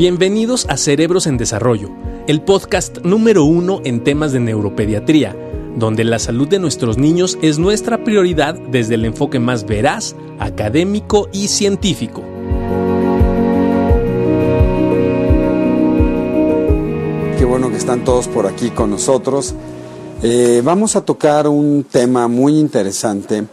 Bienvenidos 0.00 0.64
a 0.70 0.78
Cerebros 0.78 1.26
en 1.26 1.36
Desarrollo, 1.36 1.90
el 2.26 2.40
podcast 2.40 3.00
número 3.04 3.44
uno 3.44 3.82
en 3.84 4.02
temas 4.02 4.32
de 4.32 4.40
neuropediatría, 4.40 5.36
donde 5.76 6.04
la 6.04 6.18
salud 6.18 6.48
de 6.48 6.58
nuestros 6.58 6.96
niños 6.96 7.36
es 7.42 7.58
nuestra 7.58 8.02
prioridad 8.02 8.54
desde 8.54 8.94
el 8.94 9.04
enfoque 9.04 9.38
más 9.40 9.66
veraz, 9.66 10.16
académico 10.38 11.28
y 11.34 11.48
científico. 11.48 12.22
Qué 17.38 17.44
bueno 17.44 17.68
que 17.68 17.76
están 17.76 18.02
todos 18.02 18.26
por 18.26 18.46
aquí 18.46 18.70
con 18.70 18.88
nosotros. 18.88 19.54
Eh, 20.22 20.62
vamos 20.64 20.96
a 20.96 21.02
tocar 21.02 21.46
un 21.46 21.84
tema 21.84 22.26
muy 22.26 22.58
interesante 22.58 23.44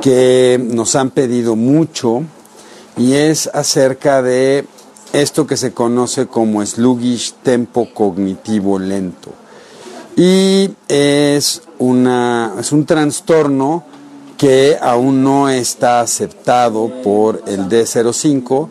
que 0.00 0.58
nos 0.58 0.96
han 0.96 1.10
pedido 1.10 1.56
mucho 1.56 2.22
y 2.96 3.12
es 3.12 3.50
acerca 3.52 4.22
de 4.22 4.64
esto 5.14 5.46
que 5.46 5.56
se 5.56 5.72
conoce 5.72 6.26
como 6.26 6.64
sluggish 6.64 7.34
tempo 7.42 7.88
cognitivo 7.94 8.78
lento. 8.78 9.30
Y 10.16 10.70
es, 10.88 11.62
una, 11.78 12.54
es 12.58 12.72
un 12.72 12.84
trastorno 12.84 13.84
que 14.36 14.76
aún 14.80 15.22
no 15.22 15.48
está 15.48 16.00
aceptado 16.00 16.90
por 17.02 17.42
el 17.46 17.68
D05, 17.68 18.68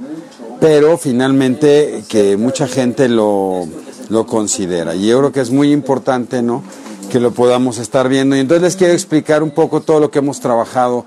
pero 0.59 0.97
finalmente 0.97 2.03
que 2.07 2.37
mucha 2.37 2.67
gente 2.67 3.07
lo, 3.07 3.65
lo 4.09 4.25
considera. 4.25 4.95
Y 4.95 5.07
yo 5.07 5.19
creo 5.19 5.31
que 5.31 5.41
es 5.41 5.49
muy 5.49 5.71
importante, 5.71 6.41
¿no? 6.41 6.61
que 7.09 7.19
lo 7.19 7.31
podamos 7.31 7.77
estar 7.77 8.09
viendo. 8.09 8.35
Y 8.35 8.39
entonces 8.39 8.63
les 8.63 8.75
quiero 8.75 8.93
explicar 8.93 9.43
un 9.43 9.51
poco 9.51 9.81
todo 9.81 9.99
lo 9.99 10.09
que 10.09 10.19
hemos 10.19 10.39
trabajado 10.39 11.05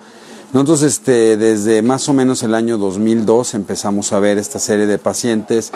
nosotros 0.56 0.84
este, 0.84 1.36
desde 1.36 1.82
más 1.82 2.08
o 2.08 2.14
menos 2.14 2.42
el 2.42 2.54
año 2.54 2.78
2002 2.78 3.52
empezamos 3.52 4.14
a 4.14 4.20
ver 4.20 4.38
esta 4.38 4.58
serie 4.58 4.86
de 4.86 4.96
pacientes 4.96 5.70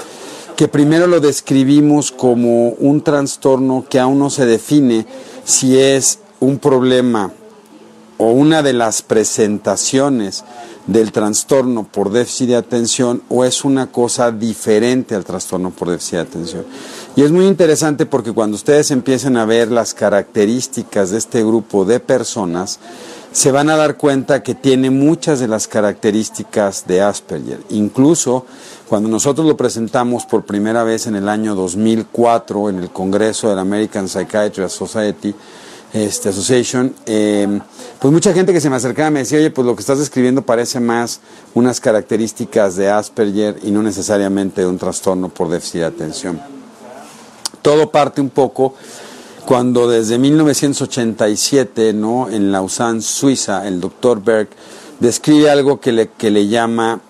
que 0.57 0.69
primero 0.69 1.07
lo 1.07 1.21
describimos 1.21 2.11
como 2.11 2.71
un 2.71 3.03
trastorno 3.03 3.85
que 3.91 4.01
aún 4.01 4.19
no 4.19 4.31
se 4.31 4.47
define 4.47 5.05
si 5.45 5.79
es 5.79 6.21
un 6.41 6.59
problema 6.59 7.31
o 8.17 8.31
una 8.31 8.63
de 8.63 8.73
las 8.73 9.03
presentaciones 9.03 10.45
del 10.87 11.13
trastorno 11.13 11.85
por 11.85 12.11
déficit 12.11 12.49
de 12.49 12.57
atención 12.57 13.23
o 13.29 13.45
es 13.45 13.67
una 13.67 13.89
cosa 13.89 14.33
diferente 14.33 15.15
al 15.15 15.27
trastorno 15.27 15.73
por 15.73 15.91
déficit 15.91 16.15
de 16.15 16.21
atención. 16.21 16.65
Y 17.17 17.23
es 17.23 17.31
muy 17.31 17.47
interesante 17.47 18.07
porque 18.07 18.33
cuando 18.33 18.57
ustedes 18.57 18.91
empiecen 18.91 19.37
a 19.37 19.45
ver 19.45 19.71
las 19.71 19.93
características 19.93 21.11
de 21.11 21.19
este 21.19 21.45
grupo 21.45 21.85
de 21.85 22.01
personas, 22.01 22.81
se 23.33 23.53
van 23.53 23.71
a 23.71 23.77
dar 23.77 23.97
cuenta 23.97 24.43
que 24.43 24.55
tiene 24.55 24.91
muchas 24.91 25.39
de 25.39 25.49
las 25.49 25.69
características 25.69 26.87
de 26.87 27.01
Asperger. 27.01 27.61
Incluso 27.71 28.45
cuando 28.89 29.09
nosotros 29.09 29.47
lo 29.47 29.57
presentamos 29.57 30.27
por 30.27 30.45
primera 30.45 30.83
vez 30.83 31.07
en 31.07 31.15
el 31.15 31.29
año 31.29 31.55
2004 31.55 32.71
en 32.71 32.79
el 32.81 32.91
Congreso 32.91 33.49
de 33.49 33.55
la 33.55 33.61
American 33.61 34.09
Psychiatry 34.09 34.69
Society, 34.69 35.35
este, 35.93 36.29
Association, 36.29 36.95
em, 37.07 37.61
pues 37.99 38.13
mucha 38.13 38.33
gente 38.33 38.53
que 38.53 38.61
se 38.61 38.71
me 38.71 38.77
acercaba 38.77 39.11
me 39.11 39.21
decía, 39.21 39.39
oye, 39.39 39.51
pues 39.51 39.67
lo 39.67 39.75
que 39.75 39.81
estás 39.81 39.99
describiendo 39.99 40.43
parece 40.43 40.81
más 40.81 41.21
unas 41.55 41.81
características 41.81 42.77
de 42.77 42.91
Asperger 42.91 43.59
y 43.63 43.71
no 43.71 43.83
necesariamente 43.83 44.61
de 44.61 44.67
un 44.67 44.79
trastorno 44.79 45.29
por 45.29 45.49
déficit 45.49 45.81
de 45.81 45.87
atención. 45.87 46.41
Todo 47.63 47.91
parte 47.91 48.21
un 48.21 48.31
poco 48.31 48.75
cuando 49.47 49.89
desde 49.89 50.19
1987, 50.19 51.93
¿no? 51.93 52.29
en 52.29 52.53
Lausanne, 52.53 53.01
Suiza, 53.01 53.67
el 53.67 53.81
doctor 53.81 54.23
Berg 54.23 54.49
describe 55.01 55.51
algo 55.51 55.81
que 55.81 55.93
le, 55.93 56.09
que 56.09 56.31
le 56.31 56.49
llama 56.49 57.01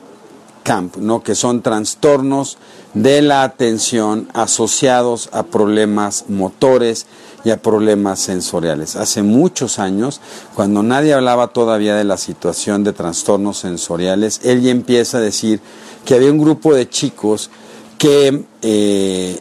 CAMP, 0.63 0.97
¿no? 0.97 1.23
que 1.23 1.35
son 1.35 1.63
trastornos 1.63 2.59
de 2.95 3.23
la 3.23 3.43
atención 3.43 4.29
asociados 4.35 5.29
a 5.33 5.45
problemas 5.45 6.27
motores 6.29 7.07
y 7.45 7.51
a 7.51 7.63
problemas 7.63 8.21
sensoriales. 8.21 8.97
Hace 8.97 9.23
muchos 9.23 9.79
años, 9.79 10.21
cuando 10.55 10.83
nadie 10.83 11.15
hablaba 11.15 11.49
todavía 11.49 11.95
de 11.95 12.05
la 12.05 12.17
situación 12.17 12.85
de 12.85 12.93
trastornos 12.93 13.59
sensoriales, 13.59 14.41
él 14.45 14.63
ya 14.63 14.71
empieza 14.71 15.19
a 15.19 15.23
decir 15.23 15.61
que 16.05 16.15
había 16.15 16.31
un 16.31 16.39
grupo 16.39 16.75
de 16.75 16.89
chicos 16.89 17.51
que 17.99 18.45
eh, 18.63 19.41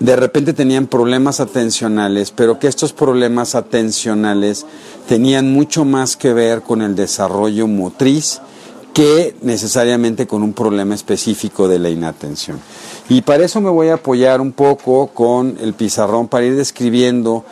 de 0.00 0.16
repente 0.16 0.52
tenían 0.52 0.86
problemas 0.86 1.40
atencionales, 1.40 2.30
pero 2.30 2.58
que 2.58 2.68
estos 2.68 2.92
problemas 2.92 3.54
atencionales 3.54 4.64
tenían 5.08 5.52
mucho 5.52 5.84
más 5.84 6.16
que 6.16 6.32
ver 6.32 6.62
con 6.62 6.82
el 6.82 6.94
desarrollo 6.94 7.66
motriz 7.66 8.40
que 8.94 9.36
necesariamente 9.42 10.26
con 10.26 10.42
un 10.42 10.52
problema 10.52 10.94
específico 10.94 11.68
de 11.68 11.78
la 11.78 11.88
inatención. 11.88 12.58
Y 13.08 13.22
para 13.22 13.44
eso 13.44 13.60
me 13.60 13.70
voy 13.70 13.88
a 13.88 13.94
apoyar 13.94 14.40
un 14.40 14.52
poco 14.52 15.08
con 15.08 15.56
el 15.60 15.74
pizarrón 15.74 16.28
para 16.28 16.46
ir 16.46 16.56
describiendo 16.56 17.44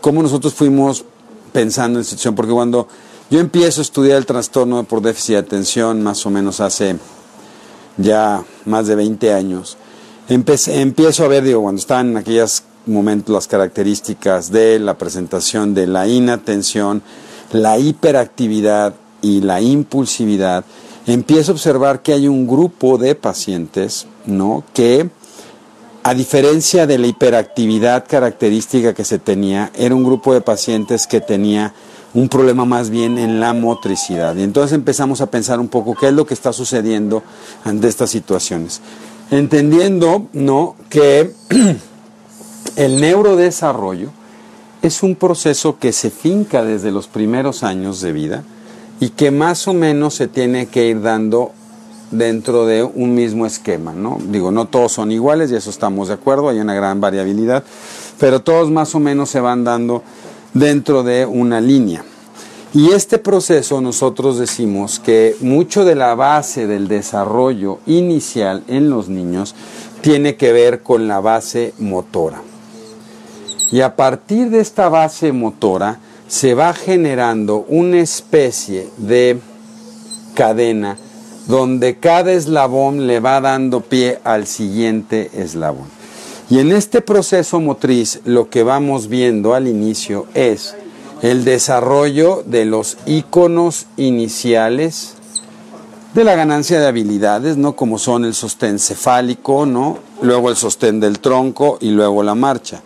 cómo 0.00 0.22
nosotros 0.22 0.54
fuimos 0.54 1.04
pensando 1.52 1.98
en 1.98 2.04
situación, 2.04 2.34
porque 2.34 2.52
cuando 2.52 2.88
yo 3.30 3.40
empiezo 3.40 3.80
a 3.80 3.82
estudiar 3.82 4.18
el 4.18 4.26
trastorno 4.26 4.84
por 4.84 5.02
déficit 5.02 5.34
de 5.34 5.38
atención, 5.38 6.02
más 6.02 6.24
o 6.26 6.30
menos 6.30 6.60
hace 6.60 6.96
ya 7.96 8.42
más 8.64 8.86
de 8.86 8.94
20 8.94 9.32
años, 9.32 9.76
empiezo 10.28 11.24
a 11.24 11.28
ver, 11.28 11.44
digo, 11.44 11.62
cuando 11.62 11.80
estaban 11.80 12.10
en 12.10 12.16
aquellos 12.18 12.62
momentos 12.86 13.32
las 13.32 13.46
características 13.46 14.50
de 14.50 14.78
la 14.78 14.98
presentación 14.98 15.74
de 15.74 15.86
la 15.86 16.06
inatención, 16.08 17.02
la 17.52 17.78
hiperactividad 17.78 18.94
y 19.20 19.40
la 19.40 19.60
impulsividad, 19.60 20.64
empiezo 21.06 21.52
a 21.52 21.54
observar 21.54 22.02
que 22.02 22.12
hay 22.12 22.28
un 22.28 22.46
grupo 22.46 22.98
de 22.98 23.14
pacientes, 23.14 24.06
¿no? 24.26 24.64
Que 24.72 25.10
a 26.04 26.14
diferencia 26.14 26.86
de 26.86 26.98
la 26.98 27.06
hiperactividad 27.06 28.04
característica 28.08 28.94
que 28.94 29.04
se 29.04 29.18
tenía, 29.18 29.70
era 29.74 29.94
un 29.94 30.02
grupo 30.02 30.34
de 30.34 30.40
pacientes 30.40 31.06
que 31.06 31.20
tenía 31.20 31.74
un 32.14 32.28
problema 32.28 32.64
más 32.64 32.90
bien 32.90 33.18
en 33.18 33.40
la 33.40 33.54
motricidad. 33.54 34.36
Y 34.36 34.42
entonces 34.42 34.74
empezamos 34.74 35.20
a 35.20 35.30
pensar 35.30 35.60
un 35.60 35.68
poco 35.68 35.94
qué 35.94 36.08
es 36.08 36.12
lo 36.12 36.26
que 36.26 36.34
está 36.34 36.52
sucediendo 36.52 37.22
ante 37.64 37.88
estas 37.88 38.10
situaciones 38.10 38.80
entendiendo 39.32 40.28
¿no? 40.34 40.76
que 40.90 41.32
el 42.76 43.00
neurodesarrollo 43.00 44.10
es 44.82 45.02
un 45.02 45.16
proceso 45.16 45.78
que 45.78 45.92
se 45.92 46.10
finca 46.10 46.62
desde 46.64 46.92
los 46.92 47.08
primeros 47.08 47.62
años 47.62 48.00
de 48.00 48.12
vida 48.12 48.44
y 49.00 49.08
que 49.08 49.30
más 49.30 49.66
o 49.66 49.74
menos 49.74 50.14
se 50.14 50.28
tiene 50.28 50.66
que 50.66 50.86
ir 50.86 51.00
dando 51.00 51.52
dentro 52.10 52.66
de 52.66 52.82
un 52.84 53.14
mismo 53.14 53.46
esquema, 53.46 53.92
¿no? 53.94 54.18
Digo, 54.28 54.50
no 54.50 54.66
todos 54.66 54.92
son 54.92 55.10
iguales 55.10 55.50
y 55.50 55.56
eso 55.56 55.70
estamos 55.70 56.08
de 56.08 56.14
acuerdo, 56.14 56.50
hay 56.50 56.58
una 56.58 56.74
gran 56.74 57.00
variabilidad, 57.00 57.64
pero 58.20 58.40
todos 58.40 58.70
más 58.70 58.94
o 58.94 59.00
menos 59.00 59.30
se 59.30 59.40
van 59.40 59.64
dando 59.64 60.02
dentro 60.52 61.02
de 61.02 61.24
una 61.24 61.60
línea. 61.60 62.04
Y 62.74 62.92
este 62.92 63.18
proceso 63.18 63.82
nosotros 63.82 64.38
decimos 64.38 64.98
que 64.98 65.36
mucho 65.40 65.84
de 65.84 65.94
la 65.94 66.14
base 66.14 66.66
del 66.66 66.88
desarrollo 66.88 67.80
inicial 67.86 68.64
en 68.66 68.88
los 68.88 69.10
niños 69.10 69.54
tiene 70.00 70.36
que 70.36 70.52
ver 70.52 70.80
con 70.80 71.06
la 71.06 71.20
base 71.20 71.74
motora. 71.78 72.40
Y 73.70 73.82
a 73.82 73.94
partir 73.94 74.48
de 74.48 74.60
esta 74.60 74.88
base 74.88 75.32
motora 75.32 76.00
se 76.28 76.54
va 76.54 76.72
generando 76.72 77.66
una 77.68 78.00
especie 78.00 78.88
de 78.96 79.38
cadena 80.34 80.96
donde 81.48 81.98
cada 81.98 82.32
eslabón 82.32 83.06
le 83.06 83.20
va 83.20 83.42
dando 83.42 83.82
pie 83.82 84.18
al 84.24 84.46
siguiente 84.46 85.30
eslabón. 85.34 85.88
Y 86.48 86.58
en 86.58 86.72
este 86.72 87.02
proceso 87.02 87.60
motriz 87.60 88.20
lo 88.24 88.48
que 88.48 88.62
vamos 88.62 89.08
viendo 89.08 89.52
al 89.52 89.68
inicio 89.68 90.26
es 90.32 90.74
el 91.22 91.44
desarrollo 91.44 92.42
de 92.44 92.64
los 92.64 92.98
iconos 93.06 93.86
iniciales 93.96 95.14
de 96.14 96.24
la 96.24 96.34
ganancia 96.34 96.78
de 96.78 96.86
habilidades, 96.86 97.56
¿no? 97.56 97.74
Como 97.74 97.98
son 97.98 98.24
el 98.24 98.34
sostén 98.34 98.78
cefálico, 98.78 99.64
¿no? 99.64 99.98
Luego 100.20 100.50
el 100.50 100.56
sostén 100.56 101.00
del 101.00 101.20
tronco 101.20 101.78
y 101.80 101.90
luego 101.90 102.22
la 102.22 102.34
marcha. 102.34 102.82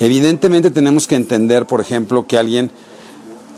Evidentemente 0.00 0.70
tenemos 0.70 1.06
que 1.06 1.16
entender, 1.16 1.66
por 1.66 1.80
ejemplo, 1.80 2.26
que 2.26 2.38
alguien 2.38 2.70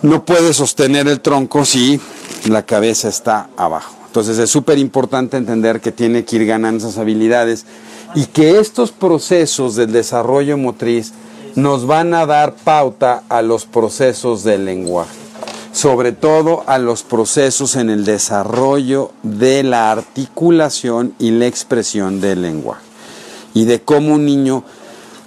no 0.03 0.25
puede 0.25 0.53
sostener 0.53 1.07
el 1.07 1.21
tronco 1.21 1.65
si 1.65 2.01
la 2.49 2.65
cabeza 2.65 3.09
está 3.09 3.51
abajo. 3.57 3.95
Entonces 4.07 4.39
es 4.39 4.51
súper 4.51 4.79
importante 4.79 5.37
entender 5.37 5.81
que 5.81 5.93
tiene 5.93 6.25
que 6.25 6.37
ir 6.37 6.47
ganando 6.47 6.79
esas 6.79 6.99
habilidades 6.99 7.67
y 8.15 8.27
que 8.27 8.59
estos 8.59 8.91
procesos 8.91 9.77
del 9.77 9.93
desarrollo 9.93 10.57
motriz 10.57 11.13
nos 11.57 11.87
van 11.87 12.15
a 12.15 12.27
dar 12.27 12.55
pauta 12.55 13.23
a 13.29 13.43
los 13.43 13.65
procesos 13.65 14.43
del 14.43 14.65
lenguaje, 14.65 15.17
sobre 15.73 16.13
todo 16.13 16.65
a 16.67 16.79
los 16.79 17.03
procesos 17.03 17.77
en 17.77 17.91
el 17.91 18.05
desarrollo 18.05 19.13
de 19.23 19.63
la 19.63 19.93
articulación 19.93 21.15
y 21.19 21.31
la 21.31 21.47
expresión 21.47 22.21
del 22.21 22.43
lenguaje, 22.43 22.83
y 23.55 23.67
de 23.67 23.81
cómo 23.81 24.15
un 24.15 24.25
niño 24.25 24.65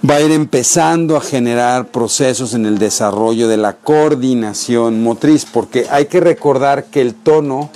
va 0.08 0.16
a 0.16 0.22
ir 0.22 0.32
empezando 0.32 1.16
a 1.16 1.22
generar 1.22 1.88
procesos 1.88 2.54
en 2.54 2.66
el 2.66 2.78
desarrollo 2.78 3.48
de 3.48 3.58
la 3.58 3.74
coordinación 3.74 5.02
motriz, 5.02 5.46
porque 5.46 5.88
hay 5.90 6.06
que 6.06 6.20
recordar 6.20 6.86
que 6.86 7.02
el 7.02 7.14
tono, 7.14 7.70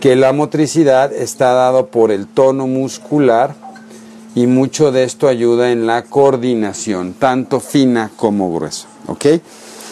que 0.00 0.16
la 0.16 0.32
motricidad 0.32 1.12
está 1.12 1.52
dado 1.52 1.86
por 1.86 2.10
el 2.10 2.26
tono 2.26 2.66
muscular, 2.66 3.54
y 4.40 4.46
mucho 4.46 4.90
de 4.90 5.04
esto 5.04 5.28
ayuda 5.28 5.70
en 5.70 5.86
la 5.86 6.04
coordinación, 6.04 7.12
tanto 7.12 7.60
fina 7.60 8.10
como 8.16 8.50
gruesa. 8.54 8.88
¿Ok? 9.06 9.26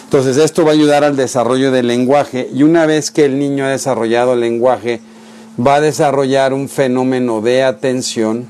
Entonces 0.05 0.37
esto 0.37 0.65
va 0.65 0.71
a 0.71 0.73
ayudar 0.73 1.03
al 1.03 1.15
desarrollo 1.15 1.69
del 1.69 1.85
lenguaje 1.85 2.49
y 2.51 2.63
una 2.63 2.87
vez 2.87 3.11
que 3.11 3.25
el 3.25 3.37
niño 3.37 3.65
ha 3.65 3.69
desarrollado 3.69 4.33
el 4.33 4.39
lenguaje, 4.39 5.01
va 5.59 5.75
a 5.75 5.81
desarrollar 5.81 6.51
un 6.53 6.67
fenómeno 6.67 7.41
de 7.41 7.63
atención, 7.63 8.47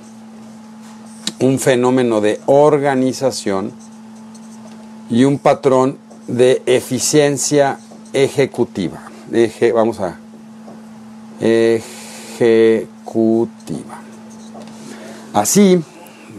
un 1.42 1.60
fenómeno 1.60 2.22
de 2.22 2.40
organización 2.46 3.74
y 5.10 5.26
un 5.26 5.38
patrón 5.38 5.98
de 6.28 6.62
eficiencia 6.66 7.78
ejecutiva. 8.14 9.02
vamos 9.74 10.00
a 10.00 10.18
ejecutiva. 11.42 12.80
Así, 15.34 15.82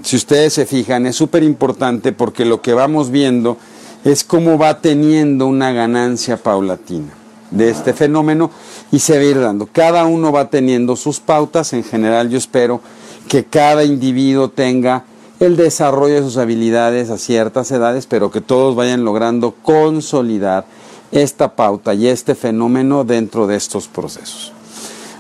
si 0.02 0.16
ustedes 0.16 0.54
se 0.54 0.66
fijan, 0.66 1.06
es 1.06 1.16
súper 1.16 1.42
importante 1.42 2.12
porque 2.12 2.44
lo 2.44 2.60
que 2.60 2.74
vamos 2.74 3.10
viendo 3.10 3.56
es 4.04 4.24
cómo 4.24 4.58
va 4.58 4.80
teniendo 4.80 5.46
una 5.46 5.72
ganancia 5.72 6.36
paulatina 6.36 7.12
de 7.50 7.70
este 7.70 7.92
fenómeno 7.92 8.50
y 8.90 9.00
se 9.00 9.16
va 9.16 9.20
a 9.20 9.24
ir 9.24 9.40
dando. 9.40 9.66
Cada 9.66 10.04
uno 10.06 10.32
va 10.32 10.50
teniendo 10.50 10.96
sus 10.96 11.20
pautas, 11.20 11.72
en 11.72 11.84
general 11.84 12.30
yo 12.30 12.38
espero 12.38 12.80
que 13.28 13.44
cada 13.44 13.84
individuo 13.84 14.48
tenga 14.48 15.04
el 15.38 15.56
desarrollo 15.56 16.16
de 16.16 16.22
sus 16.22 16.36
habilidades 16.36 17.10
a 17.10 17.18
ciertas 17.18 17.70
edades, 17.70 18.06
pero 18.06 18.30
que 18.30 18.40
todos 18.40 18.74
vayan 18.76 19.04
logrando 19.04 19.54
consolidar 19.62 20.64
esta 21.12 21.54
pauta 21.56 21.94
y 21.94 22.06
este 22.06 22.34
fenómeno 22.34 23.04
dentro 23.04 23.46
de 23.46 23.56
estos 23.56 23.88
procesos. 23.88 24.52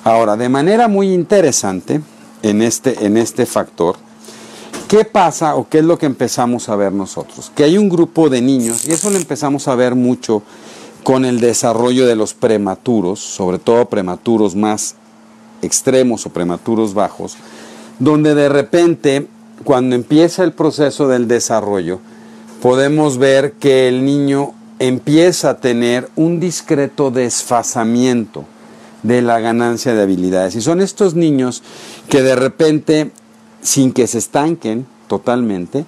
Ahora, 0.04 0.36
de 0.36 0.48
manera 0.48 0.88
muy 0.88 1.12
interesante 1.12 2.00
en 2.42 2.62
este, 2.62 3.04
en 3.04 3.16
este 3.16 3.46
factor, 3.46 3.96
¿Qué 4.90 5.04
pasa 5.04 5.54
o 5.54 5.68
qué 5.68 5.78
es 5.78 5.84
lo 5.84 5.98
que 5.98 6.06
empezamos 6.06 6.68
a 6.68 6.74
ver 6.74 6.92
nosotros? 6.92 7.52
Que 7.54 7.62
hay 7.62 7.78
un 7.78 7.88
grupo 7.88 8.28
de 8.28 8.42
niños, 8.42 8.88
y 8.88 8.90
eso 8.90 9.08
lo 9.08 9.18
empezamos 9.18 9.68
a 9.68 9.76
ver 9.76 9.94
mucho 9.94 10.42
con 11.04 11.24
el 11.24 11.38
desarrollo 11.38 12.08
de 12.08 12.16
los 12.16 12.34
prematuros, 12.34 13.20
sobre 13.20 13.60
todo 13.60 13.84
prematuros 13.84 14.56
más 14.56 14.96
extremos 15.62 16.26
o 16.26 16.30
prematuros 16.30 16.92
bajos, 16.92 17.36
donde 18.00 18.34
de 18.34 18.48
repente, 18.48 19.28
cuando 19.62 19.94
empieza 19.94 20.42
el 20.42 20.54
proceso 20.54 21.06
del 21.06 21.28
desarrollo, 21.28 22.00
podemos 22.60 23.16
ver 23.16 23.52
que 23.52 23.86
el 23.86 24.04
niño 24.04 24.54
empieza 24.80 25.50
a 25.50 25.58
tener 25.58 26.10
un 26.16 26.40
discreto 26.40 27.12
desfasamiento 27.12 28.44
de 29.02 29.22
la 29.22 29.40
ganancia 29.40 29.94
de 29.94 30.02
habilidades. 30.02 30.54
Y 30.56 30.60
son 30.60 30.80
estos 30.80 31.14
niños 31.14 31.62
que 32.08 32.22
de 32.22 32.36
repente 32.36 33.10
sin 33.62 33.92
que 33.92 34.06
se 34.06 34.18
estanquen 34.18 34.86
totalmente, 35.08 35.84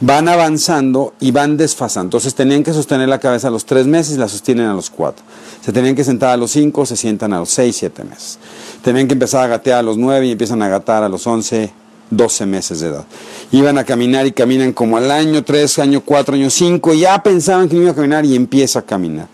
van 0.00 0.28
avanzando 0.28 1.14
y 1.20 1.30
van 1.30 1.56
desfasando. 1.56 2.08
Entonces 2.08 2.34
tenían 2.34 2.62
que 2.62 2.72
sostener 2.72 3.08
la 3.08 3.18
cabeza 3.18 3.48
a 3.48 3.50
los 3.50 3.64
tres 3.64 3.86
meses 3.86 4.16
y 4.16 4.18
la 4.18 4.28
sostienen 4.28 4.66
a 4.66 4.74
los 4.74 4.90
cuatro. 4.90 5.24
Se 5.64 5.72
tenían 5.72 5.94
que 5.94 6.04
sentar 6.04 6.30
a 6.30 6.36
los 6.36 6.50
cinco, 6.50 6.84
se 6.84 6.96
sientan 6.96 7.32
a 7.32 7.38
los 7.38 7.48
seis, 7.48 7.76
siete 7.76 8.04
meses. 8.04 8.38
Tenían 8.82 9.08
que 9.08 9.14
empezar 9.14 9.44
a 9.44 9.48
gatear 9.48 9.78
a 9.78 9.82
los 9.82 9.96
nueve 9.96 10.26
y 10.26 10.32
empiezan 10.32 10.62
a 10.62 10.68
gatar 10.68 11.02
a 11.02 11.08
los 11.08 11.26
once, 11.26 11.72
doce 12.10 12.44
meses 12.44 12.80
de 12.80 12.88
edad. 12.88 13.06
Iban 13.50 13.78
a 13.78 13.84
caminar 13.84 14.26
y 14.26 14.32
caminan 14.32 14.72
como 14.72 14.98
al 14.98 15.10
año 15.10 15.42
tres, 15.42 15.78
año 15.78 16.02
cuatro, 16.02 16.34
año 16.34 16.50
cinco, 16.50 16.92
y 16.92 17.00
ya 17.00 17.22
pensaban 17.22 17.68
que 17.68 17.76
iban 17.76 17.88
a 17.88 17.94
caminar 17.94 18.24
y 18.26 18.36
empieza 18.36 18.80
a 18.80 18.82
caminar. 18.82 19.28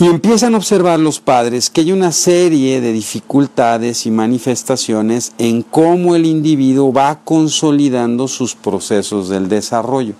Y 0.00 0.06
empiezan 0.06 0.54
a 0.54 0.58
observar 0.58 0.98
los 0.98 1.20
padres 1.20 1.70
que 1.70 1.82
hay 1.82 1.92
una 1.92 2.10
serie 2.10 2.80
de 2.80 2.92
dificultades 2.92 4.06
y 4.06 4.10
manifestaciones 4.10 5.32
en 5.38 5.62
cómo 5.62 6.16
el 6.16 6.26
individuo 6.26 6.92
va 6.92 7.20
consolidando 7.22 8.26
sus 8.26 8.56
procesos 8.56 9.28
del 9.28 9.48
desarrollo. 9.48 10.14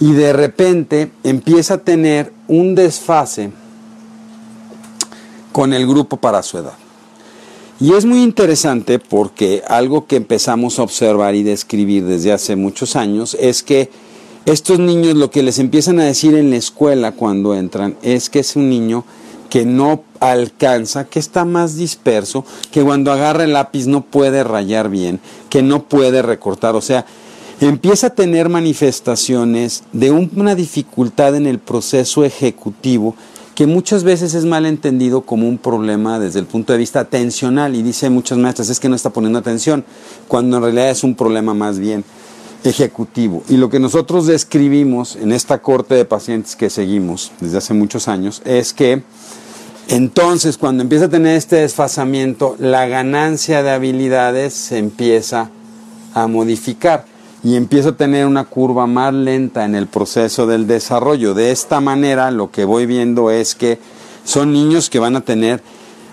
Y 0.00 0.12
de 0.12 0.34
repente 0.34 1.10
empieza 1.22 1.74
a 1.74 1.78
tener 1.78 2.32
un 2.46 2.74
desfase 2.74 3.50
con 5.50 5.72
el 5.72 5.86
grupo 5.86 6.18
para 6.18 6.42
su 6.42 6.58
edad. 6.58 6.74
Y 7.80 7.94
es 7.94 8.04
muy 8.04 8.22
interesante 8.22 8.98
porque 8.98 9.62
algo 9.66 10.06
que 10.06 10.16
empezamos 10.16 10.78
a 10.78 10.82
observar 10.82 11.34
y 11.34 11.42
describir 11.42 12.04
desde 12.04 12.32
hace 12.32 12.54
muchos 12.54 12.96
años 12.96 13.34
es 13.40 13.62
que 13.62 13.90
estos 14.46 14.78
niños 14.78 15.14
lo 15.14 15.30
que 15.30 15.42
les 15.42 15.58
empiezan 15.58 16.00
a 16.00 16.04
decir 16.04 16.34
en 16.34 16.50
la 16.50 16.56
escuela 16.56 17.12
cuando 17.12 17.54
entran 17.54 17.96
es 18.02 18.28
que 18.28 18.40
es 18.40 18.56
un 18.56 18.68
niño 18.68 19.04
que 19.48 19.64
no 19.64 20.02
alcanza, 20.20 21.04
que 21.04 21.18
está 21.18 21.44
más 21.44 21.76
disperso, 21.76 22.44
que 22.70 22.82
cuando 22.82 23.12
agarra 23.12 23.44
el 23.44 23.52
lápiz 23.52 23.86
no 23.86 24.02
puede 24.02 24.44
rayar 24.44 24.90
bien, 24.90 25.20
que 25.48 25.62
no 25.62 25.84
puede 25.84 26.22
recortar, 26.22 26.74
o 26.74 26.80
sea, 26.80 27.06
empieza 27.60 28.08
a 28.08 28.14
tener 28.14 28.48
manifestaciones 28.48 29.84
de 29.92 30.10
una 30.10 30.54
dificultad 30.54 31.36
en 31.36 31.46
el 31.46 31.58
proceso 31.58 32.24
ejecutivo 32.24 33.14
que 33.54 33.66
muchas 33.66 34.02
veces 34.02 34.34
es 34.34 34.44
mal 34.44 34.66
entendido 34.66 35.20
como 35.20 35.48
un 35.48 35.58
problema 35.58 36.18
desde 36.18 36.40
el 36.40 36.46
punto 36.46 36.72
de 36.72 36.80
vista 36.80 36.98
atencional. 36.98 37.76
Y 37.76 37.84
dice 37.84 38.10
muchas 38.10 38.36
maestras 38.36 38.68
es 38.68 38.80
que 38.80 38.88
no 38.88 38.96
está 38.96 39.10
poniendo 39.10 39.38
atención, 39.38 39.84
cuando 40.26 40.56
en 40.56 40.64
realidad 40.64 40.90
es 40.90 41.04
un 41.04 41.14
problema 41.14 41.54
más 41.54 41.78
bien 41.78 42.04
ejecutivo. 42.64 43.42
Y 43.48 43.58
lo 43.58 43.68
que 43.68 43.78
nosotros 43.78 44.26
describimos 44.26 45.16
en 45.16 45.32
esta 45.32 45.60
corte 45.62 45.94
de 45.94 46.04
pacientes 46.04 46.56
que 46.56 46.70
seguimos 46.70 47.30
desde 47.40 47.58
hace 47.58 47.74
muchos 47.74 48.08
años 48.08 48.42
es 48.44 48.72
que 48.72 49.02
entonces 49.88 50.56
cuando 50.56 50.82
empieza 50.82 51.04
a 51.04 51.10
tener 51.10 51.36
este 51.36 51.56
desfasamiento, 51.56 52.56
la 52.58 52.86
ganancia 52.86 53.62
de 53.62 53.70
habilidades 53.70 54.54
se 54.54 54.78
empieza 54.78 55.50
a 56.14 56.26
modificar 56.26 57.04
y 57.42 57.56
empieza 57.56 57.90
a 57.90 57.96
tener 57.96 58.26
una 58.26 58.44
curva 58.44 58.86
más 58.86 59.12
lenta 59.12 59.66
en 59.66 59.74
el 59.74 59.86
proceso 59.86 60.46
del 60.46 60.66
desarrollo. 60.66 61.34
De 61.34 61.50
esta 61.50 61.82
manera 61.82 62.30
lo 62.30 62.50
que 62.50 62.64
voy 62.64 62.86
viendo 62.86 63.30
es 63.30 63.54
que 63.54 63.78
son 64.24 64.54
niños 64.54 64.88
que 64.88 64.98
van 64.98 65.16
a 65.16 65.20
tener 65.20 65.62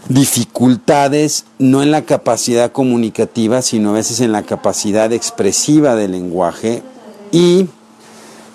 dificultades 0.10 1.46
no 1.60 1.84
en 1.84 1.92
la 1.92 2.04
capacidad 2.04 2.72
comunicativa, 2.72 3.62
sino 3.62 3.92
a 3.92 3.94
veces 3.94 4.20
en 4.20 4.32
la 4.32 4.44
capacidad 4.44 5.12
expresiva 5.14 5.96
del 5.96 6.12
lenguaje. 6.12 6.84
Y 7.32 7.68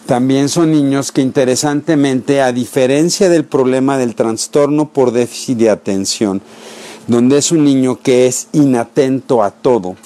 también 0.07 0.49
son 0.49 0.71
niños 0.71 1.13
que 1.13 1.23
interesantemente, 1.23 2.43
a 2.43 2.53
diferencia 2.53 3.29
del 3.29 3.45
problema 3.45 3.99
del 3.99 4.15
trastorno 4.15 4.89
por 4.89 5.13
déficit 5.13 5.59
de 5.59 5.71
atención, 5.71 6.43
donde 7.07 7.39
es 7.39 7.53
un 7.53 7.65
niño 7.65 7.99
que 8.01 8.27
es 8.27 8.49
inatento 8.53 9.43
a 9.43 9.51
todo, 9.51 9.97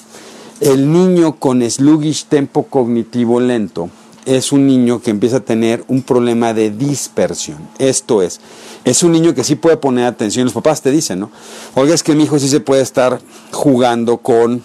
el 0.59 0.91
niño 0.91 1.37
con 1.37 1.67
sluggish 1.69 2.25
tempo 2.25 2.63
cognitivo 2.63 3.39
lento 3.39 3.89
es 4.25 4.51
un 4.51 4.67
niño 4.67 5.01
que 5.01 5.11
empieza 5.11 5.37
a 5.37 5.41
tener 5.41 5.83
un 5.87 6.03
problema 6.03 6.53
de 6.53 6.69
dispersión. 6.69 7.57
Esto 7.79 8.21
es, 8.21 8.39
es 8.85 9.03
un 9.03 9.11
niño 9.11 9.33
que 9.33 9.43
sí 9.43 9.55
puede 9.55 9.77
poner 9.77 10.05
atención. 10.05 10.45
Los 10.45 10.53
papás 10.53 10.81
te 10.81 10.91
dicen, 10.91 11.19
¿no? 11.19 11.31
Oiga, 11.75 11.93
es 11.93 12.03
que 12.03 12.15
mi 12.15 12.23
hijo 12.23 12.39
sí 12.39 12.47
se 12.47 12.59
puede 12.59 12.81
estar 12.81 13.19
jugando 13.51 14.17
con 14.17 14.63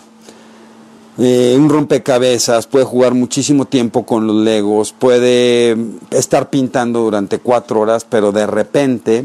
eh, 1.18 1.56
un 1.58 1.70
rompecabezas, 1.70 2.66
puede 2.66 2.84
jugar 2.84 3.14
muchísimo 3.14 3.64
tiempo 3.64 4.04
con 4.04 4.26
los 4.26 4.36
legos, 4.36 4.92
puede 4.92 5.74
estar 6.10 6.50
pintando 6.50 7.00
durante 7.00 7.38
cuatro 7.38 7.80
horas, 7.80 8.04
pero 8.04 8.32
de 8.32 8.46
repente, 8.46 9.24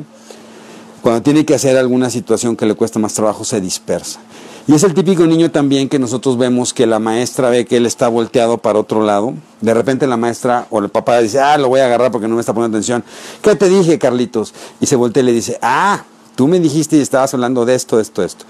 cuando 1.01 1.21
tiene 1.21 1.45
que 1.45 1.53
hacer 1.53 1.77
alguna 1.77 2.09
situación 2.09 2.55
que 2.55 2.65
le 2.65 2.75
cuesta 2.75 2.97
más 2.99 3.13
trabajo, 3.13 3.43
se 3.43 3.59
dispersa. 3.59 4.21
Y 4.67 4.73
es 4.75 4.83
el 4.83 4.93
típico 4.93 5.25
niño 5.25 5.49
también 5.49 5.89
que 5.89 5.97
nosotros 5.97 6.37
vemos 6.37 6.73
que 6.73 6.85
la 6.85 6.99
maestra 6.99 7.49
ve 7.49 7.65
que 7.65 7.77
él 7.77 7.85
está 7.85 8.07
volteado 8.07 8.59
para 8.59 8.79
otro 8.79 9.03
lado. 9.03 9.33
De 9.59 9.73
repente 9.73 10.05
la 10.05 10.17
maestra 10.17 10.67
o 10.69 10.79
el 10.79 10.89
papá 10.89 11.19
dice, 11.19 11.39
ah, 11.39 11.57
lo 11.57 11.69
voy 11.69 11.79
a 11.79 11.85
agarrar 11.85 12.11
porque 12.11 12.27
no 12.27 12.35
me 12.35 12.41
está 12.41 12.53
poniendo 12.53 12.77
atención. 12.77 13.03
¿Qué 13.41 13.55
te 13.55 13.67
dije, 13.69 13.97
Carlitos? 13.97 14.53
Y 14.79 14.85
se 14.85 14.95
voltea 14.95 15.23
y 15.23 15.25
le 15.25 15.33
dice, 15.33 15.57
ah, 15.61 16.03
tú 16.35 16.47
me 16.47 16.59
dijiste 16.59 16.95
y 16.97 17.01
estabas 17.01 17.33
hablando 17.33 17.65
de 17.65 17.75
esto, 17.75 17.99
esto, 17.99 18.23
esto. 18.23 18.45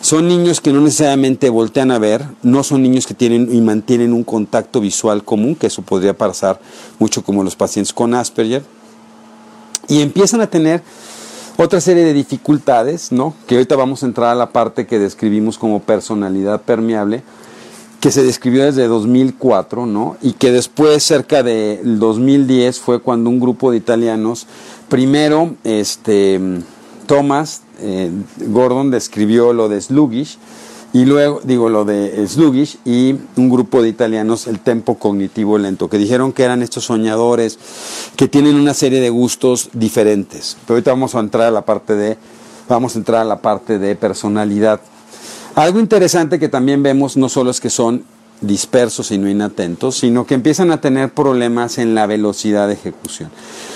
Son 0.00 0.26
niños 0.26 0.60
que 0.60 0.72
no 0.72 0.80
necesariamente 0.80 1.48
voltean 1.48 1.92
a 1.92 1.98
ver, 2.00 2.24
no 2.42 2.64
son 2.64 2.82
niños 2.82 3.06
que 3.06 3.14
tienen 3.14 3.48
y 3.54 3.60
mantienen 3.60 4.12
un 4.12 4.24
contacto 4.24 4.80
visual 4.80 5.22
común, 5.22 5.54
que 5.54 5.68
eso 5.68 5.82
podría 5.82 6.12
pasar 6.12 6.60
mucho 6.98 7.22
como 7.22 7.44
los 7.44 7.54
pacientes 7.54 7.92
con 7.92 8.12
Asperger. 8.14 8.64
Y 9.88 10.02
empiezan 10.02 10.40
a 10.40 10.48
tener 10.48 10.82
otra 11.56 11.80
serie 11.80 12.04
de 12.04 12.12
dificultades, 12.12 13.12
¿no? 13.12 13.34
Que 13.46 13.56
ahorita 13.56 13.76
vamos 13.76 14.02
a 14.02 14.06
entrar 14.06 14.30
a 14.30 14.34
la 14.34 14.50
parte 14.50 14.86
que 14.86 14.98
describimos 14.98 15.58
como 15.58 15.80
personalidad 15.80 16.62
permeable, 16.62 17.22
que 18.00 18.10
se 18.10 18.22
describió 18.22 18.64
desde 18.64 18.88
2004, 18.88 19.86
¿no? 19.86 20.16
Y 20.22 20.32
que 20.32 20.50
después, 20.50 21.02
cerca 21.02 21.42
del 21.42 21.98
2010, 21.98 22.80
fue 22.80 23.00
cuando 23.00 23.30
un 23.30 23.38
grupo 23.38 23.70
de 23.70 23.76
italianos, 23.76 24.46
primero, 24.88 25.54
este, 25.64 26.40
Thomas 27.06 27.62
eh, 27.82 28.10
Gordon 28.46 28.90
describió 28.90 29.52
lo 29.52 29.68
de 29.68 29.80
sluggish, 29.80 30.38
y 30.94 31.06
luego, 31.06 31.40
digo, 31.42 31.70
lo 31.70 31.86
de 31.86 32.26
Sluggish 32.28 32.78
y 32.84 33.16
un 33.36 33.48
grupo 33.48 33.82
de 33.82 33.88
italianos, 33.88 34.46
el 34.46 34.60
tempo 34.60 34.98
cognitivo 34.98 35.56
lento, 35.56 35.88
que 35.88 35.96
dijeron 35.96 36.32
que 36.32 36.42
eran 36.42 36.62
estos 36.62 36.84
soñadores 36.84 37.58
que 38.14 38.28
tienen 38.28 38.56
una 38.56 38.74
serie 38.74 39.00
de 39.00 39.08
gustos 39.08 39.70
diferentes. 39.72 40.58
Pero 40.66 40.76
ahorita 40.76 40.90
vamos 40.90 41.14
a 41.14 41.20
entrar 41.20 41.48
a 41.48 41.50
la 41.50 41.62
parte 41.62 41.94
de, 41.94 42.18
vamos 42.68 42.94
a 42.94 42.98
entrar 42.98 43.22
a 43.22 43.24
la 43.24 43.40
parte 43.40 43.78
de 43.78 43.96
personalidad. 43.96 44.80
Algo 45.54 45.80
interesante 45.80 46.38
que 46.38 46.50
también 46.50 46.82
vemos 46.82 47.16
no 47.16 47.30
solo 47.30 47.50
es 47.50 47.60
que 47.60 47.70
son 47.70 48.04
dispersos 48.42 49.12
y 49.12 49.18
no 49.18 49.30
inatentos, 49.30 49.96
sino 49.96 50.26
que 50.26 50.34
empiezan 50.34 50.72
a 50.72 50.80
tener 50.80 51.14
problemas 51.14 51.78
en 51.78 51.94
la 51.94 52.06
velocidad 52.06 52.68
de 52.68 52.74
ejecución. 52.74 53.30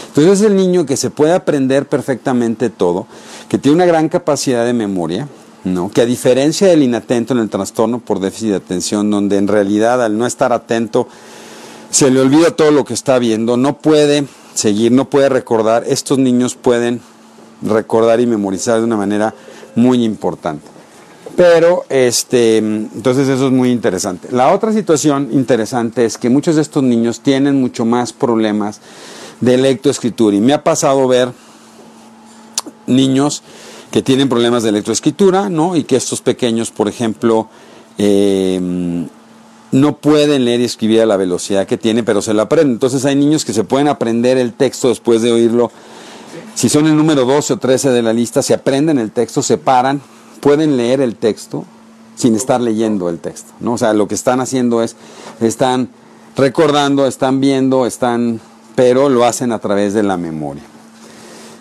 Entonces 0.09 0.41
es 0.41 0.47
el 0.47 0.57
niño 0.57 0.85
que 0.85 0.97
se 0.99 1.09
puede 1.09 1.33
aprender 1.33 1.87
perfectamente 1.87 2.69
todo, 2.69 3.07
que 3.49 3.57
tiene 3.59 3.77
una 3.77 3.87
gran 3.87 4.09
capacidad 4.09 4.67
de 4.67 4.73
memoria, 4.73 5.29
¿no? 5.67 5.91
que 5.91 6.03
a 6.03 6.07
diferencia 6.07 6.69
del 6.69 6.83
inatento 6.83 7.35
en 7.35 7.41
el 7.41 7.51
trastorno 7.51 7.99
por 7.99 8.21
déficit 8.21 8.51
de 8.51 8.57
atención, 8.57 9.11
donde 9.11 9.37
en 9.37 9.49
realidad 9.49 10.03
al 10.03 10.17
no 10.17 10.27
estar 10.27 10.53
atento 10.53 11.09
se 11.91 12.11
le 12.11 12.21
olvida 12.21 12.51
todo 12.53 12.71
lo 12.71 12.85
que 12.85 12.95
está 12.95 13.19
viendo, 13.19 13.57
no 13.57 13.79
puede 13.79 14.25
seguir, 14.55 14.93
no 14.93 15.09
puede 15.11 15.29
recordar, 15.29 15.85
estos 15.87 16.19
niños 16.19 16.55
pueden 16.55 17.01
recordar 17.63 18.21
y 18.21 18.27
memorizar 18.27 18.79
de 18.79 18.85
una 18.85 18.97
manera 18.97 19.35
muy 19.75 20.05
importante. 20.05 20.67
Pero, 21.37 21.85
este, 21.91 22.59
entonces 22.59 23.29
eso 23.29 23.47
es 23.47 23.53
muy 23.53 23.71
interesante. 23.71 24.29
La 24.31 24.55
otra 24.55 24.73
situación 24.73 25.29
interesante 25.33 26.07
es 26.07 26.17
que 26.17 26.31
muchos 26.31 26.57
de 26.57 26.63
estos 26.63 26.83
niños 26.83 27.21
tienen 27.21 27.61
mucho 27.61 27.85
más 27.85 28.15
problemas 28.15 28.81
de 29.41 29.59
lectoescritura. 29.59 30.35
Y 30.35 30.41
me 30.41 30.55
ha 30.55 30.65
pasado 30.65 31.07
ver 31.07 31.31
niños 32.87 33.43
que 33.97 34.03
tienen 34.03 34.29
problemas 34.29 34.63
de 34.63 34.73
lectoescritura, 34.73 35.49
¿no? 35.49 35.75
Y 35.75 35.85
que 35.85 35.97
estos 35.97 36.21
pequeños, 36.21 36.71
por 36.71 36.87
ejemplo, 36.87 37.49
eh, 37.97 38.61
no 39.73 39.97
pueden 39.97 40.45
leer 40.45 40.61
y 40.61 40.65
escribir 40.65 41.01
a 41.01 41.07
la 41.07 41.17
velocidad 41.17 41.67
que 41.67 41.79
tiene, 41.79 42.03
pero 42.03 42.21
se 42.21 42.35
lo 42.35 42.43
aprenden. 42.43 42.73
Entonces 42.73 43.07
hay 43.07 43.17
niños 43.17 43.47
que 43.47 43.55
se 43.55 43.65
pueden 43.65 43.89
aprender 43.89 44.37
el 44.37 44.53
texto 44.53 44.91
después 44.91 45.23
de 45.23 45.33
oírlo. 45.33 45.71
Si 46.55 46.69
son 46.69 46.87
el 46.87 46.95
número 46.95 47.25
12 47.25 47.55
o 47.55 47.57
13 47.57 47.89
de 47.89 48.03
la 48.03 48.13
lista, 48.13 48.43
se 48.43 48.53
aprenden 48.53 48.99
el 48.99 49.13
texto, 49.13 49.43
se 49.43 49.57
paran, 49.57 50.03
pueden 50.41 50.77
leer 50.77 51.01
el 51.01 51.17
texto 51.17 51.65
sin 52.17 52.35
estar 52.35 52.61
leyendo 52.61 53.09
el 53.09 53.19
texto. 53.19 53.55
¿no? 53.61 53.73
O 53.73 53.79
sea, 53.79 53.95
lo 53.95 54.07
que 54.09 54.15
están 54.15 54.41
haciendo 54.41 54.83
es, 54.83 54.95
están 55.41 55.89
recordando, 56.37 57.07
están 57.07 57.41
viendo, 57.41 57.87
están, 57.87 58.43
pero 58.75 59.09
lo 59.09 59.25
hacen 59.25 59.53
a 59.53 59.59
través 59.59 59.95
de 59.95 60.03
la 60.03 60.19
memoria. 60.19 60.76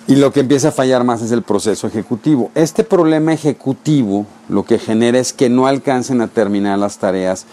Y 0.07 0.15
lo 0.15 0.31
que 0.31 0.41
empieza 0.41 0.67
a 0.67 0.71
fallar 0.71 1.03
más 1.03 1.21
es 1.23 1.31
el 1.31 1.41
proceso 1.41 1.87
ejecutivo. 1.87 2.51
Este 2.53 2.83
problema 2.83 3.33
ejecutivo 3.33 4.27
lo 4.49 4.63
que 4.63 4.77
genera 4.77 5.17
es 5.17 5.33
que 5.33 5.49
no 5.49 5.65
alcancen 5.65 6.21
a 6.21 6.27
terminar 6.27 6.77
las 6.77 6.99
tareas 6.99 7.45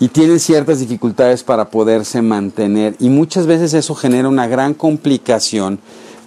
y 0.00 0.08
tienen 0.08 0.40
ciertas 0.40 0.80
dificultades 0.80 1.44
para 1.44 1.68
poderse 1.68 2.22
mantener. 2.22 2.96
Y 3.00 3.10
muchas 3.10 3.46
veces 3.46 3.74
eso 3.74 3.94
genera 3.94 4.28
una 4.28 4.46
gran 4.46 4.72
complicación 4.72 5.78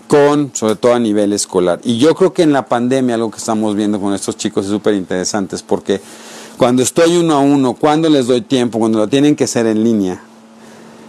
con, 0.08 0.52
sobre 0.54 0.76
todo 0.76 0.94
a 0.94 1.00
nivel 1.00 1.34
escolar. 1.34 1.80
Y 1.84 1.98
yo 1.98 2.14
creo 2.16 2.34
que 2.34 2.44
en 2.44 2.54
la 2.54 2.68
pandemia, 2.68 3.16
algo 3.16 3.32
que 3.32 3.38
estamos 3.38 3.76
viendo 3.76 4.00
con 4.00 4.14
estos 4.14 4.38
chicos 4.38 4.66
es 4.66 4.72
súper 4.72 4.94
interesante, 4.94 5.58
porque 5.66 6.02
cuando 6.58 6.82
estoy 6.82 7.18
uno 7.18 7.34
a 7.34 7.40
uno, 7.40 7.74
cuando 7.74 8.10
les 8.10 8.28
doy 8.28 8.42
tiempo, 8.42 8.80
cuando 8.80 9.00
lo 9.00 9.08
tienen 9.08 9.36
que 9.36 9.44
hacer 9.46 9.66
en 9.66 9.84
línea, 9.84 10.22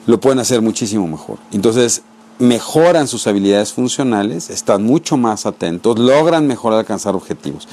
lo 0.06 0.18
pueden 0.18 0.38
hacer 0.38 0.62
muchísimo 0.62 1.06
mejor. 1.06 1.38
Entonces, 1.52 2.02
mejoran 2.38 3.08
sus 3.08 3.26
habilidades 3.26 3.72
funcionales, 3.72 4.50
están 4.50 4.84
mucho 4.84 5.16
más 5.16 5.46
atentos, 5.46 5.98
logran 5.98 6.46
mejor 6.46 6.72
alcanzar 6.72 7.14
objetivos. 7.14 7.68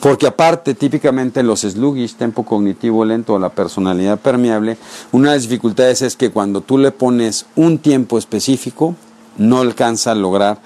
Porque 0.00 0.26
aparte, 0.26 0.74
típicamente 0.74 1.42
los 1.42 1.60
sluggish, 1.60 2.14
tempo 2.14 2.44
cognitivo 2.44 3.04
lento 3.04 3.34
o 3.34 3.38
la 3.38 3.48
personalidad 3.48 4.18
permeable, 4.18 4.76
una 5.12 5.30
de 5.30 5.36
las 5.36 5.42
dificultades 5.44 6.02
es 6.02 6.16
que 6.16 6.30
cuando 6.30 6.60
tú 6.60 6.78
le 6.78 6.90
pones 6.90 7.46
un 7.56 7.78
tiempo 7.78 8.18
específico, 8.18 8.94
no 9.36 9.60
alcanza 9.60 10.12
a 10.12 10.14
lograr 10.14 10.58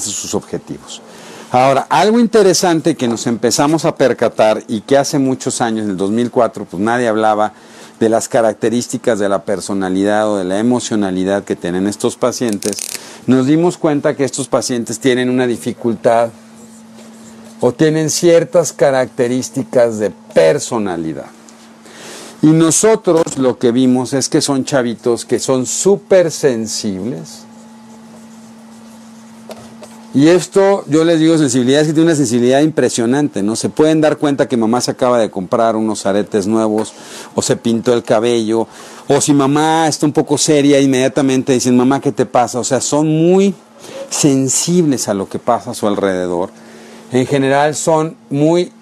sus 0.00 0.34
objetivos. 0.34 1.00
Ahora, 1.50 1.86
algo 1.88 2.20
interesante 2.20 2.94
que 2.94 3.08
nos 3.08 3.26
empezamos 3.26 3.86
a 3.86 3.96
percatar 3.96 4.62
y 4.68 4.82
que 4.82 4.98
hace 4.98 5.18
muchos 5.18 5.62
años, 5.62 5.84
en 5.84 5.92
el 5.92 5.96
2004, 5.96 6.66
pues 6.66 6.82
nadie 6.82 7.08
hablaba 7.08 7.54
de 8.00 8.08
las 8.08 8.28
características 8.28 9.18
de 9.18 9.28
la 9.28 9.44
personalidad 9.44 10.30
o 10.30 10.36
de 10.36 10.44
la 10.44 10.58
emocionalidad 10.58 11.44
que 11.44 11.56
tienen 11.56 11.86
estos 11.86 12.16
pacientes, 12.16 12.78
nos 13.26 13.46
dimos 13.46 13.76
cuenta 13.76 14.14
que 14.14 14.24
estos 14.24 14.48
pacientes 14.48 15.00
tienen 15.00 15.30
una 15.30 15.46
dificultad 15.46 16.30
o 17.60 17.72
tienen 17.72 18.10
ciertas 18.10 18.72
características 18.72 19.98
de 19.98 20.12
personalidad. 20.32 21.26
Y 22.40 22.48
nosotros 22.48 23.36
lo 23.36 23.58
que 23.58 23.72
vimos 23.72 24.12
es 24.12 24.28
que 24.28 24.40
son 24.40 24.64
chavitos 24.64 25.24
que 25.24 25.40
son 25.40 25.66
súper 25.66 26.30
sensibles, 26.30 27.47
y 30.14 30.28
esto, 30.28 30.84
yo 30.88 31.04
les 31.04 31.20
digo, 31.20 31.36
sensibilidad 31.36 31.82
es 31.82 31.88
tiene 31.88 32.02
una 32.02 32.14
sensibilidad 32.14 32.60
impresionante, 32.60 33.42
¿no? 33.42 33.56
Se 33.56 33.68
pueden 33.68 34.00
dar 34.00 34.16
cuenta 34.16 34.48
que 34.48 34.56
mamá 34.56 34.80
se 34.80 34.90
acaba 34.90 35.18
de 35.18 35.30
comprar 35.30 35.76
unos 35.76 36.06
aretes 36.06 36.46
nuevos, 36.46 36.92
o 37.34 37.42
se 37.42 37.56
pintó 37.56 37.92
el 37.92 38.02
cabello, 38.02 38.66
o 39.06 39.20
si 39.20 39.34
mamá 39.34 39.86
está 39.86 40.06
un 40.06 40.12
poco 40.12 40.38
seria, 40.38 40.80
inmediatamente 40.80 41.52
dicen, 41.52 41.76
mamá, 41.76 42.00
¿qué 42.00 42.10
te 42.10 42.24
pasa? 42.24 42.58
O 42.58 42.64
sea, 42.64 42.80
son 42.80 43.06
muy 43.06 43.54
sensibles 44.08 45.08
a 45.08 45.14
lo 45.14 45.28
que 45.28 45.38
pasa 45.38 45.72
a 45.72 45.74
su 45.74 45.86
alrededor. 45.86 46.50
En 47.12 47.26
general 47.26 47.74
son 47.74 48.16
muy 48.30 48.72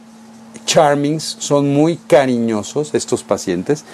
charmings, 0.65 1.37
son 1.39 1.73
muy 1.73 1.97
cariñosos 1.97 2.95
estos 2.95 3.25
pacientes, 3.25 3.85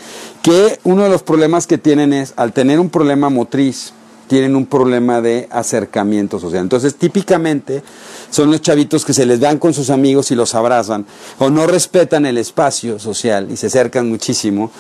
que 0.43 0.79
uno 0.85 1.05
de 1.05 1.11
los 1.11 1.23
problemas 1.23 1.67
que 1.67 1.79
tienen 1.79 2.13
es, 2.13 2.35
al 2.37 2.53
tener 2.53 2.81
un 2.81 2.91
problema 2.91 3.31
motriz, 3.31 3.93
tienen 4.33 4.57
un 4.57 4.65
problema 4.65 5.21
de 5.21 5.47
acercamiento 5.51 6.41
social. 6.41 6.63
Entonces, 6.63 6.95
típicamente 6.95 7.83
son 8.31 8.51
los 8.51 8.63
chavitos 8.63 9.05
que 9.05 9.13
se 9.13 9.27
les 9.27 9.39
dan 9.41 9.59
con 9.59 9.75
sus 9.75 9.91
amigos 9.91 10.31
y 10.31 10.35
los 10.35 10.55
abrazan, 10.55 11.05
o 11.39 11.51
no 11.51 11.67
respetan 11.67 12.25
el 12.25 12.39
espacio 12.39 12.99
social 12.99 13.49
y 13.51 13.59
se 13.59 13.67
acercan 13.67 14.09
muchísimo, 14.09 14.71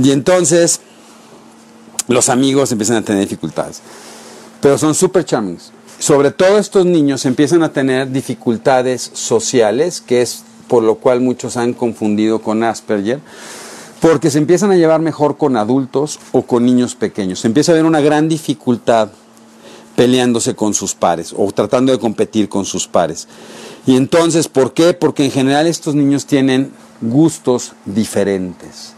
y 0.00 0.12
entonces 0.12 0.78
los 2.06 2.28
amigos 2.28 2.70
empiezan 2.70 2.98
a 2.98 3.02
tener 3.02 3.22
dificultades. 3.22 3.80
Pero 4.60 4.78
son 4.78 4.94
super 4.94 5.24
charmings. 5.24 5.72
Sobre 5.98 6.30
todo 6.30 6.58
estos 6.58 6.86
niños 6.86 7.26
empiezan 7.26 7.64
a 7.64 7.72
tener 7.72 8.12
dificultades 8.12 9.10
sociales, 9.12 10.00
que 10.00 10.22
es 10.22 10.44
por 10.68 10.84
lo 10.84 10.94
cual 10.94 11.20
muchos 11.20 11.56
han 11.56 11.72
confundido 11.72 12.42
con 12.42 12.62
Asperger, 12.62 13.18
porque 14.00 14.30
se 14.30 14.38
empiezan 14.38 14.72
a 14.72 14.76
llevar 14.76 15.00
mejor 15.00 15.36
con 15.36 15.56
adultos 15.56 16.18
o 16.32 16.42
con 16.42 16.64
niños 16.64 16.94
pequeños. 16.94 17.40
Se 17.40 17.48
empieza 17.48 17.72
a 17.72 17.74
ver 17.74 17.84
una 17.84 18.00
gran 18.00 18.28
dificultad 18.28 19.10
peleándose 19.94 20.54
con 20.54 20.72
sus 20.72 20.94
pares 20.94 21.34
o 21.36 21.52
tratando 21.52 21.92
de 21.92 21.98
competir 21.98 22.48
con 22.48 22.64
sus 22.64 22.88
pares. 22.88 23.28
Y 23.86 23.96
entonces, 23.96 24.48
¿por 24.48 24.72
qué? 24.72 24.94
Porque 24.94 25.24
en 25.24 25.30
general 25.30 25.66
estos 25.66 25.94
niños 25.94 26.24
tienen 26.26 26.72
gustos 27.02 27.72
diferentes. 27.84 28.94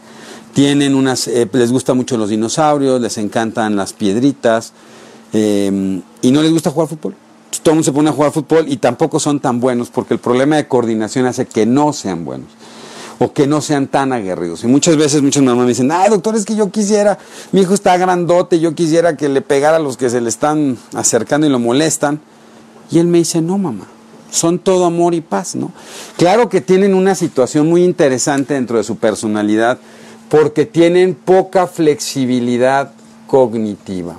Tienen 0.55 0.95
unas, 0.95 1.27
eh, 1.29 1.49
les 1.53 1.73
gustan 1.73 1.97
mucho 1.97 2.17
los 2.17 2.29
dinosaurios, 2.29 3.01
les 3.01 3.19
encantan 3.19 3.75
las 3.75 3.93
piedritas 3.93 4.73
eh, 5.33 6.01
y 6.21 6.31
no 6.31 6.43
les 6.43 6.53
gusta 6.53 6.71
jugar 6.71 6.89
fútbol. 6.89 7.17
todo 7.63 7.73
el 7.73 7.75
mundo 7.77 7.85
se 7.85 7.93
pone 7.93 8.11
a 8.11 8.13
jugar 8.13 8.33
fútbol 8.33 8.67
y 8.69 8.77
tampoco 8.77 9.19
son 9.19 9.41
tan 9.41 9.61
buenos 9.61 9.91
porque 9.91 10.15
el 10.15 10.21
problema 10.21 10.57
de 10.57 10.69
coordinación 10.69 11.27
hace 11.27 11.47
que 11.47 11.65
no 11.65 11.93
sean 11.93 12.25
buenos 12.25 12.49
o 13.23 13.33
que 13.33 13.47
no 13.47 13.61
sean 13.61 13.87
tan 13.87 14.13
aguerridos. 14.13 14.65
Y 14.65 14.67
muchas 14.67 14.97
veces 14.97 15.23
muchas 15.23 15.45
mamás 15.45 15.65
me 15.65 15.71
dicen, 15.71 15.93
ay 15.93 16.11
doctor, 16.11 16.35
es 16.35 16.45
que 16.45 16.57
yo 16.57 16.71
quisiera, 16.71 17.19
mi 17.53 17.61
hijo 17.61 17.73
está 17.73 17.97
grandote, 17.97 18.59
yo 18.59 18.75
quisiera 18.75 19.17
que 19.17 19.29
le 19.29 19.43
pegara 19.43 19.77
a 19.77 19.81
los 19.81 19.97
que 19.97 20.11
se 20.11 20.21
le 20.21 20.29
están 20.29 20.77
acercando 20.93 21.47
y 21.47 21.51
lo 21.51 21.61
molestan. 21.61 22.21
Y 22.91 22.99
él 22.99 23.07
me 23.07 23.19
dice, 23.19 23.41
no 23.41 23.59
mamá, 23.59 23.87
son 24.31 24.59
todo 24.59 24.87
amor 24.87 25.15
y 25.15 25.21
paz, 25.21 25.55
¿no? 25.55 25.71
Claro 26.17 26.49
que 26.49 26.61
tienen 26.61 26.95
una 26.95 27.15
situación 27.15 27.69
muy 27.69 27.85
interesante 27.85 28.55
dentro 28.55 28.77
de 28.77 28.85
su 28.85 28.97
personalidad 28.97 29.79
porque 30.29 30.67
tienen 30.67 31.15
poca 31.15 31.69
flexibilidad 31.69 32.93
cognitiva. 33.29 34.17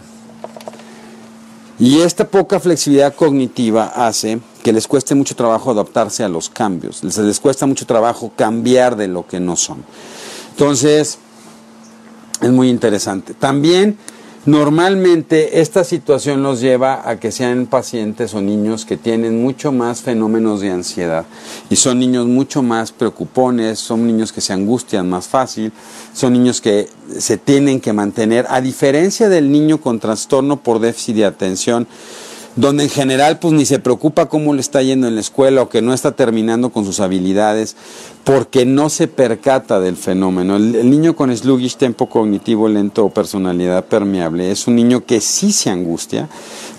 Y 1.78 2.02
esta 2.02 2.26
poca 2.26 2.62
flexibilidad 2.62 3.14
cognitiva 3.14 3.86
hace 3.88 4.40
que 4.63 4.74
les 4.74 4.88
cueste 4.88 5.13
mucho 5.13 5.36
trabajo 5.36 5.72
adaptarse 5.72 6.24
a 6.24 6.29
los 6.29 6.50
cambios, 6.50 7.03
les, 7.03 7.17
les 7.17 7.39
cuesta 7.39 7.65
mucho 7.65 7.86
trabajo 7.86 8.32
cambiar 8.36 8.96
de 8.96 9.08
lo 9.08 9.27
que 9.27 9.39
no 9.39 9.55
son. 9.55 9.84
Entonces, 10.51 11.20
es 12.41 12.51
muy 12.51 12.70
interesante. 12.70 13.34
También 13.34 13.98
Normalmente 14.46 15.62
esta 15.62 15.86
situación 15.86 16.43
los 16.43 16.60
lleva 16.60 17.10
a 17.10 17.17
que 17.17 17.32
sean 17.32 17.65
pacientes 17.65 18.34
o 18.34 18.41
niños 18.41 18.84
que 18.84 18.98
tienen 18.98 19.41
mucho 19.41 19.72
más 19.72 20.01
fenómenos 20.01 20.60
de 20.60 20.70
ansiedad 20.70 21.25
y 21.70 21.77
son 21.77 22.00
niños 22.00 22.25
mucho 22.25 22.62
más 22.62 22.91
preocupones, 22.91 23.79
son 23.79 24.05
niños 24.05 24.34
que 24.34 24.41
se 24.41 24.51
angustian 24.51 25.10
más 25.10 25.29
fácil, 25.29 25.72
son 26.13 26.34
niños 26.34 26.60
que 26.60 26.89
se 27.17 27.38
tienen 27.38 27.79
que 27.79 27.93
mantener, 27.93 28.46
a 28.50 28.60
diferencia 28.60 29.29
del 29.29 29.50
niño 29.50 29.79
con 29.79 30.01
trastorno 30.01 30.58
por 30.62 30.79
déficit 30.79 31.15
de 31.15 31.25
atención, 31.25 31.88
donde 32.56 32.84
en 32.84 32.90
general 32.90 33.40
pues 33.40 33.54
ni 33.54 33.66
se 33.66 33.80
preocupa 33.80 34.28
cómo 34.28 34.54
le 34.54 34.62
está 34.62 34.82
yendo 34.82 35.08
en 35.08 35.16
la 35.16 35.22
escuela 35.22 35.62
o 35.62 35.70
que 35.70 35.82
no 35.82 35.94
está 35.94 36.12
terminando 36.12 36.70
con 36.70 36.86
sus 36.86 37.00
habilidades 37.00 37.76
porque 38.24 38.65
no 38.65 38.89
se 38.89 39.08
percata 39.08 39.80
del 39.82 39.98
fenómeno. 39.98 40.56
El, 40.56 40.89
niño 40.89 41.15
con 41.15 41.36
sluggish 41.36 41.75
tempo 41.75 42.08
cognitivo 42.08 42.70
lento 42.70 43.03
o 43.03 43.10
personalidad 43.10 43.86
permeable 43.86 44.50
es 44.50 44.68
un 44.68 44.75
niño 44.75 45.06
que 45.06 45.20
sí 45.20 45.51
se 45.51 45.70
angustia 45.70 46.30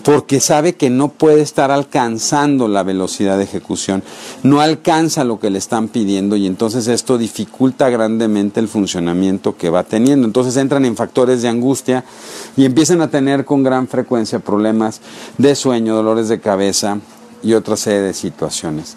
porque 0.05 0.41
sabe 0.41 0.75
que 0.75 0.91
no 0.91 1.09
puede 1.09 1.43
estar 1.43 1.71
alcanzando 1.71 2.69
la 2.69 2.83
velocidad 2.83 3.39
de 3.39 3.45
ejecución, 3.45 4.03
no 4.43 4.61
alcanza 4.61 5.25
lo 5.25 5.39
que 5.39 5.51
le 5.51 5.59
están 5.59 5.89
pidiendo 5.89 6.37
y 6.37 6.47
entonces 6.47 6.89
esto 6.89 7.19
dificulta 7.19 7.89
grandemente 7.89 8.61
el 8.61 8.69
funcionamiento 8.69 9.57
que 9.57 9.71
va 9.71 9.85
teniendo. 9.85 10.27
Entonces 10.27 10.57
entran 10.57 10.85
en 10.85 10.97
factores 10.97 11.43
de 11.43 11.49
angustia 11.49 12.05
y 12.57 12.65
empiezan 12.65 13.03
a 13.03 13.09
tener 13.09 13.45
con 13.45 13.63
gran 13.63 13.89
frecuencia 13.89 14.39
problemas 14.39 15.01
de 15.37 15.55
sueño, 15.55 15.95
dolores 15.95 16.29
de 16.29 16.41
cabeza 16.41 16.99
y 17.43 17.53
otra 17.55 17.77
serie 17.77 18.01
de 18.01 18.15
situaciones. 18.15 18.97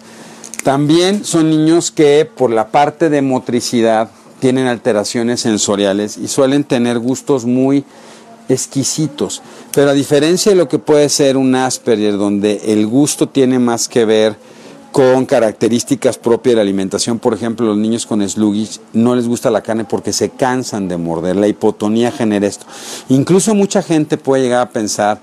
También 0.62 1.24
son 1.24 1.50
niños 1.50 1.90
que 1.90 2.24
por 2.24 2.50
la 2.50 2.68
parte 2.68 3.08
de 3.10 3.22
motricidad 3.22 4.10
tienen 4.40 4.66
alteraciones 4.66 5.40
sensoriales 5.40 6.16
y 6.16 6.28
suelen 6.28 6.64
tener 6.64 6.98
gustos 6.98 7.44
muy 7.44 7.84
exquisitos. 8.48 9.42
Pero 9.72 9.90
a 9.90 9.94
diferencia 9.94 10.52
de 10.52 10.56
lo 10.56 10.68
que 10.68 10.78
puede 10.78 11.08
ser 11.08 11.36
un 11.36 11.54
Asperger, 11.54 12.16
donde 12.16 12.60
el 12.66 12.86
gusto 12.86 13.28
tiene 13.28 13.58
más 13.58 13.88
que 13.88 14.04
ver 14.04 14.36
con 14.90 15.26
características 15.26 16.18
propias 16.18 16.52
de 16.52 16.56
la 16.56 16.62
alimentación, 16.62 17.18
por 17.18 17.34
ejemplo, 17.34 17.66
los 17.66 17.76
niños 17.76 18.06
con 18.06 18.26
sluggish 18.26 18.80
no 18.94 19.14
les 19.14 19.28
gusta 19.28 19.50
la 19.50 19.62
carne 19.62 19.84
porque 19.84 20.12
se 20.12 20.30
cansan 20.30 20.88
de 20.88 20.96
morder, 20.96 21.36
la 21.36 21.46
hipotonía 21.46 22.10
genera 22.10 22.46
esto. 22.46 22.66
Incluso 23.08 23.54
mucha 23.54 23.82
gente 23.82 24.16
puede 24.16 24.44
llegar 24.44 24.62
a 24.62 24.70
pensar 24.70 25.20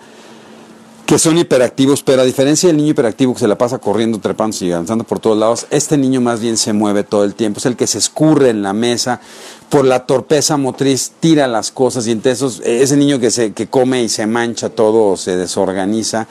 que 1.06 1.20
son 1.20 1.38
hiperactivos, 1.38 2.02
pero 2.02 2.24
a 2.24 2.26
diferencia 2.26 2.68
del 2.68 2.78
niño 2.78 2.92
hiperactivo 2.92 3.34
que 3.34 3.40
se 3.40 3.48
la 3.48 3.58
pasa 3.58 3.78
corriendo, 3.78 4.20
trepando 4.20 4.58
y 4.62 4.72
avanzando 4.72 5.04
por 5.04 5.20
todos 5.20 5.38
lados, 5.38 5.68
este 5.70 5.98
niño 5.98 6.20
más 6.20 6.40
bien 6.40 6.58
se 6.58 6.74
mueve 6.74 7.04
todo 7.04 7.24
el 7.24 7.36
tiempo, 7.36 7.60
es 7.60 7.68
el 7.68 7.76
que 7.76 7.86
se 7.86 8.00
escurre 8.00 8.50
en 8.50 8.64
la 8.64 8.74
mesa, 8.74 9.22
por 9.70 9.86
la 9.86 10.08
torpeza 10.08 10.58
motriz 10.58 11.12
tira 11.20 11.48
las 11.48 11.70
cosas 11.72 12.08
y 12.08 12.12
entonces 12.12 12.60
ese 12.66 12.98
niño 12.98 13.20
que, 13.20 13.30
se, 13.30 13.54
que 13.54 13.68
come 13.68 14.02
y 14.02 14.10
se 14.10 14.26
mancha 14.26 14.70
todo, 14.70 15.16
se 15.16 15.38
desorganiza 15.38 16.28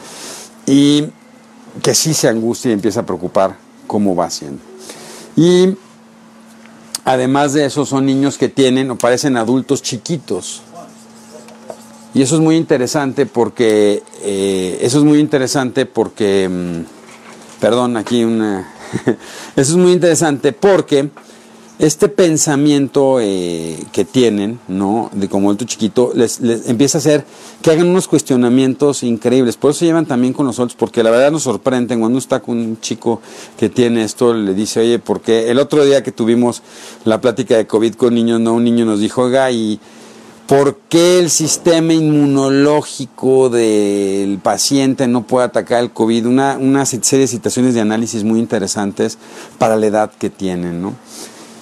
y 0.66 1.04
que 1.82 1.94
sí 1.94 2.12
se 2.12 2.28
angustia 2.28 2.70
y 2.70 2.74
empieza 2.74 3.00
a 3.00 3.06
preocupar 3.06 3.56
cómo 3.86 4.16
va 4.16 4.26
haciendo. 4.26 4.60
Y 5.36 5.76
además 7.04 7.52
de 7.52 7.66
eso 7.66 7.86
son 7.86 8.06
niños 8.06 8.38
que 8.38 8.48
tienen 8.48 8.90
o 8.90 8.98
parecen 8.98 9.36
adultos 9.36 9.82
chiquitos, 9.82 10.62
y 12.14 12.22
eso 12.22 12.36
es 12.36 12.40
muy 12.40 12.56
interesante 12.56 13.26
porque, 13.26 14.02
eh, 14.22 14.78
eso 14.80 14.98
es 14.98 15.04
muy 15.04 15.18
interesante 15.18 15.84
porque, 15.84 16.48
mm, 16.48 17.60
perdón, 17.60 17.96
aquí 17.96 18.22
una, 18.22 18.72
eso 19.56 19.72
es 19.72 19.76
muy 19.76 19.92
interesante 19.92 20.52
porque 20.52 21.10
este 21.78 22.08
pensamiento 22.08 23.18
eh, 23.20 23.76
que 23.90 24.04
tienen, 24.04 24.60
¿no? 24.68 25.10
De 25.12 25.28
como 25.28 25.50
el 25.50 25.56
tu 25.56 25.64
chiquito, 25.64 26.12
les, 26.14 26.40
empieza 26.66 26.98
a 26.98 27.00
hacer 27.00 27.24
que 27.62 27.72
hagan 27.72 27.88
unos 27.88 28.06
cuestionamientos 28.06 29.02
increíbles. 29.02 29.56
Por 29.56 29.72
eso 29.72 29.84
llevan 29.84 30.06
también 30.06 30.32
con 30.32 30.46
nosotros, 30.46 30.76
porque 30.78 31.02
la 31.02 31.10
verdad 31.10 31.32
nos 31.32 31.42
sorprenden. 31.42 31.98
Cuando 31.98 32.14
uno 32.14 32.18
está 32.18 32.40
con 32.40 32.58
un 32.58 32.80
chico 32.80 33.20
que 33.58 33.68
tiene 33.68 34.04
esto, 34.04 34.34
le 34.34 34.54
dice, 34.54 34.80
oye, 34.80 35.00
porque 35.00 35.50
el 35.50 35.58
otro 35.58 35.84
día 35.84 36.04
que 36.04 36.12
tuvimos 36.12 36.62
la 37.04 37.20
plática 37.20 37.56
de 37.56 37.66
COVID 37.66 37.94
con 37.94 38.14
niños, 38.14 38.38
no, 38.38 38.54
un 38.54 38.62
niño 38.62 38.84
nos 38.84 39.00
dijo, 39.00 39.22
oiga, 39.22 39.50
y 39.50 39.80
¿Por 40.46 40.76
qué 40.90 41.18
el 41.20 41.30
sistema 41.30 41.94
inmunológico 41.94 43.48
del 43.48 44.38
paciente 44.42 45.08
no 45.08 45.22
puede 45.22 45.46
atacar 45.46 45.82
el 45.82 45.90
COVID? 45.90 46.26
Una, 46.26 46.58
una 46.58 46.84
serie 46.84 47.20
de 47.20 47.26
situaciones 47.28 47.72
de 47.72 47.80
análisis 47.80 48.24
muy 48.24 48.40
interesantes 48.40 49.16
para 49.58 49.76
la 49.76 49.86
edad 49.86 50.12
que 50.18 50.28
tienen, 50.28 50.82
¿no? 50.82 50.92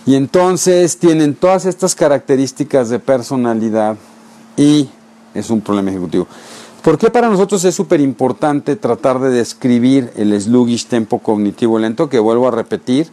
Y 0.04 0.16
entonces 0.16 0.98
tienen 0.98 1.36
todas 1.36 1.64
estas 1.64 1.94
características 1.94 2.88
de 2.88 2.98
personalidad 2.98 3.96
y 4.56 4.88
es 5.32 5.48
un 5.50 5.60
problema 5.60 5.90
ejecutivo. 5.90 6.26
¿Por 6.82 6.98
qué 6.98 7.10
para 7.10 7.28
nosotros 7.28 7.64
es 7.64 7.76
súper 7.76 8.00
importante 8.00 8.74
tratar 8.74 9.20
de 9.20 9.30
describir 9.30 10.10
el 10.16 10.38
sluggish 10.40 10.86
tempo 10.86 11.20
cognitivo 11.20 11.78
lento? 11.78 12.08
Que 12.08 12.18
vuelvo 12.18 12.48
a 12.48 12.50
repetir, 12.50 13.06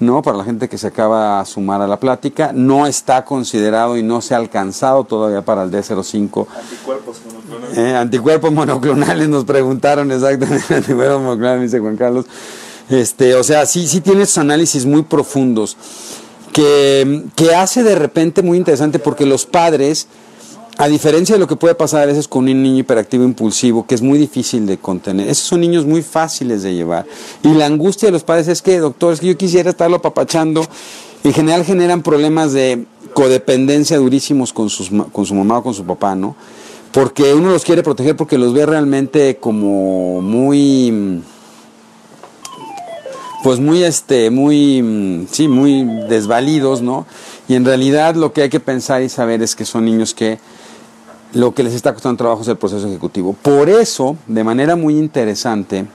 ¿no? 0.00 0.22
Para 0.22 0.38
la 0.38 0.44
gente 0.44 0.68
que 0.68 0.78
se 0.78 0.86
acaba 0.86 1.40
a 1.40 1.44
sumar 1.44 1.80
a 1.80 1.86
la 1.86 1.98
plática, 1.98 2.52
no 2.52 2.86
está 2.86 3.24
considerado 3.24 3.96
y 3.96 4.02
no 4.02 4.20
se 4.20 4.34
ha 4.34 4.38
alcanzado 4.38 5.04
todavía 5.04 5.42
para 5.42 5.62
el 5.62 5.70
D05. 5.70 6.46
Anticuerpos 6.56 7.20
monoclonales. 7.26 7.78
Eh, 7.78 7.96
anticuerpos 7.96 8.52
monoclonales 8.52 9.28
nos 9.28 9.44
preguntaron 9.44 10.10
exactamente, 10.12 10.74
anticuerpos 10.74 11.22
monoclonales, 11.22 11.62
dice 11.62 11.80
Juan 11.80 11.96
Carlos. 11.96 12.26
Este, 12.90 13.34
o 13.34 13.42
sea, 13.42 13.64
sí, 13.66 13.86
sí 13.86 14.00
tiene 14.00 14.22
esos 14.22 14.38
análisis 14.38 14.84
muy 14.84 15.02
profundos 15.02 15.76
que, 16.52 17.24
que 17.34 17.54
hace 17.54 17.82
de 17.82 17.94
repente 17.94 18.42
muy 18.42 18.58
interesante 18.58 18.98
porque 18.98 19.26
los 19.26 19.46
padres 19.46 20.06
a 20.76 20.88
diferencia 20.88 21.36
de 21.36 21.38
lo 21.38 21.46
que 21.46 21.56
puede 21.56 21.74
pasar 21.74 22.02
a 22.02 22.06
veces 22.06 22.26
con 22.26 22.48
un 22.48 22.62
niño 22.62 22.78
hiperactivo 22.78 23.24
impulsivo, 23.24 23.86
que 23.86 23.94
es 23.94 24.02
muy 24.02 24.18
difícil 24.18 24.66
de 24.66 24.78
contener, 24.78 25.28
esos 25.28 25.46
son 25.46 25.60
niños 25.60 25.86
muy 25.86 26.02
fáciles 26.02 26.62
de 26.62 26.74
llevar. 26.74 27.06
Y 27.42 27.54
la 27.54 27.66
angustia 27.66 28.08
de 28.08 28.12
los 28.12 28.24
padres 28.24 28.48
es 28.48 28.60
que, 28.60 28.78
doctor, 28.78 29.12
es 29.12 29.20
que 29.20 29.28
yo 29.28 29.36
quisiera 29.36 29.70
estarlo 29.70 29.96
apapachando. 29.96 30.66
En 31.22 31.32
general 31.32 31.64
generan 31.64 32.02
problemas 32.02 32.52
de 32.52 32.86
codependencia 33.14 33.96
durísimos 33.98 34.52
con, 34.52 34.68
sus, 34.68 34.90
con 35.12 35.24
su 35.24 35.34
mamá 35.34 35.58
o 35.58 35.62
con 35.62 35.74
su 35.74 35.84
papá, 35.84 36.16
¿no? 36.16 36.34
Porque 36.90 37.34
uno 37.34 37.50
los 37.50 37.64
quiere 37.64 37.82
proteger 37.82 38.16
porque 38.16 38.38
los 38.38 38.52
ve 38.52 38.66
realmente 38.66 39.36
como 39.36 40.20
muy 40.20 41.22
pues 43.42 43.60
muy 43.60 43.82
este 43.82 44.30
muy 44.30 45.26
sí 45.30 45.48
muy 45.48 45.84
desvalidos 46.08 46.80
no 46.80 47.04
y 47.46 47.56
en 47.56 47.64
realidad 47.64 48.14
lo 48.14 48.32
que 48.32 48.42
hay 48.42 48.48
que 48.48 48.60
pensar 48.60 49.02
y 49.02 49.10
saber 49.10 49.42
es 49.42 49.54
que 49.54 49.66
son 49.66 49.84
niños 49.84 50.14
que 50.14 50.38
lo 51.34 51.52
que 51.52 51.64
les 51.64 51.74
está 51.74 51.92
costando 51.92 52.16
trabajo 52.16 52.42
es 52.42 52.48
el 52.48 52.56
proceso 52.56 52.86
ejecutivo. 52.86 53.34
Por 53.34 53.68
eso, 53.68 54.16
de 54.26 54.44
manera 54.44 54.76
muy 54.76 54.96
interesante, 54.96 55.86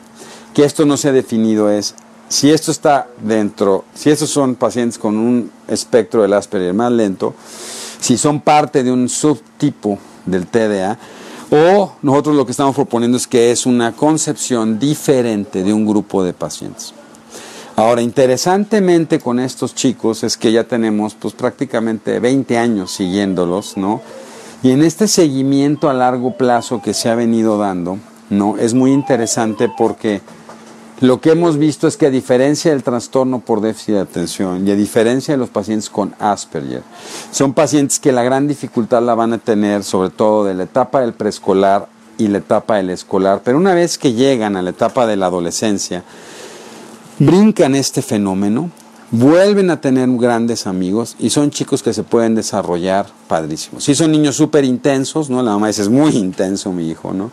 que 0.53 0.65
esto 0.65 0.85
no 0.85 0.97
se 0.97 1.09
ha 1.09 1.11
definido 1.13 1.69
es 1.69 1.95
si 2.27 2.51
esto 2.51 2.71
está 2.71 3.07
dentro, 3.21 3.85
si 3.93 4.09
estos 4.11 4.29
son 4.29 4.55
pacientes 4.55 4.99
con 4.99 5.17
un 5.17 5.49
espectro 5.67 6.21
del 6.21 6.33
Asperger 6.33 6.73
más 6.73 6.91
lento, 6.91 7.33
si 7.99 8.17
son 8.17 8.41
parte 8.41 8.83
de 8.83 8.91
un 8.91 9.09
subtipo 9.09 9.97
del 10.25 10.45
TDA, 10.45 10.99
o 11.51 11.93
nosotros 12.03 12.35
lo 12.35 12.45
que 12.45 12.51
estamos 12.51 12.75
proponiendo 12.75 13.17
es 13.17 13.25
que 13.25 13.51
es 13.51 13.65
una 13.65 13.93
concepción 13.93 14.77
diferente 14.77 15.63
de 15.63 15.73
un 15.73 15.87
grupo 15.87 16.23
de 16.23 16.33
pacientes. 16.33 16.93
Ahora, 17.75 18.01
interesantemente 18.01 19.19
con 19.19 19.39
estos 19.39 19.73
chicos 19.73 20.23
es 20.23 20.37
que 20.37 20.51
ya 20.51 20.65
tenemos 20.65 21.15
pues 21.15 21.33
prácticamente 21.33 22.19
20 22.19 22.57
años 22.57 22.91
siguiéndolos, 22.91 23.77
¿no? 23.77 24.01
Y 24.61 24.71
en 24.71 24.83
este 24.83 25.07
seguimiento 25.07 25.89
a 25.89 25.93
largo 25.93 26.35
plazo 26.35 26.81
que 26.81 26.93
se 26.93 27.09
ha 27.09 27.15
venido 27.15 27.57
dando, 27.57 27.97
¿no? 28.29 28.57
Es 28.57 28.73
muy 28.73 28.91
interesante 28.91 29.71
porque 29.77 30.21
lo 30.99 31.21
que 31.21 31.31
hemos 31.31 31.57
visto 31.57 31.87
es 31.87 31.95
que 31.95 32.07
a 32.07 32.09
diferencia 32.09 32.71
del 32.71 32.83
trastorno 32.83 33.39
por 33.39 33.61
déficit 33.61 33.93
de 33.95 34.01
atención 34.01 34.67
y 34.67 34.71
a 34.71 34.75
diferencia 34.75 35.33
de 35.33 35.37
los 35.37 35.49
pacientes 35.49 35.89
con 35.89 36.13
Asperger, 36.19 36.83
son 37.31 37.53
pacientes 37.53 37.99
que 37.99 38.11
la 38.11 38.23
gran 38.23 38.49
dificultad 38.49 39.01
la 39.01 39.15
van 39.15 39.31
a 39.31 39.37
tener 39.37 39.85
sobre 39.85 40.09
todo 40.09 40.43
de 40.43 40.55
la 40.55 40.63
etapa 40.63 40.99
del 40.99 41.13
preescolar 41.13 41.87
y 42.17 42.27
la 42.27 42.39
etapa 42.39 42.75
del 42.75 42.89
escolar, 42.89 43.41
pero 43.45 43.57
una 43.57 43.73
vez 43.73 43.97
que 43.97 44.11
llegan 44.11 44.57
a 44.57 44.61
la 44.61 44.71
etapa 44.71 45.07
de 45.07 45.15
la 45.15 45.27
adolescencia, 45.27 46.03
brincan 47.17 47.75
este 47.75 48.01
fenómeno 48.01 48.69
vuelven 49.11 49.69
a 49.69 49.81
tener 49.81 50.09
grandes 50.17 50.67
amigos 50.67 51.15
y 51.19 51.29
son 51.29 51.51
chicos 51.51 51.83
que 51.83 51.93
se 51.93 52.03
pueden 52.03 52.35
desarrollar 52.35 53.07
padrísimos. 53.27 53.83
Sí 53.83 53.95
son 53.95 54.11
niños 54.11 54.35
súper 54.35 54.65
intensos, 54.65 55.29
¿no? 55.29 55.41
La 55.41 55.51
mamá 55.51 55.67
dice, 55.67 55.81
es 55.81 55.89
muy 55.89 56.15
intenso 56.15 56.71
mi 56.71 56.89
hijo, 56.89 57.13
¿no? 57.13 57.31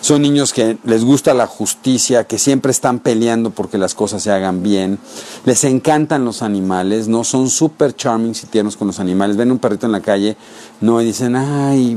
Son 0.00 0.22
niños 0.22 0.52
que 0.52 0.78
les 0.84 1.04
gusta 1.04 1.34
la 1.34 1.46
justicia, 1.46 2.24
que 2.24 2.38
siempre 2.38 2.70
están 2.70 3.00
peleando 3.00 3.50
porque 3.50 3.78
las 3.78 3.94
cosas 3.94 4.22
se 4.22 4.30
hagan 4.30 4.62
bien. 4.62 4.98
Les 5.44 5.64
encantan 5.64 6.24
los 6.24 6.42
animales, 6.42 7.08
¿no? 7.08 7.24
Son 7.24 7.50
súper 7.50 7.96
charming 7.96 8.30
y 8.30 8.46
tiernos 8.46 8.76
con 8.76 8.86
los 8.86 9.00
animales. 9.00 9.36
Ven 9.36 9.50
un 9.50 9.58
perrito 9.58 9.86
en 9.86 9.92
la 9.92 10.00
calle, 10.00 10.36
¿no? 10.80 11.02
Y 11.02 11.06
dicen, 11.06 11.34
ay, 11.34 11.96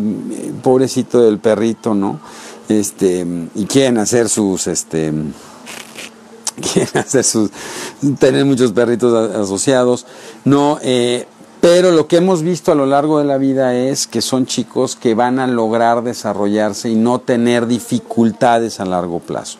pobrecito 0.64 1.22
del 1.22 1.38
perrito, 1.38 1.94
¿no? 1.94 2.20
Este, 2.70 3.26
y 3.54 3.66
quieren 3.66 4.00
hacer 4.00 4.30
sus, 4.30 4.66
este, 4.68 5.14
quieren 6.62 6.98
hacer 7.00 7.24
sus, 7.24 7.50
tener 8.20 8.46
muchos 8.46 8.72
perritos 8.72 9.36
asociados, 9.36 10.06
no, 10.46 10.80
eh, 10.82 11.26
pero 11.62 11.92
lo 11.92 12.08
que 12.08 12.18
hemos 12.18 12.42
visto 12.42 12.72
a 12.72 12.76
lo 12.76 12.88
largo 12.88 13.20
de 13.20 13.26
la 13.26 13.38
vida 13.38 13.76
es 13.76 14.08
que 14.08 14.22
son 14.22 14.48
chicos 14.48 14.96
que 14.96 15.14
van 15.14 15.38
a 15.38 15.46
lograr 15.46 16.04
desarrollarse 16.04 16.90
y 16.90 16.96
no 16.96 17.20
tener 17.20 17.68
dificultades 17.68 18.80
a 18.80 18.86
largo 18.86 19.20
plazo. 19.20 19.60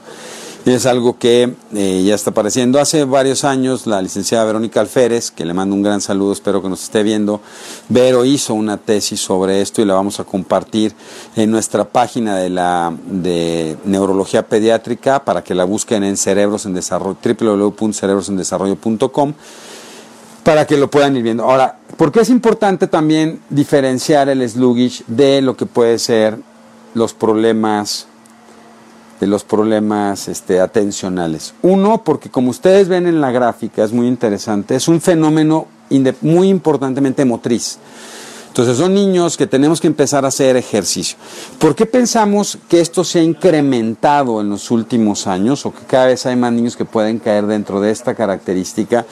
Es 0.66 0.86
algo 0.86 1.18
que 1.18 1.56
eh, 1.74 2.04
ya 2.06 2.14
está 2.14 2.30
apareciendo. 2.30 2.80
Hace 2.80 3.04
varios 3.04 3.44
años 3.44 3.88
la 3.88 4.00
licenciada 4.00 4.46
Verónica 4.46 4.80
Alférez, 4.80 5.32
que 5.32 5.44
le 5.44 5.56
mando 5.56 5.76
un 5.76 5.82
gran 5.82 6.02
saludo, 6.02 6.34
espero 6.34 6.62
que 6.62 6.70
nos 6.70 6.84
esté 6.84 7.02
viendo, 7.02 7.42
Vero 7.90 8.26
hizo 8.26 8.54
una 8.54 8.78
tesis 8.78 9.20
sobre 9.20 9.62
esto 9.62 9.82
y 9.82 9.86
la 9.86 9.96
vamos 9.96 10.20
a 10.20 10.24
compartir 10.24 10.94
en 11.36 11.50
nuestra 11.50 11.86
página 11.86 12.38
de 12.38 12.52
la 12.52 12.94
de 13.08 13.76
neurología 13.86 14.48
pediátrica 14.48 15.26
para 15.26 15.44
que 15.44 15.56
la 15.56 15.64
busquen 15.64 16.04
en 16.04 16.16
cerebros 16.16 16.68
en 16.68 16.76
desarrollo 16.76 17.18
www.cerebrosendesarrollo.com 17.24 19.34
para 20.44 20.68
que 20.68 20.78
lo 20.78 20.92
puedan 20.92 21.18
ir 21.18 21.24
viendo. 21.24 21.44
Ahora, 21.44 21.80
¿por 21.98 22.12
qué 22.12 22.20
es 22.20 22.30
importante 22.30 22.86
también 22.86 23.42
diferenciar 23.50 24.30
el 24.30 24.48
sluggish 24.48 25.06
de 25.08 25.42
lo 25.42 25.58
que 25.58 25.66
puede 25.66 25.98
ser 25.98 26.38
los 26.94 27.16
problemas 27.16 28.06
de 29.22 29.28
los 29.28 29.46
problemas 29.46 30.28
este, 30.28 30.60
atencionales? 30.60 31.54
Uno, 31.62 32.04
porque 32.04 32.30
como 32.30 32.50
ustedes 32.50 32.90
ven 32.90 33.08
en 33.08 33.22
la 33.22 33.32
gráfica, 33.32 33.86
es 33.86 33.94
muy 33.94 34.08
interesante, 34.08 34.76
es 34.76 34.90
un 34.90 35.00
fenómeno 35.00 35.68
muy 36.22 36.50
importantemente 36.50 37.24
motriz. 37.24 37.78
Entonces 38.48 38.76
son 38.76 38.94
niños 38.94 39.38
que 39.38 39.48
tenemos 39.48 39.80
que 39.80 39.88
empezar 39.88 40.26
a 40.26 40.28
hacer 40.28 40.58
ejercicio. 40.58 41.18
¿Por 41.58 41.74
qué 41.74 41.86
pensamos 41.86 42.58
que 42.68 42.82
esto 42.82 43.06
se 43.06 43.20
ha 43.20 43.24
incrementado 43.24 44.42
en 44.42 44.50
los 44.50 44.72
últimos 44.72 45.26
años 45.26 45.66
o 45.66 45.74
que 45.74 45.86
cada 45.86 46.08
vez 46.08 46.26
hay 46.26 46.36
más 46.36 46.52
niños 46.52 46.76
que 46.76 46.84
pueden 46.84 47.20
caer 47.20 47.46
dentro 47.46 47.80
de 47.80 47.92
esta 47.92 48.14
característica? 48.14 49.06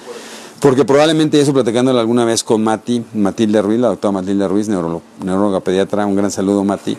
Porque 0.59 0.83
probablemente 0.83 1.37
ya 1.37 1.43
estoy 1.43 1.53
platicándolo 1.53 2.01
alguna 2.01 2.25
vez 2.25 2.43
con 2.43 2.61
Mati, 2.61 3.01
Matilde 3.13 3.61
Ruiz, 3.61 3.79
la 3.79 3.87
doctora 3.87 4.11
Matilde 4.11 4.45
Ruiz, 4.45 4.67
neuróloga, 4.67 5.61
pediatra, 5.61 6.05
un 6.05 6.17
gran 6.17 6.31
saludo 6.31 6.65
Mati. 6.65 6.97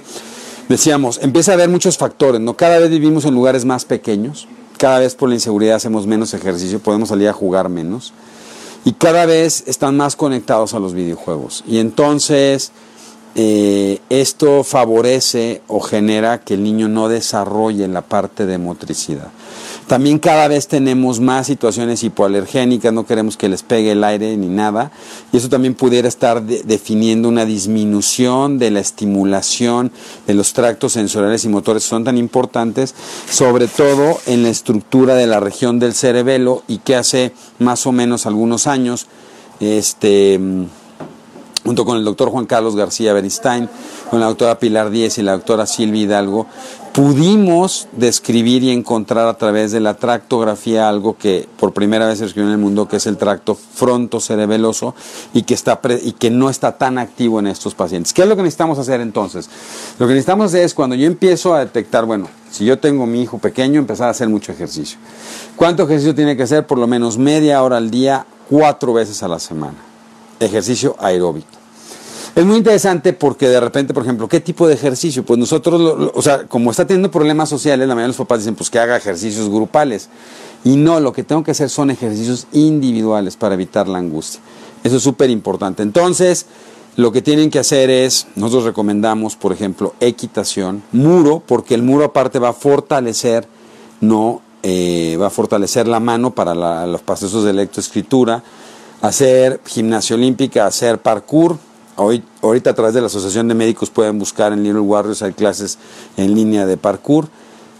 Decíamos, 0.70 1.18
empieza 1.20 1.50
a 1.50 1.54
haber 1.54 1.68
muchos 1.68 1.98
factores, 1.98 2.40
¿no? 2.40 2.54
Cada 2.54 2.78
vez 2.78 2.90
vivimos 2.90 3.24
en 3.24 3.34
lugares 3.34 3.64
más 3.64 3.84
pequeños, 3.84 4.46
cada 4.78 5.00
vez 5.00 5.16
por 5.16 5.28
la 5.28 5.34
inseguridad 5.34 5.74
hacemos 5.74 6.06
menos 6.06 6.32
ejercicio, 6.32 6.78
podemos 6.78 7.08
salir 7.08 7.28
a 7.28 7.32
jugar 7.32 7.68
menos 7.68 8.12
y 8.84 8.92
cada 8.92 9.26
vez 9.26 9.64
están 9.66 9.96
más 9.96 10.14
conectados 10.14 10.72
a 10.72 10.78
los 10.78 10.94
videojuegos. 10.94 11.64
Y 11.66 11.78
entonces 11.78 12.70
eh, 13.34 13.98
esto 14.10 14.62
favorece 14.62 15.60
o 15.66 15.80
genera 15.80 16.38
que 16.38 16.54
el 16.54 16.62
niño 16.62 16.86
no 16.86 17.08
desarrolle 17.08 17.88
la 17.88 18.02
parte 18.02 18.46
de 18.46 18.58
motricidad. 18.58 19.32
También 19.90 20.20
cada 20.20 20.46
vez 20.46 20.68
tenemos 20.68 21.18
más 21.18 21.48
situaciones 21.48 22.04
hipoalergénicas, 22.04 22.92
no 22.92 23.06
queremos 23.06 23.36
que 23.36 23.48
les 23.48 23.64
pegue 23.64 23.90
el 23.90 24.04
aire 24.04 24.36
ni 24.36 24.46
nada, 24.46 24.92
y 25.32 25.36
eso 25.36 25.48
también 25.48 25.74
pudiera 25.74 26.06
estar 26.06 26.44
definiendo 26.44 27.28
una 27.28 27.44
disminución 27.44 28.60
de 28.60 28.70
la 28.70 28.78
estimulación 28.78 29.90
de 30.28 30.34
los 30.34 30.52
tractos 30.52 30.92
sensoriales 30.92 31.44
y 31.44 31.48
motores, 31.48 31.82
son 31.82 32.04
tan 32.04 32.18
importantes, 32.18 32.94
sobre 33.28 33.66
todo 33.66 34.20
en 34.26 34.44
la 34.44 34.50
estructura 34.50 35.16
de 35.16 35.26
la 35.26 35.40
región 35.40 35.80
del 35.80 35.92
cerebelo 35.94 36.62
y 36.68 36.78
que 36.78 36.94
hace 36.94 37.32
más 37.58 37.84
o 37.84 37.90
menos 37.90 38.26
algunos 38.26 38.68
años, 38.68 39.08
este 39.58 40.38
junto 41.64 41.84
con 41.84 41.96
el 41.96 42.04
doctor 42.04 42.30
Juan 42.30 42.46
Carlos 42.46 42.76
García 42.76 43.12
Beristain, 43.12 43.68
con 44.10 44.20
la 44.20 44.26
doctora 44.26 44.58
Pilar 44.58 44.90
Díez 44.90 45.18
y 45.18 45.22
la 45.22 45.32
doctora 45.32 45.66
Silvia 45.66 46.02
Hidalgo, 46.02 46.46
pudimos 46.92 47.86
describir 47.92 48.62
y 48.62 48.70
encontrar 48.70 49.28
a 49.28 49.34
través 49.34 49.70
de 49.70 49.80
la 49.80 49.94
tractografía 49.94 50.88
algo 50.88 51.16
que 51.16 51.48
por 51.58 51.72
primera 51.72 52.06
vez 52.06 52.18
se 52.18 52.24
escribió 52.24 52.48
en 52.48 52.54
el 52.54 52.60
mundo, 52.60 52.88
que 52.88 52.96
es 52.96 53.06
el 53.06 53.16
tracto 53.16 53.54
frontocerebeloso 53.54 54.94
y 55.32 55.42
que, 55.42 55.54
está 55.54 55.80
y 56.02 56.12
que 56.12 56.30
no 56.30 56.50
está 56.50 56.76
tan 56.78 56.98
activo 56.98 57.38
en 57.38 57.46
estos 57.46 57.74
pacientes. 57.74 58.12
¿Qué 58.12 58.22
es 58.22 58.28
lo 58.28 58.36
que 58.36 58.42
necesitamos 58.42 58.78
hacer 58.78 59.00
entonces? 59.00 59.48
Lo 59.98 60.06
que 60.06 60.14
necesitamos 60.14 60.46
hacer 60.46 60.64
es 60.64 60.74
cuando 60.74 60.96
yo 60.96 61.06
empiezo 61.06 61.54
a 61.54 61.60
detectar, 61.60 62.04
bueno, 62.06 62.28
si 62.50 62.64
yo 62.64 62.78
tengo 62.78 63.06
mi 63.06 63.22
hijo 63.22 63.38
pequeño, 63.38 63.78
empezar 63.78 64.08
a 64.08 64.10
hacer 64.10 64.28
mucho 64.28 64.50
ejercicio. 64.50 64.98
¿Cuánto 65.54 65.84
ejercicio 65.84 66.14
tiene 66.14 66.36
que 66.36 66.42
hacer? 66.42 66.66
Por 66.66 66.78
lo 66.78 66.86
menos 66.86 67.18
media 67.18 67.62
hora 67.62 67.76
al 67.76 67.90
día, 67.90 68.26
cuatro 68.48 68.92
veces 68.92 69.22
a 69.22 69.28
la 69.28 69.38
semana. 69.38 69.89
Ejercicio 70.40 70.96
aeróbico. 70.98 71.60
Es 72.34 72.44
muy 72.44 72.58
interesante 72.58 73.12
porque 73.12 73.48
de 73.48 73.58
repente, 73.58 73.92
por 73.92 74.04
ejemplo, 74.04 74.28
¿qué 74.28 74.40
tipo 74.40 74.66
de 74.66 74.74
ejercicio? 74.74 75.24
Pues 75.24 75.38
nosotros, 75.38 76.10
o 76.14 76.22
sea, 76.22 76.46
como 76.46 76.70
está 76.70 76.86
teniendo 76.86 77.10
problemas 77.10 77.48
sociales, 77.48 77.88
la 77.88 77.94
mayoría 77.94 78.04
de 78.04 78.08
los 78.08 78.16
papás 78.16 78.38
dicen, 78.38 78.54
pues 78.54 78.70
que 78.70 78.78
haga 78.78 78.96
ejercicios 78.96 79.48
grupales. 79.48 80.08
Y 80.64 80.76
no, 80.76 81.00
lo 81.00 81.12
que 81.12 81.24
tengo 81.24 81.42
que 81.42 81.50
hacer 81.50 81.68
son 81.70 81.90
ejercicios 81.90 82.46
individuales 82.52 83.36
para 83.36 83.54
evitar 83.54 83.88
la 83.88 83.98
angustia. 83.98 84.40
Eso 84.84 84.96
es 84.96 85.02
súper 85.02 85.28
importante. 85.28 85.82
Entonces, 85.82 86.46
lo 86.96 87.12
que 87.12 87.22
tienen 87.22 87.50
que 87.50 87.58
hacer 87.58 87.90
es, 87.90 88.26
nosotros 88.36 88.64
recomendamos, 88.64 89.36
por 89.36 89.52
ejemplo, 89.52 89.94
equitación, 90.00 90.82
muro, 90.92 91.42
porque 91.44 91.74
el 91.74 91.82
muro 91.82 92.04
aparte 92.04 92.38
va 92.38 92.50
a 92.50 92.52
fortalecer, 92.52 93.48
no, 94.00 94.40
eh, 94.62 95.16
va 95.20 95.28
a 95.28 95.30
fortalecer 95.30 95.88
la 95.88 96.00
mano 96.00 96.32
para 96.32 96.54
los 96.86 97.00
procesos 97.00 97.44
de 97.44 97.52
lectoescritura, 97.54 98.42
hacer 99.02 99.60
gimnasia 99.66 100.16
olímpica, 100.16 100.66
hacer 100.66 100.98
parkour, 100.98 101.58
Hoy, 102.02 102.24
ahorita 102.40 102.70
a 102.70 102.74
través 102.74 102.94
de 102.94 103.02
la 103.02 103.08
Asociación 103.08 103.46
de 103.48 103.54
Médicos 103.54 103.90
pueden 103.90 104.18
buscar 104.18 104.54
en 104.54 104.62
Little 104.62 104.80
Warriors, 104.80 105.20
hay 105.20 105.32
clases 105.32 105.76
en 106.16 106.34
línea 106.34 106.64
de 106.64 106.78
parkour. 106.78 107.28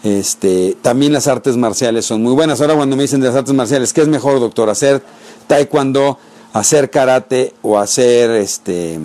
Este, 0.02 0.76
también 0.82 1.14
las 1.14 1.26
artes 1.26 1.56
marciales 1.56 2.04
son 2.04 2.22
muy 2.22 2.34
buenas. 2.34 2.60
Ahora 2.60 2.74
cuando 2.74 2.96
me 2.96 3.02
dicen 3.02 3.20
de 3.20 3.28
las 3.28 3.36
artes 3.36 3.54
marciales, 3.54 3.94
¿qué 3.94 4.02
es 4.02 4.08
mejor, 4.08 4.38
doctor? 4.38 4.68
¿Hacer 4.68 5.02
taekwondo, 5.46 6.18
hacer 6.52 6.90
karate 6.90 7.54
o 7.62 7.78
hacer 7.78 8.30
este 8.32 8.98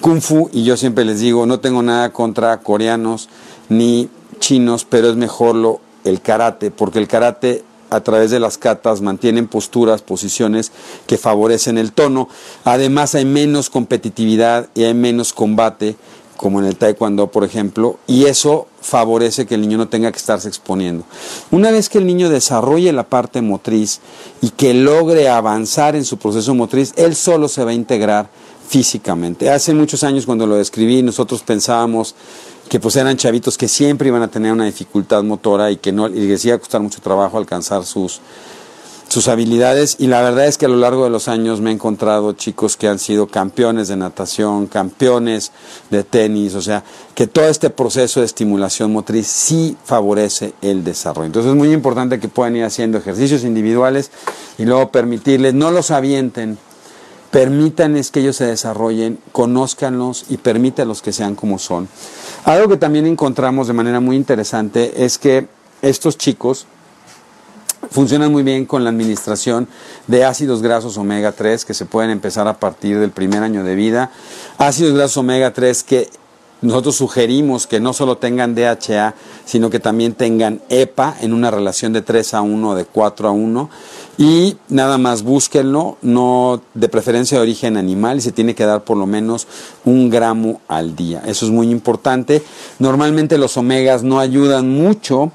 kung 0.00 0.22
fu? 0.22 0.48
Y 0.50 0.64
yo 0.64 0.78
siempre 0.78 1.04
les 1.04 1.20
digo, 1.20 1.44
no 1.44 1.60
tengo 1.60 1.82
nada 1.82 2.10
contra 2.10 2.56
coreanos 2.58 3.28
ni 3.68 4.08
chinos, 4.38 4.86
pero 4.88 5.10
es 5.10 5.16
mejor 5.16 5.54
lo, 5.56 5.80
el 6.04 6.22
karate, 6.22 6.70
porque 6.70 7.00
el 7.00 7.06
karate 7.06 7.64
a 7.90 8.00
través 8.00 8.30
de 8.30 8.40
las 8.40 8.58
catas 8.58 9.00
mantienen 9.00 9.46
posturas, 9.46 10.02
posiciones 10.02 10.72
que 11.06 11.18
favorecen 11.18 11.78
el 11.78 11.92
tono. 11.92 12.28
Además 12.64 13.14
hay 13.14 13.24
menos 13.24 13.70
competitividad 13.70 14.68
y 14.74 14.84
hay 14.84 14.94
menos 14.94 15.32
combate, 15.32 15.96
como 16.36 16.60
en 16.60 16.66
el 16.66 16.76
taekwondo, 16.76 17.28
por 17.28 17.44
ejemplo, 17.44 17.98
y 18.06 18.26
eso 18.26 18.66
favorece 18.80 19.46
que 19.46 19.54
el 19.54 19.62
niño 19.62 19.78
no 19.78 19.88
tenga 19.88 20.12
que 20.12 20.18
estarse 20.18 20.48
exponiendo. 20.48 21.04
Una 21.50 21.70
vez 21.70 21.88
que 21.88 21.98
el 21.98 22.06
niño 22.06 22.28
desarrolle 22.28 22.92
la 22.92 23.04
parte 23.04 23.40
motriz 23.42 24.00
y 24.42 24.50
que 24.50 24.74
logre 24.74 25.28
avanzar 25.28 25.96
en 25.96 26.04
su 26.04 26.18
proceso 26.18 26.54
motriz, 26.54 26.92
él 26.96 27.16
solo 27.16 27.48
se 27.48 27.64
va 27.64 27.70
a 27.70 27.74
integrar 27.74 28.28
físicamente. 28.68 29.50
Hace 29.50 29.74
muchos 29.74 30.04
años 30.04 30.26
cuando 30.26 30.46
lo 30.46 30.56
describí, 30.56 31.02
nosotros 31.02 31.42
pensábamos 31.42 32.14
que 32.68 32.80
pues 32.80 32.96
eran 32.96 33.16
chavitos 33.16 33.56
que 33.56 33.68
siempre 33.68 34.08
iban 34.08 34.22
a 34.22 34.28
tener 34.28 34.52
una 34.52 34.64
dificultad 34.64 35.22
motora 35.22 35.70
y 35.70 35.76
que 35.76 35.92
no 35.92 36.08
les 36.08 36.44
iba 36.44 36.56
a 36.56 36.58
costar 36.58 36.80
mucho 36.80 37.00
trabajo 37.00 37.38
alcanzar 37.38 37.84
sus 37.84 38.20
sus 39.08 39.28
habilidades 39.28 39.96
y 39.98 40.08
la 40.08 40.20
verdad 40.20 40.46
es 40.46 40.58
que 40.58 40.66
a 40.66 40.68
lo 40.68 40.76
largo 40.76 41.04
de 41.04 41.10
los 41.10 41.28
años 41.28 41.60
me 41.60 41.70
he 41.70 41.72
encontrado 41.72 42.32
chicos 42.32 42.76
que 42.76 42.88
han 42.88 42.98
sido 42.98 43.28
campeones 43.28 43.88
de 43.88 43.96
natación, 43.96 44.66
campeones 44.66 45.52
de 45.90 46.02
tenis, 46.02 46.54
o 46.54 46.62
sea, 46.62 46.82
que 47.14 47.26
todo 47.26 47.46
este 47.46 47.70
proceso 47.70 48.20
de 48.20 48.26
estimulación 48.26 48.92
motriz 48.92 49.28
sí 49.28 49.76
favorece 49.84 50.54
el 50.60 50.82
desarrollo. 50.82 51.26
Entonces 51.26 51.50
es 51.50 51.56
muy 51.56 51.72
importante 51.72 52.18
que 52.18 52.28
puedan 52.28 52.56
ir 52.56 52.64
haciendo 52.64 52.98
ejercicios 52.98 53.44
individuales 53.44 54.10
y 54.58 54.64
luego 54.64 54.90
permitirles, 54.90 55.54
no 55.54 55.70
los 55.70 55.90
avienten, 55.92 56.58
permítanles 57.30 58.10
que 58.10 58.20
ellos 58.20 58.36
se 58.36 58.46
desarrollen, 58.46 59.18
conózcanlos 59.30 60.24
y 60.28 60.38
permítanlos 60.38 61.00
que 61.00 61.12
sean 61.12 61.36
como 61.36 61.58
son. 61.58 61.88
Algo 62.46 62.68
que 62.68 62.76
también 62.76 63.08
encontramos 63.08 63.66
de 63.66 63.72
manera 63.72 63.98
muy 63.98 64.14
interesante 64.14 65.04
es 65.04 65.18
que 65.18 65.48
estos 65.82 66.16
chicos 66.16 66.68
funcionan 67.90 68.30
muy 68.30 68.44
bien 68.44 68.66
con 68.66 68.84
la 68.84 68.90
administración 68.90 69.66
de 70.06 70.24
ácidos 70.24 70.62
grasos 70.62 70.96
omega 70.96 71.32
3 71.32 71.64
que 71.64 71.74
se 71.74 71.86
pueden 71.86 72.10
empezar 72.10 72.46
a 72.46 72.60
partir 72.60 73.00
del 73.00 73.10
primer 73.10 73.42
año 73.42 73.64
de 73.64 73.74
vida. 73.74 74.12
Ácidos 74.58 74.94
grasos 74.94 75.16
omega 75.16 75.52
3 75.52 75.82
que 75.82 76.08
nosotros 76.62 76.94
sugerimos 76.94 77.66
que 77.66 77.80
no 77.80 77.92
solo 77.92 78.18
tengan 78.18 78.54
DHA, 78.54 79.14
sino 79.44 79.68
que 79.68 79.80
también 79.80 80.14
tengan 80.14 80.62
EPA 80.68 81.16
en 81.20 81.32
una 81.32 81.50
relación 81.50 81.92
de 81.92 82.02
3 82.02 82.34
a 82.34 82.42
1 82.42 82.68
o 82.68 82.74
de 82.76 82.84
4 82.84 83.28
a 83.28 83.32
1 83.32 83.70
y 84.18 84.56
nada 84.68 84.98
más 84.98 85.22
búsquenlo, 85.22 85.98
no 86.00 86.60
de 86.74 86.88
preferencia 86.88 87.38
de 87.38 87.42
origen 87.42 87.76
animal 87.76 88.18
y 88.18 88.22
se 88.22 88.32
tiene 88.32 88.54
que 88.54 88.64
dar 88.64 88.84
por 88.84 88.96
lo 88.96 89.06
menos 89.06 89.46
un 89.84 90.08
gramo 90.08 90.60
al 90.68 90.96
día. 90.96 91.22
Eso 91.26 91.44
es 91.44 91.52
muy 91.52 91.70
importante. 91.70 92.42
Normalmente 92.78 93.36
los 93.38 93.56
omegas 93.56 94.02
no 94.02 94.18
ayudan 94.18 94.70
mucho. 94.70 95.32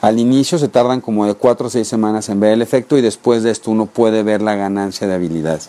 Al 0.00 0.18
inicio 0.18 0.58
se 0.58 0.68
tardan 0.68 1.00
como 1.00 1.26
de 1.26 1.34
4 1.34 1.66
o 1.66 1.70
6 1.70 1.86
semanas 1.86 2.28
en 2.28 2.40
ver 2.40 2.52
el 2.52 2.62
efecto 2.62 2.98
y 2.98 3.00
después 3.00 3.44
de 3.44 3.52
esto 3.52 3.70
uno 3.70 3.86
puede 3.86 4.22
ver 4.24 4.42
la 4.42 4.56
ganancia 4.56 5.06
de 5.06 5.14
habilidades. 5.14 5.68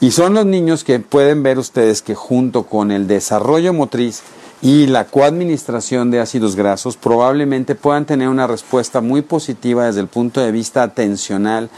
Y 0.00 0.12
son 0.12 0.34
los 0.34 0.46
niños 0.46 0.84
que 0.84 1.00
pueden 1.00 1.42
ver 1.42 1.58
ustedes 1.58 2.02
que 2.02 2.14
junto 2.14 2.64
con 2.64 2.92
el 2.92 3.08
desarrollo 3.08 3.72
motriz 3.72 4.22
y 4.62 4.86
la 4.86 5.06
coadministración 5.06 6.10
de 6.10 6.20
ácidos 6.20 6.56
grasos 6.56 6.96
probablemente 6.96 7.74
puedan 7.74 8.06
tener 8.06 8.28
una 8.28 8.46
respuesta 8.46 9.00
muy 9.00 9.20
positiva 9.20 9.86
desde 9.86 10.00
el 10.00 10.06
punto 10.06 10.40
de 10.40 10.52
vista 10.52 10.84
atencional 10.84 11.68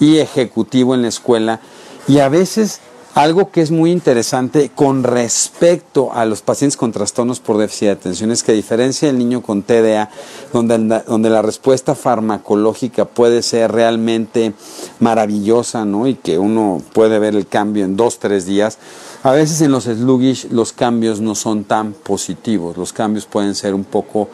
y 0.00 0.18
ejecutivo 0.18 0.94
en 0.94 1.02
la 1.02 1.08
escuela 1.08 1.60
y 2.08 2.18
a 2.18 2.28
veces 2.28 2.80
Algo 3.14 3.52
que 3.52 3.60
es 3.60 3.70
muy 3.70 3.92
interesante 3.92 4.72
con 4.74 5.04
respecto 5.04 6.12
a 6.12 6.24
los 6.24 6.42
pacientes 6.42 6.76
con 6.76 6.90
trastornos 6.90 7.38
por 7.38 7.58
déficit 7.58 7.86
de 7.86 7.92
atención 7.92 8.32
es 8.32 8.42
que 8.42 8.50
a 8.50 8.56
diferencia 8.56 9.06
del 9.06 9.18
niño 9.18 9.40
con 9.40 9.62
TDA, 9.62 10.10
donde, 10.52 11.00
donde 11.06 11.30
la 11.30 11.40
respuesta 11.40 11.94
farmacológica 11.94 13.04
puede 13.04 13.42
ser 13.42 13.70
realmente 13.70 14.52
maravillosa, 14.98 15.84
¿no? 15.84 16.08
Y 16.08 16.16
que 16.16 16.40
uno 16.40 16.82
puede 16.92 17.20
ver 17.20 17.36
el 17.36 17.46
cambio 17.46 17.84
en 17.84 17.96
dos, 17.96 18.18
tres 18.18 18.46
días, 18.46 18.78
a 19.24 19.32
veces 19.32 19.62
en 19.62 19.72
los 19.72 19.84
sluggish 19.84 20.50
los 20.50 20.74
cambios 20.74 21.18
no 21.20 21.34
son 21.34 21.64
tan 21.64 21.94
positivos, 21.94 22.76
los 22.76 22.92
cambios 22.92 23.24
pueden 23.24 23.54
ser 23.54 23.74
un 23.74 23.84
poco 23.84 24.28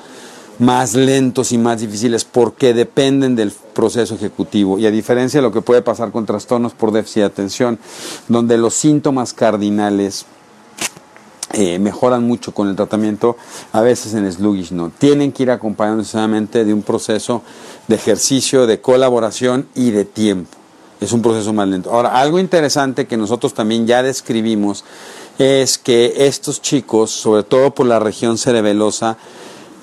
más 0.59 0.95
lentos 0.95 1.53
y 1.53 1.59
más 1.59 1.81
difíciles 1.81 2.25
porque 2.25 2.75
dependen 2.75 3.37
del 3.37 3.53
proceso 3.73 4.17
ejecutivo. 4.17 4.81
Y 4.81 4.87
a 4.87 4.91
diferencia 4.91 5.39
de 5.39 5.43
lo 5.43 5.53
que 5.53 5.63
puede 5.63 5.81
pasar 5.81 6.11
con 6.11 6.27
trastornos 6.27 6.75
por 6.75 6.91
déficit 6.91 7.21
de 7.21 7.27
atención, 7.27 7.79
donde 8.27 8.59
los 8.59 8.75
síntomas 8.75 9.33
cardinales 9.33 10.27
eh, 11.53 11.79
mejoran 11.79 12.27
mucho 12.27 12.53
con 12.53 12.69
el 12.69 12.75
tratamiento, 12.75 13.37
a 13.73 13.83
veces 13.83 14.13
en 14.15 14.31
sluggish 14.31 14.73
no. 14.73 14.91
Tienen 14.91 15.31
que 15.31 15.45
ir 15.45 15.53
acompañados 15.53 15.99
necesariamente 15.99 16.65
de 16.65 16.75
un 16.75 16.83
proceso 16.83 17.43
de 17.87 17.95
ejercicio, 17.95 18.67
de 18.67 18.81
colaboración 18.81 19.69
y 19.77 19.93
de 19.93 20.05
tiempo. 20.05 20.60
Es 21.01 21.13
un 21.13 21.23
proceso 21.23 21.53
más 21.53 21.67
lento. 21.67 21.91
Ahora, 21.91 22.21
algo 22.21 22.39
interesante 22.39 23.07
que 23.07 23.17
nosotros 23.17 23.55
también 23.55 23.87
ya 23.87 24.03
describimos 24.03 24.85
es 25.39 25.79
que 25.79 26.27
estos 26.27 26.61
chicos, 26.61 27.11
sobre 27.11 27.43
todo 27.43 27.75
por 27.75 27.87
la 27.87 27.99
región 27.99 28.37
cerebelosa, 28.37 29.17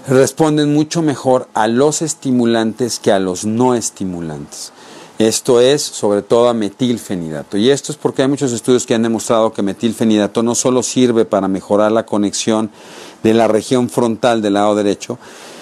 responden 0.07 0.73
mucho 0.73 1.01
mejor 1.01 1.47
a 1.53 1.67
los 1.67 2.01
estimulantes 2.01 2.99
que 2.99 3.11
a 3.11 3.19
los 3.19 3.45
no 3.45 3.73
estimulantes. 3.73 4.71
Esto 5.19 5.59
es 5.59 5.81
sobre 5.81 6.21
todo 6.21 6.47
a 6.47 6.53
metilfenidato. 6.53 7.57
Y 7.57 7.71
esto 7.71 7.91
es 7.91 7.97
porque 7.97 8.21
hay 8.21 8.27
muchos 8.27 8.51
estudios 8.51 8.85
que 8.85 8.93
han 8.93 9.01
demostrado 9.01 9.51
que 9.51 9.63
metilfenidato 9.63 10.43
no 10.43 10.53
solo 10.53 10.83
sirve 10.83 11.25
para 11.25 11.47
mejorar 11.47 11.91
la 11.91 12.05
conexión 12.05 12.69
de 13.23 13.33
la 13.33 13.47
región 13.47 13.89
frontal 13.89 14.43
del 14.43 14.53
lado 14.53 14.75
derecho, 14.75 15.17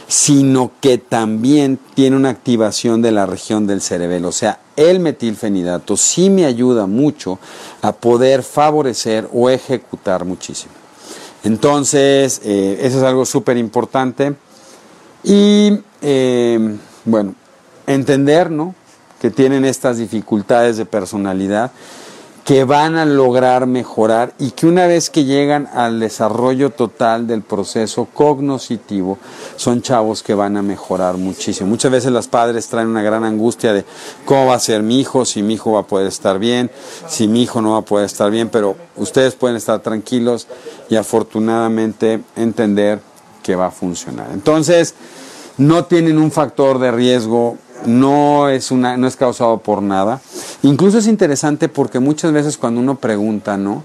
sino 0.07 0.71
que 0.81 0.97
también 0.97 1.79
tiene 1.93 2.15
una 2.15 2.29
activación 2.29 3.01
de 3.01 3.11
la 3.11 3.25
región 3.25 3.67
del 3.67 3.81
cerebelo. 3.81 4.29
O 4.29 4.31
sea, 4.31 4.59
el 4.75 4.99
metilfenidato 4.99 5.97
sí 5.97 6.29
me 6.29 6.45
ayuda 6.45 6.85
mucho 6.85 7.39
a 7.81 7.91
poder 7.91 8.43
favorecer 8.43 9.27
o 9.33 9.49
ejecutar 9.49 10.25
muchísimo. 10.25 10.73
Entonces, 11.43 12.41
eh, 12.43 12.79
eso 12.81 12.97
es 12.97 13.03
algo 13.03 13.25
súper 13.25 13.57
importante. 13.57 14.35
Y 15.23 15.79
eh, 16.01 16.77
bueno, 17.03 17.35
entender 17.87 18.51
¿no? 18.51 18.75
que 19.19 19.31
tienen 19.31 19.65
estas 19.65 19.97
dificultades 19.97 20.77
de 20.77 20.85
personalidad 20.85 21.71
que 22.45 22.63
van 22.63 22.95
a 22.95 23.05
lograr 23.05 23.65
mejorar 23.65 24.35
y 24.37 24.51
que 24.51 24.67
una 24.67 24.85
vez 24.85 25.09
que 25.09 25.25
llegan 25.25 25.67
al 25.73 25.99
desarrollo 25.99 26.69
total 26.69 27.25
del 27.25 27.41
proceso 27.41 28.05
cognoscitivo, 28.05 29.17
son 29.55 29.81
chavos 29.81 30.21
que 30.21 30.35
van 30.35 30.55
a 30.55 30.61
mejorar 30.61 31.17
muchísimo. 31.17 31.67
Muchas 31.67 31.91
veces 31.91 32.11
los 32.11 32.27
padres 32.27 32.67
traen 32.67 32.87
una 32.87 33.01
gran 33.01 33.23
angustia 33.23 33.73
de 33.73 33.83
cómo 34.25 34.45
va 34.45 34.53
a 34.53 34.59
ser 34.59 34.83
mi 34.83 34.99
hijo, 34.99 35.25
si 35.25 35.41
mi 35.41 35.55
hijo 35.55 35.71
va 35.71 35.79
a 35.79 35.87
poder 35.87 36.05
estar 36.05 36.37
bien, 36.37 36.69
si 37.07 37.27
mi 37.27 37.41
hijo 37.41 37.63
no 37.63 37.71
va 37.71 37.79
a 37.79 37.81
poder 37.81 38.05
estar 38.05 38.29
bien, 38.29 38.49
pero 38.49 38.75
ustedes 38.95 39.33
pueden 39.33 39.57
estar 39.57 39.79
tranquilos 39.79 40.47
y 40.87 40.97
afortunadamente 40.97 42.21
entender 42.35 42.99
que 43.41 43.55
va 43.55 43.67
a 43.67 43.71
funcionar. 43.71 44.27
Entonces, 44.31 44.93
no 45.57 45.85
tienen 45.85 46.19
un 46.19 46.31
factor 46.31 46.77
de 46.77 46.91
riesgo 46.91 47.57
no 47.85 48.49
es, 48.49 48.71
una, 48.71 48.97
no 48.97 49.07
es 49.07 49.15
causado 49.15 49.57
por 49.59 49.81
nada. 49.81 50.21
Incluso 50.63 50.97
es 50.97 51.07
interesante 51.07 51.69
porque 51.69 51.99
muchas 51.99 52.31
veces 52.31 52.57
cuando 52.57 52.81
uno 52.81 52.95
pregunta, 52.95 53.57
¿no? 53.57 53.83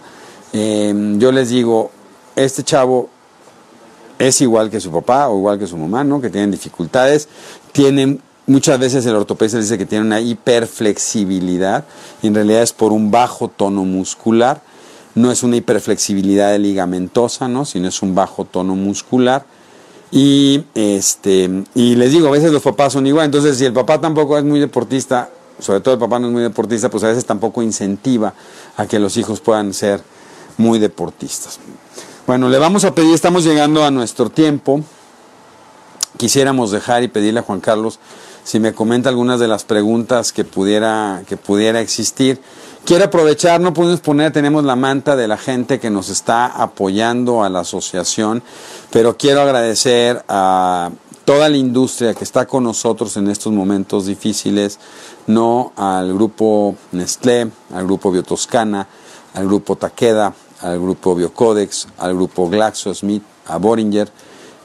Em, 0.53 1.18
yo 1.18 1.33
les 1.33 1.50
digo, 1.50 1.90
este 2.37 2.62
chavo 2.62 3.09
es 4.18 4.40
igual 4.40 4.70
que 4.70 4.81
su 4.81 4.90
papá 4.90 5.29
o 5.29 5.38
igual 5.38 5.59
que 5.59 5.66
su 5.66 5.76
mamá, 5.76 6.05
¿no? 6.05 6.20
Que 6.20 6.31
tienen 6.31 6.50
dificultades, 6.50 7.29
tienen 7.72 8.20
muchas 8.46 8.79
veces 8.79 9.07
el 9.07 9.14
ortopedista 9.14 9.59
dice 9.59 9.79
que 9.79 9.87
tiene 9.87 10.05
una 10.05 10.20
hiperflexibilidad 10.20 11.85
y 12.22 12.26
en 12.26 12.35
realidad 12.35 12.62
es 12.62 12.72
por 12.72 12.92
un 12.92 13.11
bajo 13.11 13.48
tono 13.48 13.85
muscular, 13.85 14.61
no 15.14 15.31
es 15.31 15.42
una 15.42 15.57
hiperflexibilidad 15.57 16.59
ligamentosa, 16.59 17.48
¿no? 17.48 17.64
Sino 17.64 17.88
es 17.88 18.03
un 18.03 18.14
bajo 18.14 18.44
tono 18.44 18.74
muscular 18.74 19.44
y, 20.11 20.64
este, 20.75 21.64
y 21.75 21.94
les 21.94 22.12
digo, 22.12 22.29
a 22.29 22.33
veces 22.33 22.53
los 22.53 22.62
papás 22.62 22.92
son 22.92 23.07
igual, 23.07 23.27
entonces 23.27 23.57
si 23.59 23.64
el 23.64 23.73
papá 23.73 24.01
tampoco 24.01 24.37
es 24.37 24.44
muy 24.44 24.59
deportista, 24.59 25.31
sobre 25.59 25.81
todo 25.81 25.94
el 25.94 26.01
papá 26.01 26.18
no 26.18 26.27
es 26.27 26.33
muy 26.33 26.42
deportista, 26.42 26.88
pues 26.88 27.05
a 27.05 27.09
veces 27.09 27.25
tampoco 27.25 27.62
incentiva 27.62 28.35
a 28.77 28.87
que 28.87 28.99
los 28.99 29.16
hijos 29.16 29.40
puedan 29.40 29.73
ser 29.75 30.03
muy 30.57 30.79
deportistas. 30.79 31.59
Bueno, 32.27 32.49
le 32.49 32.59
vamos 32.59 32.85
a 32.85 32.94
pedir, 32.94 33.14
estamos 33.14 33.44
llegando 33.44 33.85
a 33.85 33.90
nuestro 33.90 34.31
tiempo. 34.31 34.83
Quisiéramos 36.16 36.70
dejar 36.70 37.03
y 37.03 37.09
pedirle 37.09 37.40
a 37.40 37.42
Juan 37.42 37.61
Carlos 37.61 37.99
si 38.44 38.61
me 38.61 38.73
comenta 38.73 39.09
algunas 39.09 39.40
de 39.40 39.49
las 39.49 39.64
preguntas 39.64 40.33
que 40.33 40.44
pudiera, 40.44 41.23
que 41.27 41.37
pudiera 41.37 41.81
existir. 41.81 42.40
Quiero 42.85 43.05
aprovechar, 43.05 43.61
no 43.61 43.73
podemos 43.73 44.01
poner, 44.01 44.33
tenemos 44.33 44.64
la 44.64 44.75
manta 44.75 45.14
de 45.14 45.29
la 45.29 45.37
gente 45.37 45.79
que 45.79 45.90
nos 45.90 46.09
está 46.09 46.47
apoyando 46.47 47.45
a 47.45 47.49
la 47.49 47.61
asociación, 47.61 48.43
pero 48.90 49.16
quiero 49.16 49.43
agradecer 49.43 50.25
a 50.29 50.90
toda 51.25 51.49
la 51.49 51.57
industria 51.57 52.14
que 52.14 52.25
está 52.25 52.47
con 52.47 52.64
nosotros 52.64 53.16
en 53.16 53.29
estos 53.29 53.53
momentos 53.53 54.07
difíciles, 54.07 54.81
no 55.29 55.73
al 55.77 56.12
grupo 56.14 56.75
Nestlé, 56.90 57.49
al 57.73 57.85
grupo 57.85 58.11
Biotoscana, 58.11 58.88
al 59.35 59.47
grupo 59.47 59.77
Takeda, 59.77 60.35
al 60.62 60.81
grupo 60.81 61.14
Biocodex, 61.14 61.87
al 61.99 62.14
grupo 62.14 62.49
GlaxoSmith, 62.49 63.23
a 63.47 63.59
Boringer, 63.59 64.11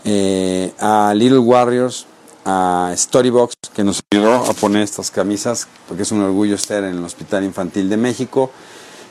eh, 0.03 0.73
a 0.79 1.13
Little 1.13 1.39
Warriors, 1.39 2.07
a 2.45 2.93
Storybox, 2.95 3.55
que 3.75 3.83
nos 3.83 4.01
ayudó 4.11 4.35
a 4.35 4.53
poner 4.53 4.83
estas 4.83 5.09
camisas, 5.11 5.67
porque 5.87 6.03
es 6.03 6.11
un 6.11 6.21
orgullo 6.21 6.55
estar 6.55 6.83
en 6.83 6.95
el 6.95 7.03
Hospital 7.03 7.43
Infantil 7.43 7.89
de 7.89 7.97
México. 7.97 8.51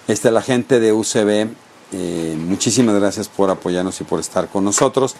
Este, 0.07 0.31
la 0.31 0.41
gente 0.41 0.79
de 0.79 0.93
UCB, 0.93 1.49
eh, 1.93 2.37
muchísimas 2.39 2.95
gracias 2.95 3.29
por 3.29 3.51
apoyarnos 3.51 4.01
y 4.01 4.05
por 4.05 4.21
estar 4.21 4.49
con 4.49 4.65
nosotros. 4.65 5.17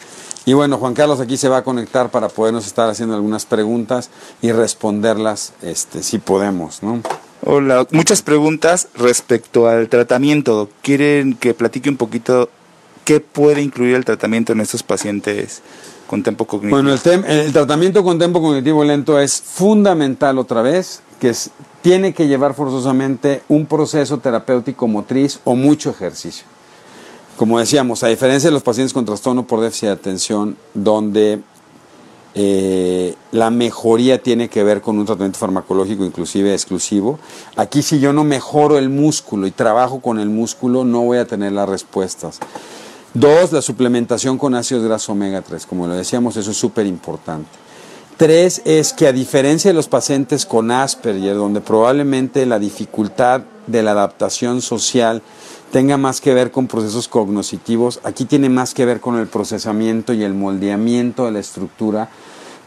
Y 0.47 0.53
bueno, 0.53 0.79
Juan 0.79 0.95
Carlos 0.95 1.21
aquí 1.21 1.37
se 1.37 1.49
va 1.49 1.59
a 1.59 1.65
conectar 1.65 2.11
para 2.11 2.29
podernos 2.29 2.67
estar 2.67 2.89
haciendo 2.89 3.17
algunas 3.17 3.47
preguntas 3.47 4.11
y 4.43 4.53
responderlas 4.53 5.53
este, 5.63 6.03
si 6.03 6.19
podemos, 6.19 6.83
¿no? 6.83 7.01
Hola, 7.47 7.87
muchas 7.91 8.23
preguntas 8.23 8.89
respecto 8.95 9.69
al 9.69 9.89
tratamiento. 9.89 10.71
¿Quieren 10.83 11.35
que 11.35 11.53
platique 11.53 11.91
un 11.91 11.97
poquito 11.97 12.49
qué 13.05 13.21
puede 13.21 13.61
incluir 13.61 13.97
el 13.97 14.05
tratamiento 14.05 14.53
en 14.53 14.61
estos 14.61 14.83
pacientes 14.83 15.63
Bueno, 16.71 16.93
el, 16.93 17.53
tratamiento 17.53 18.05
con 18.05 18.19
tempo 18.19 18.41
cognitivo 18.41 18.85
lento 18.85 19.19
es 19.19 19.41
fundamental 19.41 20.39
otra 20.39 20.63
vez, 20.63 21.03
que 21.21 21.33
tiene 21.83 22.15
que 22.15 22.29
llevar 22.29 22.55
forzosamente 22.55 23.43
un 23.49 23.67
proceso 23.67 24.19
terapéutico 24.19 24.87
motriz 24.87 25.41
o 25.45 25.55
mucho 25.55 25.91
ejercicio. 25.91 26.45
Como 27.37 27.59
decíamos, 27.59 28.03
a 28.03 28.09
diferencia 28.09 28.49
de 28.49 28.55
los 28.55 28.63
pacientes 28.63 28.93
con 28.93 29.05
trastorno 29.05 29.47
por 29.47 29.61
déficit 29.61 29.89
de 29.89 29.93
atención, 29.93 30.57
donde 30.73 31.41
eh, 32.37 33.15
la 33.31 33.51
mejoría 33.51 34.21
tiene 34.21 34.49
que 34.49 34.65
ver 34.65 34.81
con 34.81 34.99
un 34.99 35.07
tratamiento 35.07 35.39
farmacológico 35.39 36.05
inclusive 36.05 36.53
exclusivo. 36.53 37.19
Aquí 37.57 37.83
si 37.83 38.01
yo 38.01 38.13
no 38.13 38.25
mejoro 38.25 38.77
el 38.77 38.89
músculo 38.89 39.47
y 39.47 39.53
trabajo 39.53 40.01
con 40.01 40.19
el 40.19 40.31
músculo, 40.31 40.85
no 40.85 41.03
voy 41.03 41.19
a 41.19 41.27
tener 41.27 41.53
las 41.53 41.69
respuestas. 41.69 42.41
Dos, 43.15 43.53
la 43.53 43.63
suplementación 43.63 44.39
con 44.39 44.57
ácidos 44.57 44.83
grasos 44.83 45.11
omega 45.11 45.41
3. 45.41 45.67
Como 45.67 45.87
lo 45.87 45.95
decíamos, 45.95 46.37
eso 46.37 46.51
es 46.51 46.57
súper 46.57 46.85
importante. 46.85 47.49
Tres 48.17 48.61
es 48.65 48.93
que 48.93 49.07
a 49.07 49.13
diferencia 49.13 49.71
de 49.71 49.75
los 49.75 49.87
pacientes 49.87 50.45
con 50.45 50.73
Asperger, 50.73 51.37
donde 51.37 51.61
probablemente 51.61 52.45
la 52.45 52.59
dificultad 52.59 53.43
de 53.69 53.85
la 53.85 53.93
adaptación 53.93 54.63
social 54.63 55.23
tenga 55.71 55.97
más 55.97 56.21
que 56.21 56.35
ver 56.35 56.51
con 56.51 56.67
procesos 56.67 57.07
cognitivos, 57.07 58.01
aquí 58.03 58.25
tiene 58.25 58.49
más 58.49 58.75
que 58.75 58.85
ver 58.85 59.01
con 59.01 59.17
el 59.19 59.29
procesamiento 59.29 60.13
y 60.13 60.25
el 60.25 60.35
moldeamiento 60.35 61.25
de 61.25 61.33
la 61.33 61.39
estructura 61.39 62.09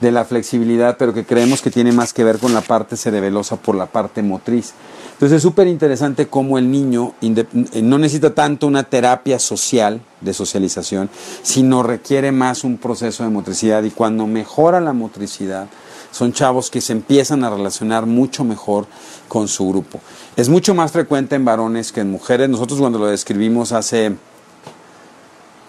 de 0.01 0.11
la 0.11 0.25
flexibilidad, 0.25 0.97
pero 0.97 1.13
que 1.13 1.25
creemos 1.25 1.61
que 1.61 1.71
tiene 1.71 1.91
más 1.91 2.13
que 2.13 2.23
ver 2.23 2.37
con 2.39 2.53
la 2.53 2.61
parte 2.61 2.97
cerebelosa 2.97 3.55
por 3.55 3.75
la 3.75 3.87
parte 3.87 4.21
motriz. 4.21 4.73
Entonces 5.13 5.37
es 5.37 5.41
súper 5.41 5.67
interesante 5.67 6.27
cómo 6.27 6.59
el 6.59 6.69
niño 6.69 7.13
eh, 7.21 7.81
no 7.81 7.97
necesita 7.97 8.35
tanto 8.35 8.67
una 8.67 8.83
terapia 8.83 9.39
social 9.39 10.01
de 10.21 10.33
socialización, 10.33 11.09
sino 11.41 11.81
requiere 11.81 12.31
más 12.31 12.63
un 12.63 12.77
proceso 12.77 13.23
de 13.23 13.29
motricidad 13.29 13.83
y 13.83 13.89
cuando 13.89 14.27
mejora 14.27 14.79
la 14.79 14.93
motricidad, 14.93 15.67
son 16.11 16.33
chavos 16.33 16.71
que 16.71 16.81
se 16.81 16.93
empiezan 16.93 17.43
a 17.43 17.49
relacionar 17.49 18.05
mucho 18.05 18.43
mejor 18.43 18.87
con 19.27 19.47
su 19.47 19.67
grupo. 19.69 19.99
Es 20.35 20.49
mucho 20.49 20.73
más 20.73 20.91
frecuente 20.91 21.35
en 21.35 21.45
varones 21.45 21.91
que 21.91 22.01
en 22.01 22.11
mujeres. 22.11 22.49
Nosotros 22.49 22.79
cuando 22.79 22.99
lo 22.99 23.07
describimos 23.07 23.71
hace 23.71 24.15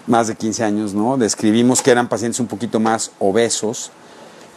más 0.06 0.26
de 0.28 0.36
15 0.36 0.64
años, 0.64 0.94
¿no? 0.94 1.16
Describimos 1.16 1.82
que 1.82 1.90
eran 1.90 2.08
pacientes 2.08 2.40
un 2.40 2.46
poquito 2.46 2.80
más 2.80 3.10
obesos, 3.18 3.90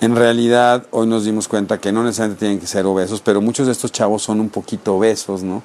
En 0.01 0.15
realidad, 0.15 0.87
hoy 0.89 1.05
nos 1.05 1.25
dimos 1.25 1.47
cuenta 1.47 1.79
que 1.79 1.91
no 1.91 2.03
necesariamente 2.03 2.39
tienen 2.39 2.59
que 2.59 2.65
ser 2.65 2.87
obesos, 2.87 3.21
pero 3.21 3.39
muchos 3.39 3.67
de 3.67 3.71
estos 3.71 3.91
chavos 3.91 4.23
son 4.23 4.39
un 4.39 4.49
poquito 4.49 4.95
obesos, 4.95 5.43
¿no? 5.43 5.61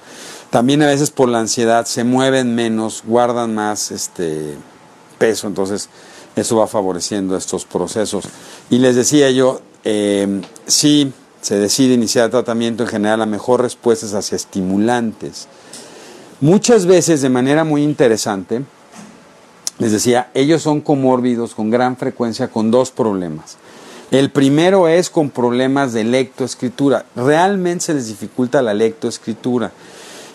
También 0.51 0.83
a 0.83 0.88
veces 0.88 1.11
por 1.11 1.31
la 1.31 1.40
ansiedad 1.40 1.87
se 1.87 2.05
mueven 2.05 2.55
menos, 2.55 3.03
guardan 3.07 3.55
más 3.55 3.90
este 3.90 4.55
peso, 5.16 5.46
entonces 5.46 5.88
eso 6.37 6.57
va 6.57 6.66
favoreciendo 6.66 7.35
estos 7.35 7.64
procesos. 7.64 8.27
Y 8.68 8.79
les 8.79 8.94
decía 8.94 9.31
yo, 9.31 9.62
eh, 9.85 10.42
si 10.66 11.14
se 11.40 11.57
decide 11.57 11.94
iniciar 11.94 12.29
tratamiento, 12.29 12.83
en 12.83 12.90
general 12.90 13.20
la 13.20 13.27
mejor 13.27 13.62
respuesta 13.62 14.05
es 14.05 14.12
hacia 14.12 14.37
estimulantes. 14.37 15.49
Muchas 16.42 16.85
veces, 16.85 17.22
de 17.22 17.31
manera 17.31 17.64
muy 17.64 17.83
interesante, 17.83 18.62
les 19.79 19.92
decía, 19.92 20.31
ellos 20.35 20.61
son 20.61 20.83
comórbidos 20.83 21.55
con 21.55 21.70
gran 21.70 21.96
frecuencia 21.96 22.49
con 22.49 22.70
dos 22.70 22.90
problemas. 22.90 23.57
El 24.11 24.31
primero 24.31 24.88
es 24.88 25.11
con 25.11 25.31
problemas 25.31 25.92
de 25.92 26.05
lectoescritura. 26.05 27.07
Realmente 27.16 27.87
se 27.87 27.95
les 27.95 28.07
dificulta 28.07 28.62
la 28.62 28.73
lectoescritura. 28.73 29.73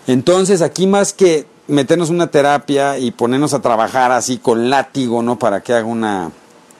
Entonces, 0.06 0.60
aquí 0.60 0.86
más 0.86 1.12
que 1.12 1.46
meternos 1.68 2.10
una 2.10 2.26
terapia 2.26 2.98
y 2.98 3.12
ponernos 3.12 3.54
a 3.54 3.62
trabajar 3.62 4.12
así 4.12 4.38
con 4.38 4.68
látigo, 4.68 5.22
¿no? 5.22 5.38
Para 5.38 5.62
que 5.62 5.72
haga 5.72 5.86
una 5.86 6.30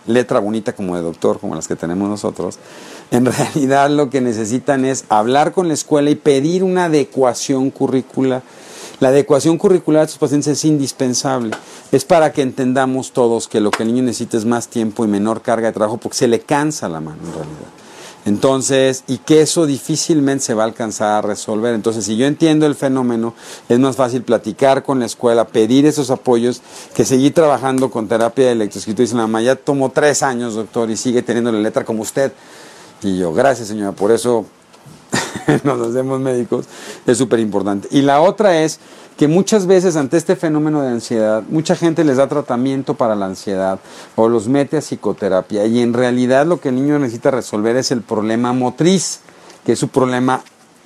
letra 0.06 0.40
bonita 0.40 0.74
como 0.74 0.96
de 0.96 1.02
doctor, 1.02 1.38
como 1.38 1.54
las 1.54 1.68
que 1.68 1.76
tenemos 1.76 2.08
nosotros. 2.08 2.58
En 3.10 3.24
realidad 3.32 3.90
lo 3.90 4.10
que 4.10 4.20
necesitan 4.20 4.84
es 4.84 5.04
hablar 5.08 5.52
con 5.52 5.68
la 5.68 5.74
escuela 5.74 6.10
y 6.10 6.14
pedir 6.14 6.64
una 6.64 6.86
adecuación 6.86 7.70
curricular. 7.70 8.42
La 9.02 9.08
adecuación 9.08 9.58
curricular 9.58 10.02
de 10.02 10.04
estos 10.04 10.20
pacientes 10.20 10.46
es 10.46 10.64
indispensable. 10.64 11.50
Es 11.90 12.04
para 12.04 12.32
que 12.32 12.40
entendamos 12.40 13.10
todos 13.10 13.48
que 13.48 13.60
lo 13.60 13.72
que 13.72 13.82
el 13.82 13.88
niño 13.88 14.04
necesita 14.04 14.36
es 14.36 14.44
más 14.44 14.68
tiempo 14.68 15.04
y 15.04 15.08
menor 15.08 15.42
carga 15.42 15.66
de 15.66 15.72
trabajo 15.72 15.96
porque 15.96 16.16
se 16.16 16.28
le 16.28 16.38
cansa 16.38 16.88
la 16.88 17.00
mano 17.00 17.18
en 17.18 17.32
realidad. 17.32 17.68
Entonces, 18.26 19.02
y 19.08 19.18
que 19.18 19.42
eso 19.42 19.66
difícilmente 19.66 20.44
se 20.44 20.54
va 20.54 20.62
a 20.62 20.66
alcanzar 20.66 21.14
a 21.14 21.26
resolver. 21.26 21.74
Entonces, 21.74 22.04
si 22.04 22.16
yo 22.16 22.26
entiendo 22.26 22.64
el 22.64 22.76
fenómeno, 22.76 23.34
es 23.68 23.76
más 23.80 23.96
fácil 23.96 24.22
platicar 24.22 24.84
con 24.84 25.00
la 25.00 25.06
escuela, 25.06 25.48
pedir 25.48 25.84
esos 25.84 26.12
apoyos, 26.12 26.62
que 26.94 27.04
seguir 27.04 27.34
trabajando 27.34 27.90
con 27.90 28.06
terapia 28.06 28.46
de 28.46 28.52
electroescritura. 28.52 29.02
Dice 29.02 29.16
la 29.16 29.22
mamá, 29.22 29.42
ya 29.42 29.56
tomó 29.56 29.90
tres 29.90 30.22
años, 30.22 30.54
doctor, 30.54 30.88
y 30.92 30.96
sigue 30.96 31.22
teniendo 31.22 31.50
la 31.50 31.58
letra 31.58 31.84
como 31.84 32.02
usted. 32.02 32.32
Y 33.02 33.18
yo, 33.18 33.32
gracias 33.32 33.66
señora, 33.66 33.90
por 33.90 34.12
eso 34.12 34.46
nos 35.64 35.88
hacemos 35.88 36.20
médicos, 36.20 36.66
es 37.06 37.18
súper 37.18 37.40
importante. 37.40 37.88
Y 37.90 38.02
la 38.02 38.20
otra 38.20 38.62
es 38.62 38.78
que 39.16 39.28
muchas 39.28 39.66
veces 39.66 39.96
ante 39.96 40.16
este 40.16 40.36
fenómeno 40.36 40.82
de 40.82 40.88
ansiedad, 40.88 41.42
mucha 41.48 41.76
gente 41.76 42.04
les 42.04 42.16
da 42.16 42.28
tratamiento 42.28 42.94
para 42.94 43.14
la 43.14 43.26
ansiedad 43.26 43.78
o 44.16 44.28
los 44.28 44.48
mete 44.48 44.78
a 44.78 44.80
psicoterapia 44.80 45.66
y 45.66 45.80
en 45.80 45.92
realidad 45.92 46.46
lo 46.46 46.60
que 46.60 46.70
el 46.70 46.76
niño 46.76 46.98
necesita 46.98 47.30
resolver 47.30 47.76
es 47.76 47.90
el 47.90 48.00
problema 48.00 48.52
motriz, 48.52 49.20
que 49.64 49.72
es 49.72 49.78
su 49.78 49.88
problema 49.88 50.42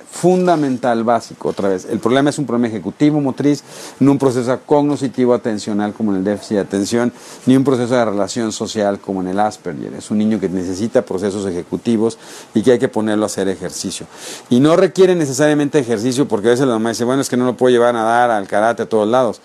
fundamental, 0.09 1.03
básico, 1.03 1.49
otra 1.49 1.69
vez. 1.69 1.85
El 1.85 1.99
problema 1.99 2.29
es 2.29 2.39
un 2.39 2.45
problema 2.45 2.67
ejecutivo, 2.67 3.21
motriz, 3.21 3.63
no 3.99 4.11
un 4.11 4.17
proceso 4.17 4.57
cognitivo 4.65 5.33
atencional 5.33 5.93
como 5.93 6.11
en 6.11 6.17
el 6.17 6.23
déficit 6.23 6.55
de 6.55 6.61
atención, 6.61 7.13
ni 7.45 7.55
un 7.55 7.63
proceso 7.63 7.95
de 7.95 8.05
relación 8.05 8.51
social 8.51 8.99
como 8.99 9.21
en 9.21 9.27
el 9.27 9.39
Asperger. 9.39 9.93
Es 9.93 10.09
un 10.09 10.17
niño 10.17 10.39
que 10.39 10.49
necesita 10.49 11.03
procesos 11.03 11.45
ejecutivos 11.45 12.17
y 12.53 12.61
que 12.63 12.73
hay 12.73 12.79
que 12.79 12.87
ponerlo 12.87 13.23
a 13.23 13.27
hacer 13.27 13.47
ejercicio. 13.47 14.07
Y 14.49 14.59
no 14.59 14.75
requiere 14.75 15.15
necesariamente 15.15 15.79
ejercicio 15.79 16.27
porque 16.27 16.47
a 16.47 16.51
veces 16.51 16.67
la 16.67 16.73
mamá 16.73 16.89
dice, 16.89 17.03
bueno, 17.03 17.21
es 17.21 17.29
que 17.29 17.37
no 17.37 17.45
lo 17.45 17.57
puedo 17.57 17.71
llevar 17.71 17.89
a 17.89 17.93
nadar, 17.93 18.31
al 18.31 18.47
karate, 18.47 18.83
a 18.83 18.89
todos 18.89 19.07
lados. 19.07 19.41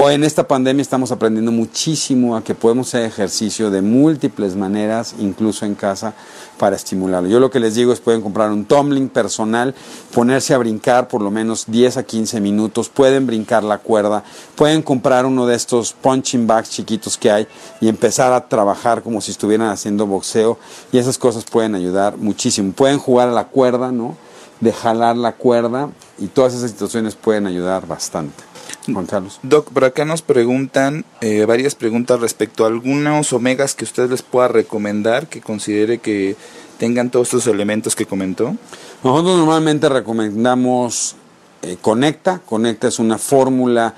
O 0.00 0.10
en 0.10 0.22
esta 0.22 0.46
pandemia 0.46 0.80
estamos 0.80 1.10
aprendiendo 1.10 1.50
muchísimo 1.50 2.36
a 2.36 2.44
que 2.44 2.54
podemos 2.54 2.86
hacer 2.86 3.02
ejercicio 3.02 3.68
de 3.68 3.82
múltiples 3.82 4.54
maneras, 4.54 5.16
incluso 5.18 5.66
en 5.66 5.74
casa, 5.74 6.14
para 6.56 6.76
estimularlo. 6.76 7.28
Yo 7.28 7.40
lo 7.40 7.50
que 7.50 7.58
les 7.58 7.74
digo 7.74 7.92
es 7.92 7.98
pueden 7.98 8.22
comprar 8.22 8.52
un 8.52 8.64
tumbling 8.64 9.08
personal, 9.08 9.74
ponerse 10.14 10.54
a 10.54 10.58
brincar 10.58 11.08
por 11.08 11.20
lo 11.20 11.32
menos 11.32 11.64
10 11.66 11.96
a 11.96 12.04
15 12.04 12.40
minutos, 12.40 12.88
pueden 12.88 13.26
brincar 13.26 13.64
la 13.64 13.78
cuerda, 13.78 14.22
pueden 14.54 14.82
comprar 14.82 15.26
uno 15.26 15.46
de 15.46 15.56
estos 15.56 15.94
punching 15.94 16.46
bags 16.46 16.70
chiquitos 16.70 17.18
que 17.18 17.32
hay 17.32 17.48
y 17.80 17.88
empezar 17.88 18.32
a 18.32 18.46
trabajar 18.48 19.02
como 19.02 19.20
si 19.20 19.32
estuvieran 19.32 19.68
haciendo 19.68 20.06
boxeo 20.06 20.60
y 20.92 20.98
esas 20.98 21.18
cosas 21.18 21.42
pueden 21.42 21.74
ayudar 21.74 22.18
muchísimo. 22.18 22.72
Pueden 22.72 23.00
jugar 23.00 23.30
a 23.30 23.32
la 23.32 23.48
cuerda, 23.48 23.90
¿no? 23.90 24.16
De 24.60 24.72
jalar 24.72 25.16
la 25.16 25.32
cuerda 25.32 25.90
y 26.20 26.28
todas 26.28 26.54
esas 26.54 26.70
situaciones 26.70 27.16
pueden 27.16 27.48
ayudar 27.48 27.88
bastante. 27.88 28.44
Juan 28.92 29.06
Carlos. 29.06 29.38
Doc, 29.42 29.70
por 29.70 29.84
acá 29.84 30.04
nos 30.04 30.22
preguntan 30.22 31.04
eh, 31.20 31.44
varias 31.44 31.74
preguntas 31.74 32.20
respecto 32.20 32.64
a 32.64 32.68
algunos 32.68 33.32
omegas 33.32 33.74
que 33.74 33.84
usted 33.84 34.10
les 34.10 34.22
pueda 34.22 34.48
recomendar 34.48 35.28
que 35.28 35.40
considere 35.40 35.98
que 35.98 36.36
tengan 36.78 37.10
todos 37.10 37.28
estos 37.28 37.46
elementos 37.46 37.96
que 37.96 38.06
comentó. 38.06 38.56
Nosotros 39.02 39.38
normalmente 39.38 39.88
recomendamos 39.88 41.16
eh, 41.62 41.76
Conecta. 41.80 42.40
Conecta 42.44 42.88
es 42.88 42.98
una 42.98 43.18
fórmula 43.18 43.94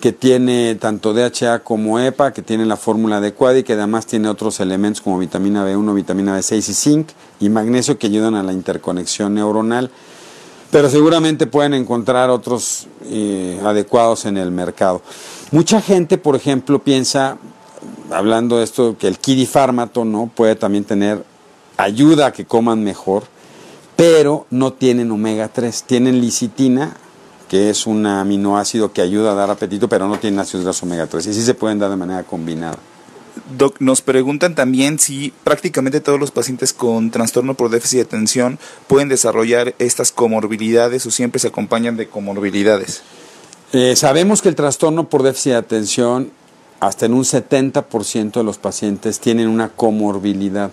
que 0.00 0.12
tiene 0.12 0.76
tanto 0.76 1.12
DHA 1.12 1.58
como 1.58 2.00
EPA, 2.00 2.32
que 2.32 2.40
tiene 2.40 2.64
la 2.64 2.76
fórmula 2.76 3.18
adecuada 3.18 3.58
y 3.58 3.62
que 3.62 3.74
además 3.74 4.06
tiene 4.06 4.28
otros 4.28 4.58
elementos 4.60 5.02
como 5.02 5.18
vitamina 5.18 5.66
B1, 5.66 5.94
vitamina 5.94 6.38
B6 6.38 6.56
y 6.56 6.74
zinc 6.74 7.08
y 7.38 7.50
magnesio 7.50 7.98
que 7.98 8.06
ayudan 8.06 8.34
a 8.34 8.42
la 8.42 8.52
interconexión 8.52 9.34
neuronal 9.34 9.90
pero 10.70 10.88
seguramente 10.88 11.46
pueden 11.46 11.74
encontrar 11.74 12.30
otros 12.30 12.86
eh, 13.04 13.60
adecuados 13.64 14.24
en 14.24 14.36
el 14.36 14.50
mercado. 14.50 15.02
Mucha 15.50 15.80
gente, 15.80 16.16
por 16.16 16.36
ejemplo, 16.36 16.78
piensa, 16.78 17.38
hablando 18.10 18.58
de 18.58 18.64
esto, 18.64 18.96
que 18.98 19.08
el 19.08 19.18
kirifármato 19.18 20.04
¿no? 20.04 20.30
puede 20.34 20.54
también 20.54 20.84
tener 20.84 21.24
ayuda 21.76 22.26
a 22.26 22.32
que 22.32 22.44
coman 22.44 22.84
mejor, 22.84 23.24
pero 23.96 24.46
no 24.50 24.72
tienen 24.72 25.10
omega 25.10 25.48
3, 25.48 25.82
tienen 25.84 26.20
licitina, 26.20 26.96
que 27.48 27.68
es 27.70 27.86
un 27.86 28.06
aminoácido 28.06 28.92
que 28.92 29.02
ayuda 29.02 29.32
a 29.32 29.34
dar 29.34 29.50
apetito, 29.50 29.88
pero 29.88 30.06
no 30.06 30.18
tienen 30.18 30.38
ácidos 30.38 30.64
grasos 30.64 30.84
omega 30.84 31.06
3, 31.06 31.26
y 31.26 31.34
sí 31.34 31.42
se 31.42 31.54
pueden 31.54 31.78
dar 31.78 31.90
de 31.90 31.96
manera 31.96 32.22
combinada. 32.22 32.78
Doc, 33.56 33.76
nos 33.80 34.02
preguntan 34.02 34.54
también 34.54 34.98
si 34.98 35.32
prácticamente 35.44 36.00
todos 36.00 36.18
los 36.18 36.30
pacientes 36.30 36.72
con 36.72 37.10
trastorno 37.10 37.54
por 37.54 37.70
déficit 37.70 37.98
de 37.98 38.04
atención 38.04 38.58
pueden 38.86 39.08
desarrollar 39.08 39.74
estas 39.78 40.12
comorbilidades 40.12 41.06
o 41.06 41.10
siempre 41.10 41.38
se 41.38 41.48
acompañan 41.48 41.96
de 41.96 42.08
comorbilidades. 42.08 43.02
Eh, 43.72 43.94
sabemos 43.96 44.42
que 44.42 44.48
el 44.48 44.56
trastorno 44.56 45.08
por 45.08 45.22
déficit 45.22 45.52
de 45.52 45.58
atención, 45.58 46.30
hasta 46.80 47.06
en 47.06 47.14
un 47.14 47.24
70% 47.24 48.32
de 48.32 48.42
los 48.42 48.58
pacientes 48.58 49.20
tienen 49.20 49.48
una 49.48 49.68
comorbilidad. 49.68 50.70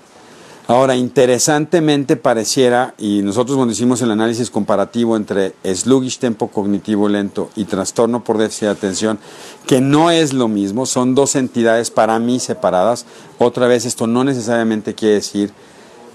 Ahora, 0.70 0.98
interesantemente 0.98 2.18
pareciera, 2.18 2.94
y 2.98 3.22
nosotros 3.22 3.56
cuando 3.56 3.72
hicimos 3.72 4.02
el 4.02 4.12
análisis 4.12 4.52
comparativo 4.52 5.16
entre 5.16 5.54
sluggish 5.64 6.20
tempo 6.20 6.50
cognitivo 6.50 7.08
lento 7.08 7.50
y 7.56 7.64
trastorno 7.64 8.22
por 8.22 8.38
déficit 8.38 8.64
de 8.64 8.72
atención, 8.72 9.18
que 9.66 9.80
no 9.80 10.12
es 10.12 10.34
lo 10.34 10.50
mismo, 10.50 10.86
son 10.86 11.16
dos 11.16 11.38
entidades 11.38 11.90
para 11.90 12.20
mí 12.20 12.42
separadas. 12.42 13.06
Otra 13.38 13.68
vez, 13.68 13.86
esto 13.86 14.08
no 14.08 14.26
necesariamente 14.26 14.94
quiere 14.94 15.16
decir 15.16 15.54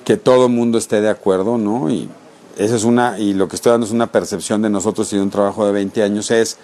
que 0.05 0.19
todo 0.19 0.47
el 0.47 0.53
mundo 0.53 0.77
esté 0.77 1.01
de 1.01 1.09
acuerdo, 1.09 1.57
¿no? 1.57 1.89
Y 1.89 2.11
eso 2.59 2.77
es 2.77 2.85
una, 2.85 3.19
y 3.19 3.33
lo 3.33 3.49
que 3.49 3.57
estoy 3.57 3.71
dando 3.71 3.87
es 3.87 3.93
una 3.93 4.13
percepción 4.13 4.61
de 4.61 4.69
nosotros 4.69 5.11
y 5.15 5.17
de 5.17 5.23
un 5.23 5.31
trabajo 5.31 5.65
de 5.65 5.73
20 5.73 6.03
años, 6.03 6.31
es 6.31 6.59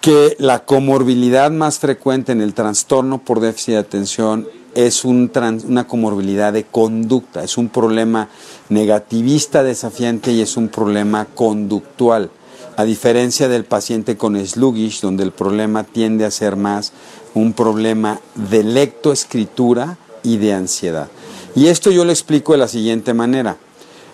que 0.00 0.36
la 0.38 0.60
comorbilidad 0.60 1.50
más 1.50 1.80
frecuente 1.80 2.30
en 2.30 2.40
el 2.40 2.54
trastorno 2.54 3.18
por 3.18 3.40
déficit 3.40 3.74
de 3.74 3.80
atención 3.80 4.59
es 4.74 5.04
una 5.04 5.86
comorbilidad 5.86 6.52
de 6.52 6.64
conducta, 6.64 7.42
es 7.42 7.58
un 7.58 7.68
problema 7.68 8.28
negativista 8.68 9.62
desafiante 9.62 10.32
y 10.32 10.40
es 10.40 10.56
un 10.56 10.68
problema 10.68 11.26
conductual, 11.26 12.30
a 12.76 12.84
diferencia 12.84 13.48
del 13.48 13.64
paciente 13.64 14.16
con 14.16 14.38
sluggish, 14.46 15.00
donde 15.00 15.24
el 15.24 15.32
problema 15.32 15.84
tiende 15.84 16.24
a 16.24 16.30
ser 16.30 16.56
más 16.56 16.92
un 17.34 17.52
problema 17.52 18.20
de 18.34 18.62
lectoescritura 18.62 19.98
y 20.22 20.36
de 20.38 20.54
ansiedad. 20.54 21.08
Y 21.54 21.66
esto 21.66 21.90
yo 21.90 22.04
lo 22.04 22.12
explico 22.12 22.52
de 22.52 22.58
la 22.58 22.68
siguiente 22.68 23.14
manera. 23.14 23.56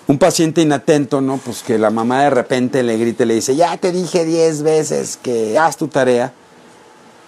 Un 0.08 0.18
paciente 0.18 0.62
inatento, 0.62 1.20
¿no? 1.20 1.38
Pues 1.38 1.62
que 1.62 1.78
la 1.78 1.90
mamá 1.90 2.22
de 2.22 2.30
repente 2.30 2.82
le 2.82 2.96
grite 2.96 3.24
y 3.24 3.26
le 3.26 3.34
dice, 3.34 3.56
ya 3.56 3.76
te 3.76 3.90
dije 3.90 4.24
diez 4.24 4.62
veces 4.62 5.18
que 5.20 5.58
haz 5.58 5.76
tu 5.76 5.88
tarea 5.88 6.32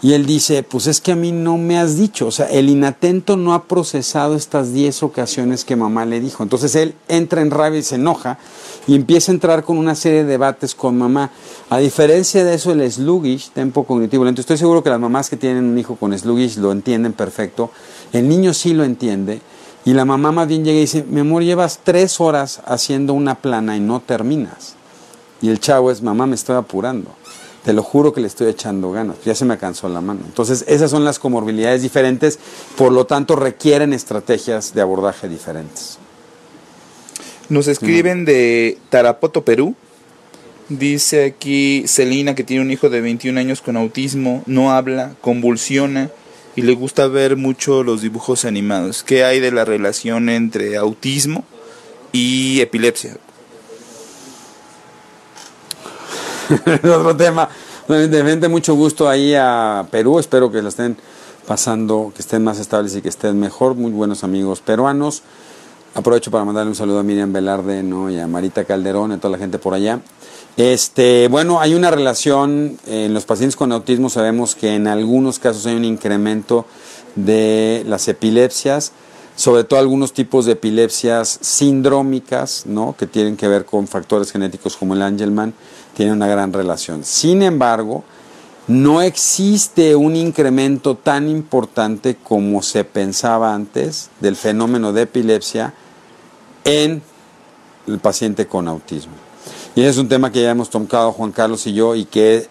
y 0.01 0.13
él 0.13 0.27
dice, 0.27 0.63
pues 0.63 0.87
es 0.87 1.01
que 1.01 1.11
a 1.11 1.17
mí 1.17 1.33
no 1.33 1.59
me 1.59 1.77
has 1.77 1.97
dicho, 1.97 2.29
o 2.29 2.31
sea, 2.31 2.47
el 2.47 2.71
inatento 2.71 3.37
no 3.37 3.53
ha 3.53 3.65
procesado 3.65 4.37
estas 4.37 4.73
10 4.73 5.03
ocasiones 5.03 5.65
que 5.65 5.75
mamá 5.75 6.05
le 6.05 6.21
dijo. 6.21 6.45
Entonces 6.45 6.77
él 6.77 6.95
entra 7.09 7.43
en 7.43 7.51
rabia 7.51 7.81
y 7.81 7.83
se 7.83 7.97
enoja 7.97 8.39
y 8.87 8.95
empieza 8.95 9.33
a 9.33 9.35
entrar 9.35 9.65
con 9.65 9.77
una 9.77 9.97
serie 9.97 10.23
de 10.23 10.31
debates 10.31 10.77
con 10.77 10.97
mamá. 10.97 11.33
A 11.69 11.79
diferencia 11.79 12.45
de 12.45 12.55
eso, 12.55 12.71
el 12.71 12.91
sluggish, 12.91 13.51
tempo 13.51 13.83
cognitivo 13.85 14.25
lento, 14.25 14.41
estoy 14.41 14.57
seguro 14.57 14.85
que 14.85 14.91
las 14.91 15.01
mamás 15.01 15.29
que 15.29 15.37
tienen 15.37 15.65
un 15.65 15.77
hijo 15.77 15.97
con 15.97 16.17
sluggish 16.17 16.59
lo 16.59 16.71
entienden 16.71 17.13
perfecto. 17.13 17.73
El 18.13 18.29
niño 18.29 18.55
sí 18.55 18.75
lo 18.75 18.85
entiende 18.85 19.41
y 19.85 19.95
la 19.95 20.05
mamá 20.05 20.31
más 20.31 20.47
bien 20.47 20.65
llega 20.65 20.79
y 20.79 20.83
dice, 20.83 21.05
mi 21.09 21.21
amor, 21.21 21.43
llevas 21.43 21.81
tres 21.83 22.21
horas 22.21 22.61
haciendo 22.67 23.15
una 23.15 23.35
plana 23.35 23.77
y 23.77 23.81
no 23.81 23.99
terminas. 23.99 24.77
Y 25.43 25.49
el 25.49 25.59
chavo 25.59 25.91
es, 25.91 26.03
mamá, 26.03 26.27
me 26.27 26.37
estoy 26.37 26.55
apurando 26.55 27.18
te 27.69 27.75
lo 27.75 27.83
juro 27.83 28.15
que 28.15 28.23
le 28.23 28.29
estoy 28.29 28.49
echando 28.49 28.93
ganas, 28.93 29.19
ya 29.27 29.35
se 29.35 29.45
me 29.45 29.59
cansó 29.59 29.91
la 29.91 30.01
mano. 30.01 30.21
Entonces, 30.25 30.65
esas 30.69 30.91
son 30.91 31.05
las 31.05 31.19
comorbilidades 31.19 31.83
diferentes, 31.83 32.39
por 32.79 32.93
lo 32.93 33.05
tanto 33.05 33.37
requieren 33.37 33.93
estrategias 33.93 34.73
de 34.73 34.81
abordaje 34.81 35.29
diferentes. 35.29 35.99
Nos 37.51 37.69
escriben 37.69 38.25
de 38.25 38.79
Tarapoto, 38.89 39.45
Perú. 39.45 39.75
Dice 40.71 41.27
aquí 41.27 41.85
Celina 41.87 42.35
que 42.35 42.43
tiene 42.43 42.63
un 42.63 42.71
hijo 42.71 42.89
de 42.89 43.03
21 43.03 43.39
años 43.39 43.61
con 43.61 43.77
autismo, 43.77 44.43
no 44.47 44.73
habla, 44.73 45.15
convulsiona 45.21 46.09
y 46.57 46.63
le 46.63 46.73
gusta 46.73 47.07
ver 47.07 47.37
mucho 47.37 47.83
los 47.83 48.01
dibujos 48.01 48.47
animados. 48.47 49.03
¿Qué 49.03 49.25
hay 49.25 49.41
de 49.41 49.53
la 49.53 49.67
relación 49.67 50.31
entre 50.31 50.79
autismo 50.79 51.45
y 52.13 52.63
epilepsia? 52.63 53.19
Otro 56.83 57.17
tema. 57.17 57.49
Evidentemente, 57.89 58.49
mucho 58.49 58.75
gusto 58.75 59.09
ahí 59.09 59.35
a 59.35 59.87
Perú. 59.91 60.19
Espero 60.19 60.51
que 60.51 60.63
la 60.63 60.71
estén 60.71 60.97
pasando, 61.47 62.13
que 62.15 62.23
estén 62.23 62.43
más 62.43 62.59
estables 62.59 62.97
y 62.97 63.03
que 63.03 63.09
estén 63.09 63.39
mejor. 63.39 63.75
Muy 63.75 63.91
buenos 63.91 64.25
amigos 64.25 64.61
peruanos. 64.61 65.23
Aprovecho 65.95 66.31
para 66.31 66.45
mandarle 66.45 66.71
un 66.71 66.77
saludo 66.77 67.01
a 67.01 67.03
Miriam 67.03 67.33
Velarde 67.33 67.83
¿no? 67.83 68.11
y 68.11 68.19
a 68.19 68.27
Marita 68.27 68.65
Calderón 68.65 69.11
y 69.11 69.15
a 69.15 69.19
toda 69.19 69.33
la 69.33 69.39
gente 69.39 69.59
por 69.59 69.75
allá. 69.75 70.01
Este, 70.57 71.29
bueno, 71.29 71.61
hay 71.61 71.75
una 71.75 71.91
relación 71.91 72.79
en 72.87 73.15
los 73.15 73.25
pacientes 73.25 73.57
con 73.57 73.73
autismo, 73.73 74.11
sabemos 74.11 74.55
que 74.55 74.75
en 74.75 74.87
algunos 74.87 75.39
casos 75.39 75.67
hay 75.67 75.77
un 75.77 75.85
incremento 75.85 76.67
de 77.15 77.85
las 77.87 78.09
epilepsias, 78.09 78.93
sobre 79.37 79.65
todo 79.65 79.79
algunos 79.79 80.13
tipos 80.13 80.47
de 80.47 80.53
epilepsias 80.53 81.39
sindrómicas, 81.43 82.65
¿no? 82.67 82.97
que 82.99 83.07
tienen 83.07 83.37
que 83.37 83.47
ver 83.49 83.65
con 83.65 83.87
factores 83.87 84.33
genéticos 84.33 84.77
como 84.77 84.95
el 84.95 85.03
Angelman, 85.03 85.55
tienen 85.99 86.15
una 86.15 86.29
gran 86.29 86.53
relación. 86.53 87.03
Sin 87.03 87.43
embargo, 87.43 88.05
no 88.69 89.03
existe 89.03 89.97
un 89.97 90.15
incremento 90.15 90.95
tan 90.95 91.29
importante 91.29 92.15
como 92.23 92.63
se 92.63 92.85
pensaba 92.85 93.53
antes 93.53 94.09
del 94.21 94.37
fenómeno 94.37 94.93
de 94.93 95.03
epilepsia 95.03 95.75
en 96.63 97.03
el 97.89 97.99
paciente 97.99 98.47
con 98.47 98.69
autismo. 98.69 99.15
Y 99.75 99.83
es 99.83 99.99
un 99.99 100.09
tema 100.09 100.31
que 100.31 100.41
ya 100.41 100.53
hemos 100.53 100.71
tocado 100.71 101.11
Juan 101.11 101.33
Carlos 101.33 101.67
y 101.67 101.73
yo 101.73 101.97
y 101.97 102.05
que 102.05 102.47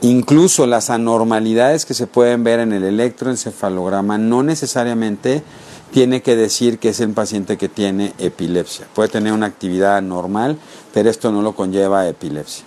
incluso 0.00 0.68
las 0.68 0.88
anormalidades 0.88 1.84
que 1.84 1.94
se 1.94 2.06
pueden 2.06 2.44
ver 2.44 2.60
en 2.60 2.72
el 2.72 2.84
electroencefalograma 2.84 4.16
no 4.16 4.44
necesariamente 4.44 5.42
tiene 5.90 6.22
que 6.22 6.36
decir 6.36 6.78
que 6.78 6.90
es 6.90 7.00
el 7.00 7.10
paciente 7.10 7.58
que 7.58 7.68
tiene 7.68 8.12
epilepsia. 8.18 8.86
Puede 8.94 9.08
tener 9.08 9.32
una 9.32 9.46
actividad 9.46 10.00
normal, 10.02 10.56
pero 10.94 11.10
esto 11.10 11.32
no 11.32 11.42
lo 11.42 11.56
conlleva 11.56 12.06
epilepsia. 12.06 12.66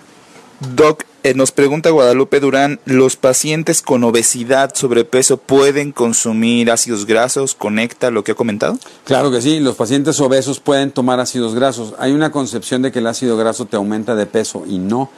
Doc, 0.60 1.04
eh, 1.22 1.34
nos 1.34 1.52
pregunta 1.52 1.90
Guadalupe 1.90 2.40
Durán, 2.40 2.80
¿los 2.86 3.16
pacientes 3.16 3.82
con 3.82 4.04
obesidad, 4.04 4.74
sobrepeso 4.74 5.36
pueden 5.36 5.92
consumir 5.92 6.70
ácidos 6.70 7.04
grasos? 7.04 7.54
¿Conecta 7.54 8.10
lo 8.10 8.24
que 8.24 8.32
ha 8.32 8.34
comentado? 8.34 8.78
Claro 9.04 9.30
que 9.30 9.42
sí, 9.42 9.60
los 9.60 9.76
pacientes 9.76 10.18
obesos 10.20 10.60
pueden 10.60 10.92
tomar 10.92 11.20
ácidos 11.20 11.54
grasos. 11.54 11.94
Hay 11.98 12.12
una 12.12 12.32
concepción 12.32 12.80
de 12.80 12.90
que 12.90 13.00
el 13.00 13.06
ácido 13.06 13.36
graso 13.36 13.66
te 13.66 13.76
aumenta 13.76 14.14
de 14.14 14.24
peso 14.24 14.64
y 14.66 14.78
no. 14.78 15.10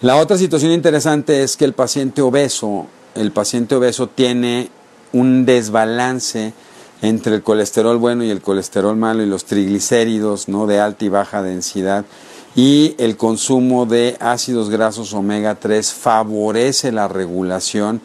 La 0.00 0.16
otra 0.16 0.38
situación 0.38 0.70
interesante 0.70 1.42
es 1.42 1.56
que 1.56 1.64
el 1.64 1.72
paciente 1.72 2.22
obeso, 2.22 2.86
el 3.16 3.32
paciente 3.32 3.74
obeso 3.74 4.06
tiene 4.06 4.70
un 5.12 5.44
desbalance 5.44 6.52
entre 7.02 7.34
el 7.34 7.42
colesterol 7.42 7.96
bueno 7.96 8.22
y 8.22 8.30
el 8.30 8.40
colesterol 8.40 8.96
malo 8.96 9.24
y 9.24 9.26
los 9.26 9.44
triglicéridos, 9.44 10.48
¿no? 10.48 10.68
de 10.68 10.78
alta 10.78 11.04
y 11.04 11.08
baja 11.08 11.42
densidad 11.42 12.04
y 12.54 12.94
el 12.98 13.16
consumo 13.16 13.86
de 13.86 14.16
ácidos 14.20 14.70
grasos 14.70 15.12
omega 15.12 15.54
3 15.54 15.92
favorece 15.92 16.92
la 16.92 17.08
regulación 17.08 18.00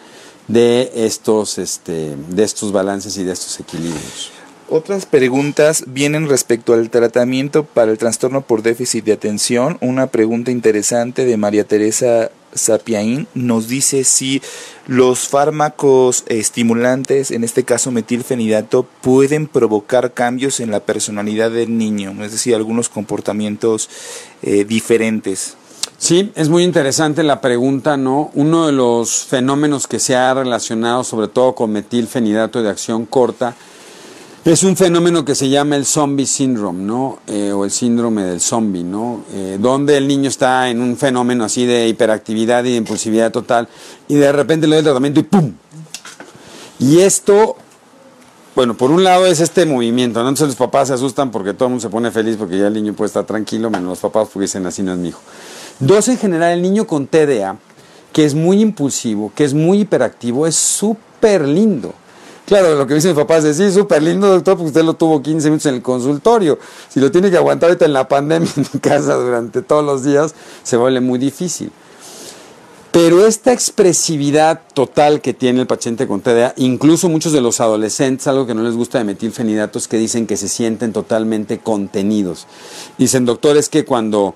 de 0.48 0.92
estos, 0.96 1.58
este, 1.58 2.16
de 2.16 2.44
estos 2.44 2.72
balances 2.72 3.18
y 3.18 3.24
de 3.24 3.34
estos 3.34 3.60
equilibrios. 3.60 4.32
Otras 4.70 5.06
preguntas 5.06 5.84
vienen 5.88 6.28
respecto 6.28 6.74
al 6.74 6.90
tratamiento 6.90 7.64
para 7.64 7.92
el 7.92 7.98
trastorno 7.98 8.42
por 8.42 8.64
déficit 8.64 9.06
de 9.06 9.14
atención. 9.14 9.78
Una 9.82 10.08
pregunta 10.08 10.52
interesante 10.52 11.26
de 11.26 11.38
María 11.38 11.66
Teresa 11.66 12.32
Sapiaín 12.56 13.28
nos 13.34 13.68
dice 13.68 14.04
si 14.04 14.42
los 14.88 15.28
fármacos 15.28 16.24
estimulantes, 16.28 17.32
en 17.32 17.44
este 17.44 17.64
caso 17.64 17.92
metilfenidato, 17.92 18.86
pueden 19.02 19.48
provocar 19.48 20.14
cambios 20.14 20.60
en 20.60 20.72
la 20.72 20.82
personalidad 20.82 21.52
del 21.52 21.78
niño, 21.78 22.12
es 22.24 22.32
decir, 22.32 22.56
algunos 22.56 22.90
comportamientos 22.90 23.90
eh, 24.42 24.66
diferentes. 24.66 25.56
Sí, 25.98 26.32
es 26.36 26.50
muy 26.50 26.64
interesante 26.64 27.24
la 27.24 27.40
pregunta, 27.40 27.96
¿no? 27.96 28.30
Uno 28.34 28.68
de 28.68 28.74
los 28.74 29.24
fenómenos 29.24 29.88
que 29.88 30.00
se 30.00 30.16
ha 30.16 30.34
relacionado 30.34 31.04
sobre 31.04 31.30
todo 31.30 31.56
con 31.56 31.72
metilfenidato 31.72 32.62
de 32.62 32.70
acción 32.70 33.06
corta 33.06 33.56
es 34.46 34.64
un 34.64 34.76
fenómeno 34.76 35.24
que 35.24 35.36
se 35.36 35.48
llama 35.48 35.78
el 35.78 35.86
zombie 35.86 36.26
syndrome, 36.26 36.84
¿no? 36.84 37.20
Eh, 37.28 37.54
o 37.54 37.64
el 37.64 37.72
síndrome 37.72 38.24
del 38.24 38.42
zombie, 38.42 38.84
¿no? 38.84 39.24
Eh, 39.34 39.58
donde 39.60 39.96
el 39.96 40.06
niño 40.06 40.28
está 40.28 40.70
en 40.70 40.82
un 40.82 40.98
fenómeno 40.98 41.46
así 41.46 41.66
de 41.66 41.88
hiperactividad 41.88 42.66
y 42.66 42.72
de 42.72 42.78
impulsividad 42.78 43.32
total 43.32 43.70
y 44.10 44.16
de 44.16 44.32
repente 44.34 44.68
le 44.68 44.76
doy 44.76 44.80
el 44.80 44.84
tratamiento 44.84 45.22
y 45.22 45.24
¡pum! 45.24 45.54
Y 46.80 47.00
esto, 47.00 47.56
bueno, 48.54 48.76
por 48.76 48.92
un 48.92 49.06
lado 49.06 49.26
es 49.28 49.40
este 49.40 49.66
movimiento. 49.66 50.20
Entonces 50.20 50.48
los 50.48 50.58
papás 50.58 50.90
se 50.90 50.96
asustan 50.96 51.32
porque 51.32 51.54
todo 51.54 51.68
el 51.68 51.70
mundo 51.72 51.82
se 51.82 51.90
pone 51.90 52.12
feliz 52.12 52.36
porque 52.36 52.58
ya 52.58 52.68
el 52.68 52.74
niño 52.74 52.94
puede 52.94 53.08
estar 53.08 53.26
tranquilo, 53.26 53.70
menos 53.70 53.88
los 53.88 54.00
papás 54.00 54.28
porque 54.34 54.44
dicen 54.44 54.66
así 54.66 54.84
no 54.84 54.92
es 54.92 54.98
mi 54.98 55.10
hijo. 55.10 55.22
Dos, 55.80 56.10
en 56.10 56.18
general, 56.18 56.52
el 56.52 56.62
niño 56.62 56.86
con 56.86 57.08
TDA, 57.08 57.58
que 58.12 58.26
es 58.26 58.36
muy 58.36 58.60
impulsivo, 58.60 59.32
que 59.34 59.46
es 59.46 59.54
muy 59.54 59.82
hiperactivo, 59.82 60.46
es 60.46 60.56
súper 60.56 61.48
lindo. 61.48 61.94
Claro, 62.46 62.76
lo 62.76 62.86
que 62.86 62.96
dicen 62.96 63.12
mis 63.12 63.20
papás 63.20 63.46
es, 63.46 63.56
sí, 63.58 63.72
súper 63.72 64.04
lindo, 64.04 64.28
doctor, 64.28 64.56
porque 64.56 64.68
usted 64.68 64.84
lo 64.84 64.96
tuvo 64.96 65.22
15 65.22 65.48
minutos 65.50 65.66
en 65.68 65.76
el 65.76 65.82
consultorio. 65.82 66.60
Si 66.90 67.00
lo 67.00 67.10
tiene 67.10 67.32
que 67.32 67.38
aguantar 67.38 67.70
ahorita 67.70 67.86
en 67.86 67.94
la 67.94 68.08
pandemia 68.08 68.50
en 68.58 68.66
mi 68.74 68.80
casa 68.80 69.16
durante 69.16 69.62
todos 69.62 69.84
los 69.84 70.04
días, 70.04 70.36
se 70.62 70.76
vuelve 70.76 71.00
muy 71.00 71.20
difícil. 71.20 71.72
Pero 72.92 73.26
esta 73.26 73.52
expresividad 73.52 74.62
total 74.76 75.20
que 75.20 75.34
tiene 75.34 75.62
el 75.62 75.68
paciente 75.68 76.06
con 76.06 76.22
TDA, 76.22 76.54
incluso 76.58 77.10
muchos 77.10 77.32
de 77.32 77.42
los 77.42 77.60
adolescentes, 77.60 78.28
algo 78.28 78.46
que 78.46 78.54
no 78.54 78.62
les 78.62 78.76
gusta 78.76 79.00
de 79.00 79.04
metilfenidato 79.04 79.80
es 79.80 79.88
que 79.88 79.98
dicen 79.98 80.28
que 80.28 80.38
se 80.38 80.48
sienten 80.48 80.94
totalmente 80.94 81.58
contenidos. 81.58 82.46
Dicen, 83.00 83.26
doctor, 83.26 83.58
es 83.58 83.70
que 83.70 83.84
cuando 83.84 84.36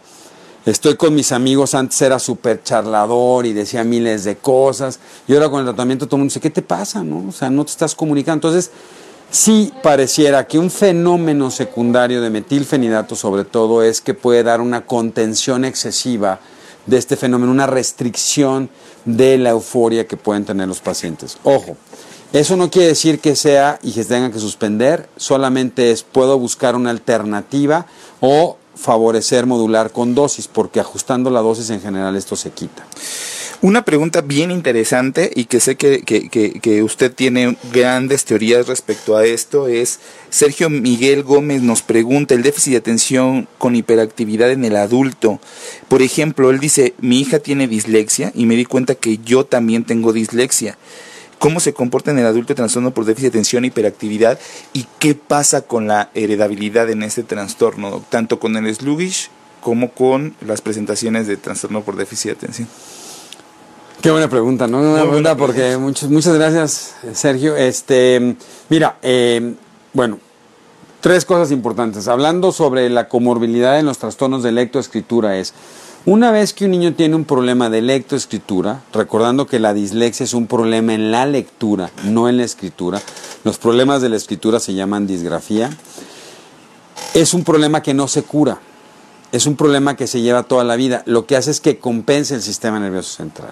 Estoy 0.68 0.98
con 0.98 1.16
mis 1.16 1.32
amigos, 1.32 1.74
antes 1.76 2.02
era 2.02 2.20
súper 2.20 2.62
charlador 2.62 3.46
y 3.46 3.54
decía 3.54 3.86
miles 3.86 4.26
de 4.26 4.36
cosas. 4.36 5.00
Y 5.26 5.34
ahora 5.34 5.48
con 5.50 5.62
el 5.62 5.66
tratamiento 5.66 6.08
todo 6.08 6.18
el 6.18 6.20
mundo 6.24 6.32
dice, 6.32 6.42
¿qué 6.42 6.50
te 6.50 6.62
pasa? 6.62 7.06
No? 7.06 7.30
O 7.30 7.32
sea, 7.32 7.50
no 7.50 7.64
te 7.64 7.72
estás 7.72 7.96
comunicando. 7.96 8.50
Entonces, 8.50 8.72
sí 9.32 9.72
pareciera 9.82 10.46
que 10.46 10.60
un 10.60 10.70
fenómeno 10.70 11.52
secundario 11.52 12.22
de 12.22 12.30
metilfenidato 12.32 13.16
sobre 13.16 13.46
todo 13.46 13.82
es 13.82 14.02
que 14.02 14.14
puede 14.14 14.44
dar 14.44 14.60
una 14.60 14.86
contención 14.86 15.64
excesiva 15.64 16.42
de 16.86 16.98
este 16.98 17.16
fenómeno, 17.16 17.54
una 17.54 17.68
restricción 17.68 18.70
de 19.06 19.38
la 19.38 19.52
euforia 19.52 20.06
que 20.06 20.18
pueden 20.18 20.44
tener 20.44 20.68
los 20.68 20.82
pacientes. 20.82 21.38
Ojo, 21.46 21.78
eso 22.34 22.58
no 22.58 22.70
quiere 22.70 22.90
decir 22.90 23.22
que 23.22 23.38
sea 23.38 23.80
y 23.84 23.94
que 23.94 24.04
tengan 24.04 24.34
que 24.34 24.40
suspender, 24.40 25.08
solamente 25.16 25.92
es 25.92 26.04
puedo 26.04 26.38
buscar 26.38 26.76
una 26.76 26.90
alternativa 26.90 27.86
o 28.20 28.58
favorecer 28.78 29.46
modular 29.46 29.92
con 29.92 30.16
dosis, 30.16 30.48
porque 30.48 30.80
ajustando 30.80 31.30
la 31.30 31.42
dosis 31.42 31.70
en 31.70 31.82
general 31.82 32.16
esto 32.16 32.36
se 32.36 32.52
quita. 32.52 32.86
Una 33.60 33.84
pregunta 33.84 34.22
bien 34.22 34.52
interesante 34.52 35.32
y 35.36 35.46
que 35.46 35.60
sé 35.60 35.78
que, 35.78 36.04
que, 36.04 36.84
usted 36.84 37.12
tiene 37.12 37.58
grandes 37.74 38.24
teorías 38.24 38.68
respecto 38.68 39.18
a 39.18 39.26
esto 39.26 39.68
es, 39.68 40.00
Sergio 40.30 40.70
Miguel 40.70 41.24
Gómez 41.24 41.64
nos 41.64 41.82
pregunta 41.82 42.36
el 42.36 42.44
déficit 42.44 42.74
de 42.74 42.78
atención 42.78 43.48
con 43.58 43.76
hiperactividad 43.76 44.52
en 44.52 44.64
el 44.64 44.76
adulto. 44.76 45.40
Por 45.88 46.04
ejemplo, 46.04 46.52
él 46.52 46.60
dice, 46.60 46.94
mi 47.00 47.20
hija 47.20 47.40
tiene 47.40 47.68
dislexia 47.68 48.32
y 48.36 48.46
me 48.46 48.56
di 48.56 48.66
cuenta 48.66 48.94
que 48.94 49.18
yo 49.18 49.44
también 49.44 49.86
tengo 49.86 50.14
dislexia 50.14 50.78
cómo 51.40 51.60
se 51.60 51.74
comporta 51.74 52.12
en 52.12 52.20
el 52.20 52.26
adulto 52.26 52.56
trastorno 52.56 52.92
por 52.92 53.06
déficit 53.06 53.32
de 53.32 53.38
atención 53.38 53.64
e 53.64 53.68
hiperactividad 53.68 54.40
y 54.74 54.88
qué 55.00 55.16
pasa 55.16 55.62
con 55.62 55.88
la 55.88 56.10
heredabilidad 56.14 56.90
en 56.90 57.04
este 57.04 57.24
trastorno, 57.24 58.04
tanto 58.10 58.40
con 58.40 58.56
el 58.56 58.74
sluggish 58.74 59.30
como 59.62 59.92
con 59.92 60.36
las 60.46 60.62
presentaciones 60.62 61.28
de 61.28 61.38
trastorno 61.38 61.82
por 61.82 61.96
déficit 61.96 62.32
de 62.32 62.38
atención. 62.38 62.68
Qué 64.02 64.12
buena 64.12 64.30
pregunta, 64.30 64.68
¿no? 64.68 64.80
Una 64.80 65.02
pregunta 65.02 65.36
porque 65.36 65.76
muchas, 65.78 66.10
muchas 66.10 66.36
gracias, 66.36 66.96
Sergio. 67.14 67.56
Este, 67.56 68.36
mira, 68.70 68.98
eh, 69.02 69.56
bueno, 69.94 70.20
tres 71.02 71.26
cosas 71.26 71.52
importantes. 71.52 72.08
Hablando 72.08 72.52
sobre 72.52 72.90
la 72.90 73.08
comorbilidad 73.08 73.80
en 73.80 73.88
los 73.88 73.98
trastornos 73.98 74.44
de 74.44 74.52
lectoescritura 74.52 75.38
es 75.38 75.54
una 76.08 76.32
vez 76.32 76.54
que 76.54 76.64
un 76.64 76.72
niño 76.72 76.94
tiene 76.94 77.18
un 77.18 77.26
problema 77.26 77.70
de 77.70 77.82
lectoescritura, 77.82 78.82
recordando 78.94 79.46
que 79.46 79.60
la 79.60 79.74
dislexia 79.74 80.24
es 80.24 80.34
un 80.34 80.48
problema 80.48 80.94
en 80.94 81.12
la 81.12 81.26
lectura, 81.26 81.92
no 82.06 82.30
en 82.30 82.38
la 82.38 82.46
escritura, 82.46 83.02
los 83.44 83.58
problemas 83.58 84.02
de 84.02 84.08
la 84.08 84.16
escritura 84.16 84.62
se 84.62 84.74
llaman 84.74 85.06
disgrafía, 85.06 85.70
es 87.14 87.34
un 87.34 87.44
problema 87.44 87.84
que 87.84 87.94
no 87.94 88.08
se 88.08 88.24
cura, 88.24 88.62
es 89.34 89.48
un 89.48 89.58
problema 89.58 89.98
que 89.98 90.08
se 90.08 90.22
lleva 90.22 90.44
toda 90.44 90.64
la 90.64 90.78
vida, 90.78 91.04
lo 91.06 91.26
que 91.26 91.36
hace 91.36 91.52
es 91.52 91.60
que 91.60 91.78
compense 91.78 92.36
el 92.36 92.42
sistema 92.42 92.80
nervioso 92.80 93.18
central. 93.18 93.52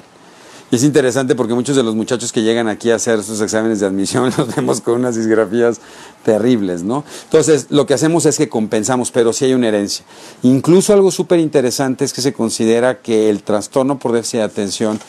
Y 0.71 0.77
es 0.77 0.83
interesante 0.83 1.35
porque 1.35 1.53
muchos 1.53 1.75
de 1.75 1.83
los 1.83 1.95
muchachos 1.95 2.31
que 2.31 2.41
llegan 2.41 2.67
aquí 2.67 2.89
a 2.89 2.95
hacer 2.95 3.21
sus 3.23 3.39
exámenes 3.39 3.79
de 3.79 3.85
admisión 3.85 4.33
los 4.37 4.55
vemos 4.55 4.81
con 4.81 4.95
unas 4.95 5.15
disgrafías 5.15 5.79
terribles, 6.23 6.83
¿no? 6.83 7.03
Entonces, 7.25 7.67
lo 7.69 7.85
que 7.85 7.93
hacemos 7.93 8.25
es 8.25 8.37
que 8.37 8.49
compensamos, 8.49 9.11
pero 9.11 9.31
sí 9.31 9.45
hay 9.45 9.53
una 9.53 9.67
herencia. 9.67 10.05
Incluso 10.41 10.93
algo 10.93 11.11
súper 11.11 11.39
interesante 11.39 12.03
es 12.03 12.13
que 12.13 12.21
se 12.21 12.33
considera 12.33 13.01
que 13.01 13.29
el 13.29 13.43
trastorno 13.43 13.99
por 13.99 14.11
déficit 14.11 14.39
de 14.39 14.43
atención 14.43 14.99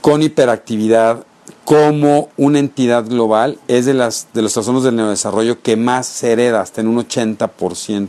con 0.00 0.22
hiperactividad 0.22 1.24
como 1.64 2.28
una 2.36 2.58
entidad 2.58 3.04
global 3.04 3.58
es 3.68 3.86
de, 3.86 3.94
las, 3.94 4.28
de 4.32 4.42
los 4.42 4.52
trastornos 4.52 4.84
del 4.84 4.96
neurodesarrollo 4.96 5.62
que 5.62 5.76
más 5.76 6.06
se 6.06 6.32
hereda, 6.32 6.60
hasta 6.60 6.80
en 6.80 6.88
un 6.88 6.96
80% 6.98 8.08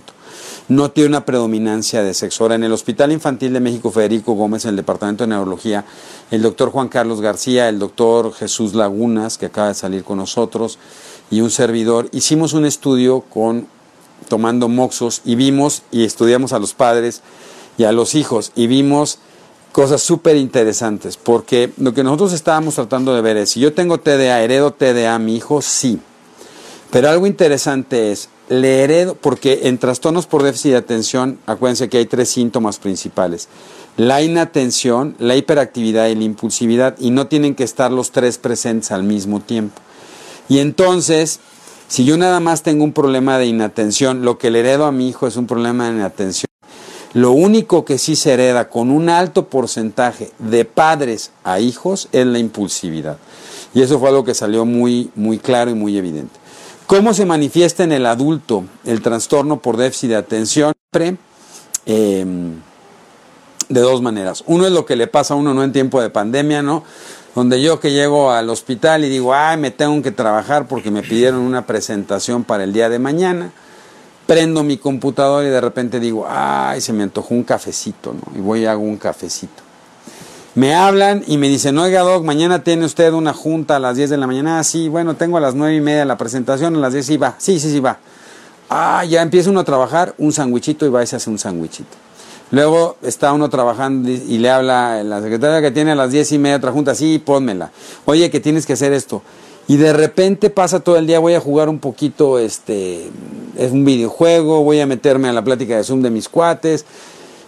no 0.76 0.91
tiene 0.91 1.09
una 1.09 1.26
predominancia 1.26 2.03
de 2.03 2.13
sexo. 2.13 2.43
Ahora, 2.43 2.55
en 2.55 2.63
el 2.63 2.71
Hospital 2.71 3.11
Infantil 3.11 3.53
de 3.53 3.59
México 3.59 3.91
Federico 3.91 4.34
Gómez, 4.34 4.65
en 4.65 4.69
el 4.71 4.76
Departamento 4.76 5.24
de 5.24 5.30
Neurología, 5.30 5.86
el 6.32 6.41
doctor 6.41 6.71
Juan 6.71 6.89
Carlos 6.89 7.21
García, 7.21 7.69
el 7.69 7.80
doctor 7.80 8.34
Jesús 8.34 8.74
Lagunas, 8.74 9.38
que 9.38 9.47
acaba 9.47 9.69
de 9.69 9.74
salir 9.74 10.03
con 10.03 10.17
nosotros, 10.17 10.80
y 11.30 11.41
un 11.41 11.49
servidor, 11.49 12.09
hicimos 12.11 12.53
un 12.53 12.65
estudio 12.65 13.21
con 13.21 13.67
tomando 14.30 14.69
moxos 14.69 15.21
y 15.26 15.36
vimos 15.36 15.84
y 15.91 16.05
estudiamos 16.05 16.53
a 16.53 16.59
los 16.59 16.74
padres 16.74 17.21
y 17.78 17.84
a 17.84 17.91
los 17.91 18.15
hijos 18.15 18.51
y 18.55 18.67
vimos 18.67 19.19
cosas 19.71 20.01
súper 20.01 20.38
interesantes, 20.38 21.17
porque 21.17 21.74
lo 21.78 21.93
que 21.93 22.03
nosotros 22.03 22.32
estábamos 22.34 22.76
tratando 22.76 23.15
de 23.15 23.21
ver 23.21 23.38
es, 23.38 23.49
si 23.49 23.59
yo 23.59 23.74
tengo 23.74 23.99
TDA, 23.99 24.41
heredo 24.41 24.71
TDA 24.71 25.17
mi 25.17 25.36
hijo, 25.36 25.61
sí. 25.61 25.99
Pero 26.91 27.09
algo 27.09 27.26
interesante 27.26 28.11
es, 28.11 28.30
le 28.62 28.84
heredo, 28.84 29.16
porque 29.16 29.62
en 29.64 29.78
trastornos 29.78 30.28
por 30.28 30.43
déficit 30.43 30.72
de 30.72 30.78
atención, 30.78 31.39
acuérdense 31.45 31.89
que 31.89 31.97
hay 31.97 32.06
tres 32.06 32.30
síntomas 32.30 32.78
principales. 32.78 33.47
La 33.97 34.22
inatención, 34.22 35.16
la 35.20 35.36
hiperactividad 35.36 36.08
y 36.08 36.16
la 36.16 36.24
impulsividad, 36.24 36.95
y 36.99 37.12
no 37.12 37.28
tienen 37.28 37.56
que 37.56 37.64
estar 37.64 37.91
los 37.91 38.12
tres 38.12 38.38
presentes 38.38 38.91
al 38.91 39.04
mismo 39.04 39.39
tiempo. 39.39 39.82
Y 40.49 40.60
entonces, 40.60 41.39
si 41.88 42.06
yo 42.06 42.18
nada 42.18 42.39
más 42.39 42.64
tengo 42.64 42.84
un 42.84 42.93
problema 42.93 43.38
de 43.38 43.45
inatención, 43.45 44.24
lo 44.24 44.38
que 44.38 44.51
le 44.51 44.62
heredo 44.62 44.86
a 44.86 44.91
mi 44.91 45.10
hijo 45.10 45.28
es 45.28 45.36
un 45.36 45.47
problema 45.47 45.89
de 45.89 45.97
inatención. 45.97 46.47
Lo 47.14 47.32
único 47.32 47.86
que 47.86 47.99
sí 47.99 48.16
se 48.16 48.34
hereda 48.34 48.70
con 48.70 48.89
un 48.89 49.10
alto 49.10 49.47
porcentaje 49.47 50.32
de 50.39 50.66
padres 50.66 51.32
a 51.43 51.60
hijos 51.60 52.10
es 52.12 52.26
la 52.26 52.39
impulsividad. 52.39 53.18
Y 53.76 53.82
eso 53.82 53.99
fue 53.99 54.10
algo 54.10 54.24
que 54.24 54.34
salió 54.34 54.66
muy, 54.66 55.12
muy 55.14 55.38
claro 55.38 55.70
y 55.70 55.76
muy 55.76 55.95
evidente. 55.97 56.43
¿Cómo 56.88 57.14
se 57.14 57.26
manifiesta 57.26 57.84
en 57.84 57.94
el 57.94 58.06
adulto 58.06 58.66
el 58.86 59.02
trastorno 59.02 59.60
por 59.60 59.78
déficit 59.78 60.10
de 60.10 60.16
atención? 60.18 60.74
Em, 61.86 62.62
de 63.70 63.82
dos 63.82 64.02
maneras. 64.02 64.44
Uno 64.46 64.68
es 64.68 64.72
lo 64.72 64.86
que 64.86 64.96
le 64.96 65.08
pasa 65.08 65.34
a 65.34 65.38
uno 65.38 65.54
no 65.54 65.64
en 65.64 65.72
tiempo 65.72 66.02
de 66.02 66.10
pandemia, 66.10 66.62
¿no? 66.62 66.84
Donde 67.34 67.62
yo 67.62 67.80
que 67.80 67.92
llego 67.92 68.32
al 68.32 68.50
hospital 68.50 69.04
y 69.04 69.10
digo, 69.10 69.34
ay, 69.34 69.58
me 69.58 69.72
tengo 69.72 70.00
que 70.04 70.12
trabajar 70.12 70.68
porque 70.68 70.92
me 70.92 71.02
pidieron 71.02 71.40
una 71.40 71.66
presentación 71.66 72.44
para 72.44 72.64
el 72.64 72.74
día 72.74 72.90
de 72.90 73.00
mañana. 73.00 73.52
Prendo 74.28 74.64
mi 74.64 74.78
computadora 74.78 75.48
y 75.48 75.52
de 75.52 75.62
repente 75.62 76.00
digo, 76.00 76.28
ay, 76.30 76.80
se 76.82 76.94
me 76.94 77.04
antojó 77.04 77.34
un 77.34 77.44
cafecito, 77.44 78.14
¿no? 78.14 78.38
Y 78.38 78.42
voy 78.42 78.62
y 78.62 78.66
hago 78.66 78.84
un 78.84 78.98
cafecito. 78.98 79.62
Me 80.56 80.76
hablan 80.76 81.24
y 81.26 81.38
me 81.38 81.49
dicen, 81.49 81.80
oiga 81.80 82.01
Doc, 82.01 82.24
mañana 82.24 82.64
tiene 82.64 82.86
usted 82.86 83.12
una 83.14 83.34
junta 83.34 83.78
a 83.78 83.80
las 83.80 83.97
10 83.97 84.12
de 84.12 84.18
la 84.18 84.28
mañana. 84.28 84.60
Ah, 84.60 84.64
sí, 84.64 84.88
bueno, 84.88 85.16
tengo 85.16 85.38
a 85.38 85.41
las 85.41 85.56
9 85.56 85.76
y 85.76 85.82
media 85.82 86.06
la 86.06 86.16
presentación, 86.16 86.76
a 86.76 86.80
las 86.80 86.93
10 86.93 87.06
sí 87.08 87.18
va. 87.18 87.34
Sí, 87.39 87.60
sí, 87.60 87.72
sí 87.72 87.80
va. 87.80 87.97
Ah, 88.70 89.04
ya 89.04 89.24
empieza 89.24 89.49
uno 89.49 89.62
a 89.62 89.64
trabajar, 89.64 90.14
un 90.20 90.32
sandwichito 90.32 90.86
y 90.86 90.89
va 90.89 91.01
y 91.01 91.08
se 91.08 91.16
hace 91.16 91.32
un 91.32 91.39
sandwichito. 91.39 91.97
Luego 92.51 92.97
está 93.01 93.34
uno 93.34 93.49
trabajando 93.49 94.12
y 94.12 94.38
le 94.38 94.51
habla 94.51 95.04
la 95.04 95.24
secretaria 95.24 95.60
que 95.60 95.72
tiene 95.72 95.93
a 95.93 95.95
las 95.95 96.12
10 96.12 96.34
y 96.34 96.38
media 96.38 96.58
otra 96.58 96.72
junta, 96.72 96.93
sí, 96.93 97.18
pónmela. 97.18 97.72
Oye, 98.06 98.30
que 98.30 98.39
tienes 98.39 98.68
que 98.68 98.74
hacer 98.74 98.93
esto. 98.93 99.24
Y 99.68 99.78
de 99.78 99.91
repente 99.91 100.51
pasa 100.51 100.82
todo 100.82 100.97
el 100.97 101.08
día, 101.08 101.18
voy 101.18 101.34
a 101.34 101.39
jugar 101.39 101.68
un 101.68 101.80
poquito, 101.80 102.38
este, 102.38 103.10
es 103.58 103.72
un 103.72 103.86
videojuego, 103.86 104.64
voy 104.64 104.80
a 104.82 104.86
meterme 104.86 105.30
a 105.30 105.34
la 105.34 105.43
plática 105.43 105.78
de 105.78 105.84
Zoom 105.84 106.04
de 106.04 106.12
mis 106.12 106.30
cuates 106.30 106.86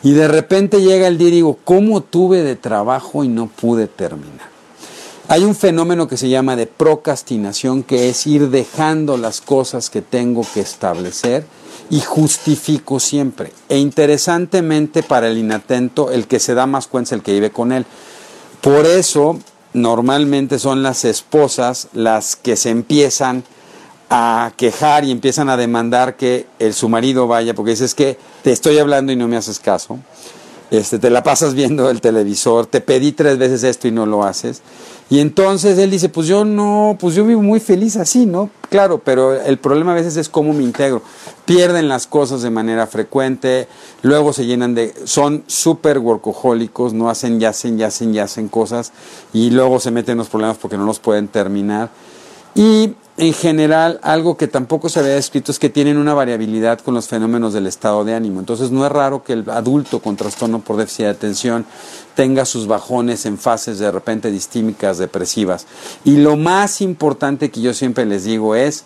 y 0.05 0.11
de 0.11 0.27
repente 0.27 0.83
llega 0.83 1.07
el 1.07 1.17
día 1.17 1.29
y 1.29 1.31
digo, 1.31 1.57
¿cómo 1.63 2.01
tuve 2.01 2.43
de 2.43 2.55
trabajo 2.55 3.23
y 3.23 3.27
no 3.27 3.47
pude 3.47 3.87
terminar? 3.87 4.49
Hay 5.27 5.43
un 5.43 5.55
fenómeno 5.55 6.07
que 6.07 6.15
se 6.15 6.29
llama 6.29 6.55
de 6.55 6.67
procrastinación, 6.67 7.81
que 7.81 8.07
es 8.07 8.27
ir 8.27 8.51
dejando 8.51 9.17
las 9.17 9.41
cosas 9.41 9.89
que 9.89 10.03
tengo 10.03 10.45
que 10.53 10.59
establecer 10.59 11.47
y 11.89 12.01
justifico 12.01 12.99
siempre. 12.99 13.51
E 13.67 13.79
interesantemente 13.79 15.01
para 15.01 15.27
el 15.27 15.39
inatento, 15.39 16.11
el 16.11 16.27
que 16.27 16.39
se 16.39 16.53
da 16.53 16.67
más 16.67 16.85
cuenta 16.85 17.07
es 17.07 17.13
el 17.13 17.23
que 17.23 17.33
vive 17.33 17.49
con 17.49 17.71
él. 17.71 17.87
Por 18.61 18.85
eso, 18.85 19.39
normalmente 19.73 20.59
son 20.59 20.83
las 20.83 21.03
esposas 21.03 21.87
las 21.93 22.35
que 22.35 22.57
se 22.57 22.69
empiezan 22.69 23.43
a 24.09 24.51
quejar 24.57 25.03
y 25.03 25.11
empiezan 25.11 25.49
a 25.49 25.57
demandar 25.57 26.15
que 26.15 26.45
el, 26.59 26.73
su 26.73 26.89
marido 26.89 27.27
vaya, 27.27 27.53
porque 27.53 27.71
dices 27.71 27.95
que 27.95 28.17
te 28.43 28.51
estoy 28.51 28.77
hablando 28.77 29.11
y 29.11 29.15
no 29.15 29.27
me 29.27 29.37
haces 29.37 29.59
caso, 29.59 29.99
este, 30.71 30.99
te 30.99 31.09
la 31.09 31.23
pasas 31.23 31.53
viendo 31.53 31.89
el 31.89 32.01
televisor, 32.01 32.65
te 32.65 32.81
pedí 32.81 33.11
tres 33.11 33.37
veces 33.37 33.63
esto 33.63 33.87
y 33.87 33.91
no 33.91 34.05
lo 34.05 34.23
haces. 34.23 34.61
Y 35.07 35.19
entonces 35.19 35.77
él 35.77 35.91
dice, 35.91 36.09
pues 36.09 36.25
yo 36.25 36.45
no, 36.45 36.97
pues 36.99 37.13
yo 37.13 37.23
vivo 37.25 37.43
muy 37.43 37.59
feliz 37.59 37.95
así, 37.95 38.25
¿no? 38.25 38.49
Claro, 38.69 38.97
pero 38.97 39.39
el 39.39 39.59
problema 39.59 39.91
a 39.91 39.95
veces 39.95 40.17
es 40.17 40.29
cómo 40.29 40.51
me 40.53 40.63
integro. 40.63 41.03
Pierden 41.45 41.87
las 41.87 42.07
cosas 42.07 42.41
de 42.41 42.49
manera 42.49 42.87
frecuente, 42.87 43.67
luego 44.01 44.33
se 44.33 44.47
llenan 44.47 44.73
de, 44.73 44.95
son 45.05 45.43
súper 45.45 45.99
workahólicos, 45.99 46.93
no 46.93 47.11
hacen, 47.11 47.39
ya 47.39 47.49
hacen, 47.49 47.77
ya 47.77 47.87
hacen, 47.87 48.13
ya 48.13 48.23
hacen 48.23 48.47
cosas 48.47 48.91
y 49.31 49.51
luego 49.51 49.79
se 49.79 49.91
meten 49.91 50.13
en 50.13 50.17
los 50.19 50.29
problemas 50.29 50.57
porque 50.57 50.77
no 50.77 50.85
los 50.85 50.99
pueden 50.99 51.27
terminar. 51.27 51.91
Y 52.55 52.95
en 53.17 53.33
general, 53.33 53.99
algo 54.01 54.37
que 54.37 54.47
tampoco 54.47 54.89
se 54.89 54.99
había 54.99 55.13
descrito 55.13 55.51
es 55.51 55.59
que 55.59 55.69
tienen 55.69 55.97
una 55.97 56.13
variabilidad 56.13 56.79
con 56.79 56.93
los 56.93 57.07
fenómenos 57.07 57.53
del 57.53 57.67
estado 57.67 58.03
de 58.05 58.13
ánimo. 58.13 58.39
Entonces, 58.39 58.71
no 58.71 58.85
es 58.85 58.91
raro 58.91 59.23
que 59.23 59.33
el 59.33 59.49
adulto 59.49 59.99
con 59.99 60.15
trastorno 60.15 60.59
por 60.59 60.77
déficit 60.77 61.05
de 61.05 61.11
atención 61.11 61.65
tenga 62.15 62.45
sus 62.45 62.65
bajones 62.65 63.25
en 63.25 63.37
fases 63.37 63.79
de 63.79 63.91
repente 63.91 64.31
distímicas, 64.31 64.97
depresivas. 64.97 65.67
Y 66.05 66.17
lo 66.17 66.37
más 66.37 66.81
importante 66.81 67.51
que 67.51 67.61
yo 67.61 67.73
siempre 67.73 68.05
les 68.05 68.23
digo 68.23 68.55
es, 68.55 68.85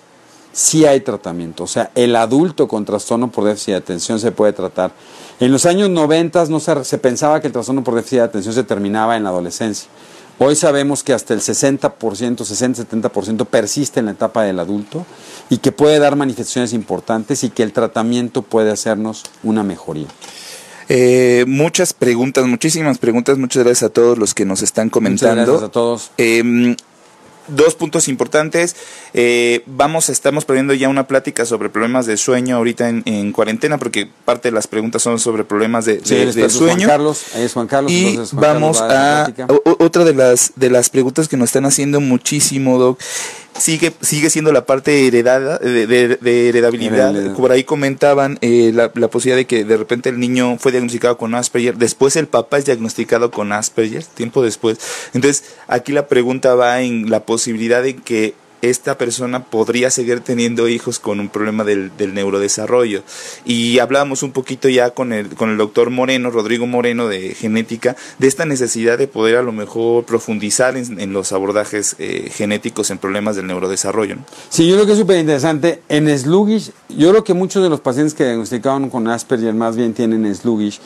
si 0.51 0.85
hay 0.85 1.01
tratamiento. 1.01 1.63
O 1.63 1.67
sea, 1.67 1.91
el 1.95 2.15
adulto 2.15 2.67
con 2.67 2.85
trastorno 2.85 3.31
por 3.31 3.45
déficit 3.45 3.73
de 3.73 3.77
atención 3.77 4.19
se 4.19 4.31
puede 4.31 4.53
tratar. 4.53 4.91
En 5.39 5.51
los 5.51 5.65
años 5.65 5.89
90 5.89 6.45
no 6.45 6.59
se 6.59 6.97
pensaba 6.97 7.39
que 7.39 7.47
el 7.47 7.53
trastorno 7.53 7.83
por 7.83 7.95
déficit 7.95 8.19
de 8.19 8.25
atención 8.25 8.53
se 8.53 8.63
terminaba 8.63 9.15
en 9.15 9.23
la 9.23 9.29
adolescencia. 9.29 9.89
Hoy 10.41 10.55
sabemos 10.55 11.03
que 11.03 11.11
hasta 11.11 11.33
el 11.33 11.41
60%, 11.41 11.91
60-70% 11.97 13.45
persiste 13.45 13.99
en 13.99 14.05
la 14.05 14.13
etapa 14.13 14.43
del 14.43 14.59
adulto 14.59 15.05
y 15.49 15.57
que 15.57 15.73
puede 15.73 15.99
dar 15.99 16.15
manifestaciones 16.15 16.71
importantes 16.71 17.43
y 17.43 17.49
que 17.49 17.61
el 17.61 17.73
tratamiento 17.73 18.41
puede 18.41 18.71
hacernos 18.71 19.23
una 19.43 19.63
mejoría. 19.63 20.07
Eh, 20.87 21.43
muchas 21.45 21.93
preguntas, 21.93 22.47
muchísimas 22.47 22.97
preguntas. 22.97 23.37
Muchas 23.37 23.63
gracias 23.63 23.89
a 23.89 23.93
todos 23.93 24.17
los 24.17 24.33
que 24.33 24.45
nos 24.45 24.63
están 24.63 24.89
comentando. 24.89 25.35
Muchas 25.35 25.47
gracias 25.47 25.69
a 25.69 25.71
todos. 25.71 26.11
Eh, 26.17 26.75
dos 27.55 27.75
puntos 27.75 28.07
importantes. 28.07 28.75
Eh, 29.13 29.63
vamos, 29.65 30.09
estamos 30.09 30.45
perdiendo 30.45 30.73
ya 30.73 30.89
una 30.89 31.07
plática 31.07 31.45
sobre 31.45 31.69
problemas 31.69 32.05
de 32.05 32.17
sueño 32.17 32.55
ahorita 32.55 32.89
en, 32.89 33.31
cuarentena, 33.31 33.77
porque 33.77 34.07
parte 34.25 34.49
de 34.49 34.53
las 34.53 34.67
preguntas 34.67 35.01
son 35.01 35.19
sobre 35.19 35.43
problemas 35.43 35.85
de, 35.85 36.03
sueño. 36.03 36.75
Juan 36.75 36.87
Carlos, 36.87 37.23
es 37.35 37.53
Juan 37.53 37.67
Carlos. 37.67 37.91
Y 37.91 38.19
vamos 38.33 38.81
a, 38.81 39.31
otra 39.79 40.03
de 40.03 40.13
las 40.13 40.53
de 40.55 40.69
las 40.69 40.89
preguntas 40.89 41.27
que 41.27 41.37
nos 41.37 41.49
están 41.49 41.65
haciendo 41.65 41.99
muchísimo, 41.99 42.77
Doc. 42.77 42.99
Sigue, 43.57 43.91
sigue 44.01 44.29
siendo 44.29 44.51
la 44.51 44.65
parte 44.65 45.07
heredada, 45.07 45.57
de, 45.57 46.49
heredabilidad. 46.49 47.35
Por 47.35 47.51
ahí 47.51 47.63
comentaban 47.63 48.37
eh, 48.41 48.71
la, 48.73 48.91
la 48.95 49.07
posibilidad 49.09 49.37
de 49.37 49.47
que 49.47 49.65
de 49.65 49.75
repente 49.75 50.09
el 50.09 50.19
niño 50.19 50.57
fue 50.57 50.71
diagnosticado 50.71 51.17
con 51.17 51.35
Asperger, 51.35 51.77
después 51.77 52.15
el 52.15 52.27
papá 52.27 52.57
es 52.57 52.65
diagnosticado 52.65 53.31
con 53.31 53.51
Asperger, 53.51 54.03
tiempo 54.05 54.41
después. 54.43 54.77
Entonces, 55.13 55.43
aquí 55.67 55.91
la 55.91 56.07
pregunta 56.07 56.55
va 56.55 56.81
en 56.81 57.09
la 57.09 57.21
posibilidad 57.25 57.83
de 57.83 57.95
que 57.95 58.33
esta 58.61 58.97
persona 58.97 59.45
podría 59.45 59.89
seguir 59.89 60.21
teniendo 60.21 60.67
hijos 60.67 60.99
con 60.99 61.19
un 61.19 61.29
problema 61.29 61.63
del, 61.63 61.91
neurodesarrollo. 62.13 63.03
Y 63.45 63.79
hablábamos 63.79 64.23
un 64.23 64.31
poquito 64.31 64.69
ya 64.69 64.91
con 64.91 65.13
el, 65.13 65.29
con 65.35 65.49
el 65.49 65.57
doctor 65.57 65.89
Moreno, 65.89 66.31
Rodrigo 66.31 66.67
Moreno 66.67 67.07
de 67.07 67.35
genética, 67.35 67.95
de 68.17 68.27
esta 68.27 68.45
necesidad 68.45 68.97
de 68.97 69.07
poder 69.07 69.37
a 69.37 69.41
lo 69.41 69.51
mejor 69.51 70.05
profundizar 70.05 70.77
en, 70.77 71.13
los 71.13 71.31
abordajes 71.31 71.95
eh, 71.99 72.29
genéticos 72.33 72.91
en 72.91 72.97
problemas 72.97 73.35
del 73.35 73.47
neurodesarrollo. 73.47 74.17
Sí, 74.49 74.67
yo 74.67 74.75
creo 74.75 74.85
que 74.85 74.93
es 74.93 74.99
súper 74.99 75.19
interesante. 75.19 75.81
En 75.89 76.07
sluggish, 76.17 76.71
yo 76.89 77.09
creo 77.11 77.23
que 77.23 77.33
muchos 77.33 77.63
de 77.63 77.69
los 77.69 77.79
pacientes 77.79 78.13
que 78.13 78.25
diagnosticaron 78.25 78.89
con 78.89 79.07
Asperger 79.07 79.53
más 79.53 79.75
bien 79.75 79.93
tienen 79.93 80.33
sluggish, 80.35 80.79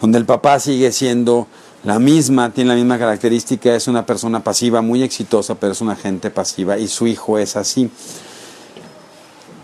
donde 0.00 0.18
el 0.18 0.24
papá 0.24 0.58
sigue 0.60 0.92
siendo 0.92 1.46
la 1.84 1.98
misma, 1.98 2.50
tiene 2.50 2.70
la 2.70 2.76
misma 2.76 2.98
característica, 2.98 3.74
es 3.74 3.88
una 3.88 4.06
persona 4.06 4.44
pasiva, 4.44 4.82
muy 4.82 5.02
exitosa, 5.02 5.56
pero 5.56 5.72
es 5.72 5.80
una 5.80 5.96
gente 5.96 6.30
pasiva 6.30 6.78
y 6.78 6.88
su 6.88 7.06
hijo 7.06 7.38
es 7.38 7.56
así. 7.56 7.90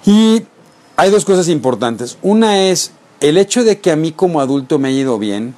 Y 0.05 0.43
hay 0.97 1.11
dos 1.11 1.25
cosas 1.25 1.49
importantes. 1.49 2.19
Una 2.23 2.63
es 2.63 2.93
el 3.21 3.37
hecho 3.37 3.63
de 3.63 3.79
que 3.79 3.93
a 3.93 3.97
mí 3.97 4.13
como 4.13 4.41
adulto 4.41 4.79
me 4.79 4.89
ha 4.89 4.91
ido 4.91 5.19
bien, 5.19 5.55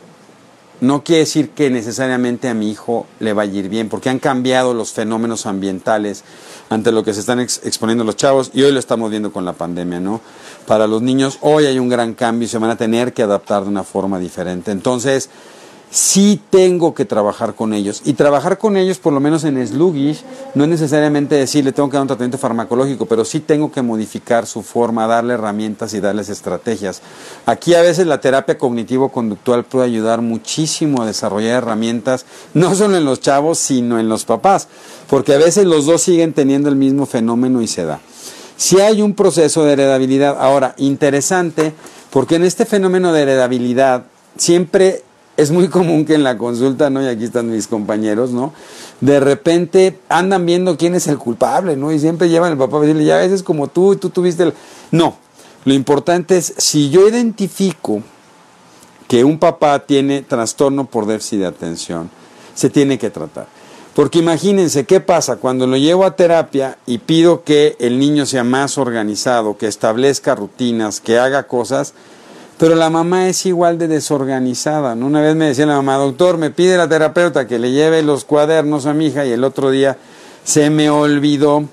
no 0.80 1.04
quiere 1.04 1.20
decir 1.20 1.50
que 1.50 1.68
necesariamente 1.70 2.48
a 2.48 2.54
mi 2.54 2.70
hijo 2.70 3.06
le 3.20 3.32
vaya 3.34 3.52
a 3.52 3.56
ir 3.56 3.68
bien, 3.68 3.88
porque 3.88 4.08
han 4.08 4.18
cambiado 4.18 4.72
los 4.72 4.92
fenómenos 4.92 5.44
ambientales 5.46 6.24
ante 6.70 6.90
lo 6.90 7.04
que 7.04 7.12
se 7.12 7.20
están 7.20 7.40
exponiendo 7.40 8.04
los 8.04 8.16
chavos 8.16 8.50
y 8.54 8.62
hoy 8.62 8.72
lo 8.72 8.78
estamos 8.78 9.10
viendo 9.10 9.32
con 9.32 9.44
la 9.44 9.52
pandemia, 9.52 10.00
¿no? 10.00 10.20
Para 10.66 10.86
los 10.86 11.02
niños 11.02 11.38
hoy 11.42 11.66
hay 11.66 11.78
un 11.78 11.88
gran 11.88 12.14
cambio 12.14 12.46
y 12.46 12.48
se 12.48 12.58
van 12.58 12.70
a 12.70 12.76
tener 12.76 13.12
que 13.12 13.22
adaptar 13.22 13.64
de 13.64 13.68
una 13.68 13.84
forma 13.84 14.18
diferente. 14.18 14.70
Entonces, 14.70 15.28
sí 15.90 16.40
tengo 16.50 16.94
que 16.94 17.04
trabajar 17.04 17.54
con 17.54 17.74
ellos. 17.74 18.02
Y 18.04 18.12
trabajar 18.12 18.58
con 18.58 18.76
ellos, 18.76 18.98
por 18.98 19.12
lo 19.12 19.20
menos 19.20 19.44
en 19.44 19.66
sluggish, 19.66 20.22
no 20.54 20.64
es 20.64 20.70
necesariamente 20.70 21.34
decirle 21.34 21.72
tengo 21.72 21.88
que 21.88 21.94
dar 21.94 22.02
un 22.02 22.08
tratamiento 22.08 22.38
farmacológico, 22.38 23.06
pero 23.06 23.24
sí 23.24 23.40
tengo 23.40 23.72
que 23.72 23.82
modificar 23.82 24.46
su 24.46 24.62
forma, 24.62 25.06
darle 25.06 25.34
herramientas 25.34 25.92
y 25.94 26.00
darles 26.00 26.28
estrategias. 26.28 27.02
Aquí 27.46 27.74
a 27.74 27.82
veces 27.82 28.06
la 28.06 28.20
terapia 28.20 28.56
cognitivo-conductual 28.56 29.64
puede 29.64 29.86
ayudar 29.86 30.20
muchísimo 30.22 31.02
a 31.02 31.06
desarrollar 31.06 31.62
herramientas, 31.62 32.24
no 32.54 32.74
solo 32.74 32.96
en 32.96 33.04
los 33.04 33.20
chavos, 33.20 33.58
sino 33.58 33.98
en 33.98 34.08
los 34.08 34.24
papás, 34.24 34.68
porque 35.08 35.34
a 35.34 35.38
veces 35.38 35.66
los 35.66 35.86
dos 35.86 36.02
siguen 36.02 36.32
teniendo 36.32 36.68
el 36.68 36.76
mismo 36.76 37.06
fenómeno 37.06 37.62
y 37.62 37.66
se 37.66 37.84
da. 37.84 38.00
Si 38.56 38.78
hay 38.78 39.00
un 39.00 39.14
proceso 39.14 39.64
de 39.64 39.72
heredabilidad, 39.72 40.36
ahora, 40.38 40.74
interesante, 40.76 41.72
porque 42.10 42.36
en 42.36 42.44
este 42.44 42.66
fenómeno 42.66 43.12
de 43.12 43.22
heredabilidad 43.22 44.04
siempre 44.36 45.02
es 45.40 45.50
muy 45.50 45.68
común 45.68 46.04
que 46.04 46.14
en 46.14 46.22
la 46.22 46.36
consulta, 46.36 46.90
¿no? 46.90 47.02
Y 47.02 47.06
aquí 47.06 47.24
están 47.24 47.50
mis 47.50 47.66
compañeros, 47.66 48.30
¿no? 48.30 48.52
De 49.00 49.20
repente 49.20 49.98
andan 50.08 50.44
viendo 50.44 50.76
quién 50.76 50.94
es 50.94 51.06
el 51.06 51.16
culpable, 51.16 51.76
¿no? 51.76 51.92
Y 51.92 51.98
siempre 51.98 52.28
llevan 52.28 52.52
al 52.52 52.58
papá 52.58 52.76
a 52.76 52.80
decirle, 52.80 53.04
ya 53.06 53.16
a 53.16 53.20
veces 53.20 53.42
como 53.42 53.68
tú, 53.68 53.94
y 53.94 53.96
tú 53.96 54.10
tuviste 54.10 54.42
el... 54.42 54.54
No, 54.90 55.16
lo 55.64 55.72
importante 55.72 56.36
es, 56.36 56.52
si 56.58 56.90
yo 56.90 57.08
identifico 57.08 58.02
que 59.08 59.24
un 59.24 59.38
papá 59.38 59.78
tiene 59.86 60.22
trastorno 60.22 60.84
por 60.84 61.06
déficit 61.06 61.40
de 61.40 61.46
atención, 61.46 62.10
se 62.54 62.68
tiene 62.68 62.98
que 62.98 63.08
tratar. 63.08 63.46
Porque 63.94 64.18
imagínense 64.18 64.84
qué 64.84 65.00
pasa 65.00 65.36
cuando 65.36 65.66
lo 65.66 65.76
llevo 65.76 66.04
a 66.04 66.16
terapia 66.16 66.78
y 66.86 66.98
pido 66.98 67.44
que 67.44 67.76
el 67.80 67.98
niño 67.98 68.26
sea 68.26 68.44
más 68.44 68.78
organizado, 68.78 69.56
que 69.56 69.66
establezca 69.66 70.34
rutinas, 70.34 71.00
que 71.00 71.18
haga 71.18 71.44
cosas, 71.44 71.94
pero 72.60 72.74
la 72.74 72.90
mamá 72.90 73.26
es 73.26 73.46
igual 73.46 73.78
de 73.78 73.88
desorganizada. 73.88 74.92
Una 74.92 75.22
vez 75.22 75.34
me 75.34 75.46
decía 75.46 75.64
la 75.64 75.76
mamá, 75.76 75.96
doctor, 75.96 76.36
me 76.36 76.50
pide 76.50 76.76
la 76.76 76.90
terapeuta 76.90 77.46
que 77.46 77.58
le 77.58 77.72
lleve 77.72 78.02
los 78.02 78.26
cuadernos 78.26 78.84
a 78.84 78.92
mi 78.92 79.06
hija 79.06 79.24
y 79.24 79.32
el 79.32 79.44
otro 79.44 79.70
día 79.70 79.96
se 80.44 80.68
me 80.68 80.90
olvidó, 80.90 81.64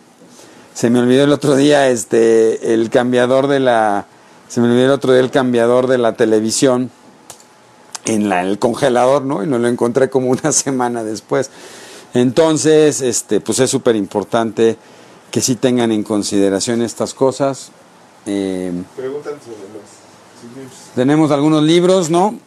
se 0.74 0.90
me 0.90 1.00
olvidó 1.00 1.26
el 1.26 1.34
otro 1.34 1.58
día 1.58 1.90
este, 1.90 2.74
el 2.74 2.90
cambiador 2.90 3.48
de 3.48 3.60
la, 3.60 4.06
se 4.48 4.62
me 4.62 4.68
olvidó 4.68 4.86
el 4.86 4.92
otro 4.92 5.12
día 5.12 5.20
el 5.20 5.30
cambiador 5.30 5.88
de 5.88 5.98
la 5.98 6.14
televisión 6.14 6.90
en 8.06 8.30
la, 8.30 8.44
el 8.44 8.58
congelador, 8.58 9.24
¿no? 9.24 9.44
Y 9.44 9.48
no 9.48 9.60
lo 9.60 9.68
encontré 9.68 10.10
como 10.10 10.30
una 10.30 10.52
semana 10.54 11.04
después. 11.04 11.52
Entonces, 12.14 13.02
este, 13.02 13.42
pues 13.42 13.60
es 13.60 13.70
súper 13.70 13.98
importante 13.98 14.78
que 15.32 15.42
sí 15.42 15.58
tengan 15.58 15.92
en 15.92 16.04
consideración 16.04 16.82
estas 16.82 17.14
cosas. 17.14 17.72
Eh, 18.26 18.72
Preguntan 18.96 19.34
tenemos 20.96 21.32
algunos 21.32 21.64
libros, 21.64 22.10
¿no? 22.10 22.40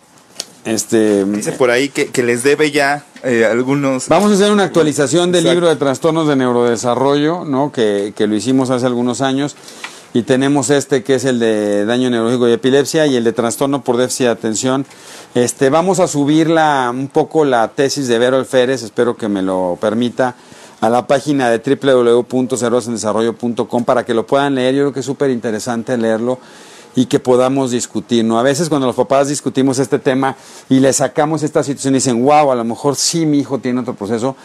Este, 0.65 1.25
Dice 1.25 1.53
por 1.53 1.71
ahí 1.71 1.89
que, 1.89 2.23
les 2.23 2.43
debe 2.43 2.71
ya 2.71 3.05
eh, 3.25 3.47
algunos. 3.47 4.09
Vamos 4.09 4.31
a 4.31 4.35
hacer 4.35 4.53
una 4.53 4.65
actualización 4.65 5.33
del 5.33 5.45
libro 5.45 5.69
de 5.69 5.77
trastornos 5.77 6.29
de 6.29 6.37
neurodesarrollo, 6.37 7.45
¿no? 7.45 7.73
Que, 7.73 8.13
que, 8.15 8.27
lo 8.27 8.35
hicimos 8.35 8.69
hace 8.71 8.85
algunos 8.87 9.23
años. 9.23 9.57
Y 10.13 10.23
tenemos 10.23 10.71
este 10.71 11.05
que 11.05 11.15
es 11.15 11.25
el 11.25 11.39
de 11.39 11.85
daño 11.85 12.11
neurológico 12.11 12.49
y 12.49 12.53
epilepsia 12.53 13.07
y 13.07 13.15
el 13.17 13.23
de 13.23 13.33
trastorno 13.33 13.83
por 13.83 13.97
déficit 13.97 14.27
de 14.27 14.33
atención. 14.33 14.85
Este, 15.35 15.71
vamos 15.71 16.01
a 16.01 16.09
subir 16.09 16.49
un 16.49 17.09
poco 17.09 17.45
la 17.45 17.69
tesis 17.69 18.09
de 18.09 18.19
Vero 18.19 18.37
Alférez, 18.37 18.83
espero 18.83 19.17
que 19.17 19.29
me 19.29 19.41
lo 19.41 19.79
permita, 19.81 20.35
a 20.81 20.91
la 20.91 21.07
página 21.07 21.49
de 21.49 21.59
www.cerosendesarrollo.com 21.59 23.85
para 23.85 24.05
que 24.05 24.13
lo 24.13 24.27
puedan 24.27 24.57
leer. 24.57 24.75
Yo 24.75 24.83
creo 24.83 24.93
que 24.93 24.99
es 25.01 25.07
súper 25.07 25.31
interesante 25.31 25.97
leerlo 25.97 26.41
y 26.95 27.07
que 27.07 27.21
podamos 27.21 27.71
discutir. 27.71 28.25
¿no? 28.25 28.39
A 28.39 28.43
veces 28.43 28.69
cuando 28.69 28.87
los 28.87 28.97
papás 28.97 29.29
discutimos 29.29 29.79
este 29.79 29.99
tema 29.99 30.37
y 30.69 30.81
le 30.81 30.93
sacamos 30.93 31.43
esta 31.43 31.63
situación 31.63 31.95
y 31.95 31.99
dicen, 31.99 32.25
wow, 32.25 32.51
a 32.51 32.55
lo 32.55 32.65
mejor 32.65 32.97
sí 32.97 33.27
mi 33.27 33.39
hijo 33.39 33.59
tiene 33.59 33.81
otro 33.81 33.95
proceso, 33.95 34.37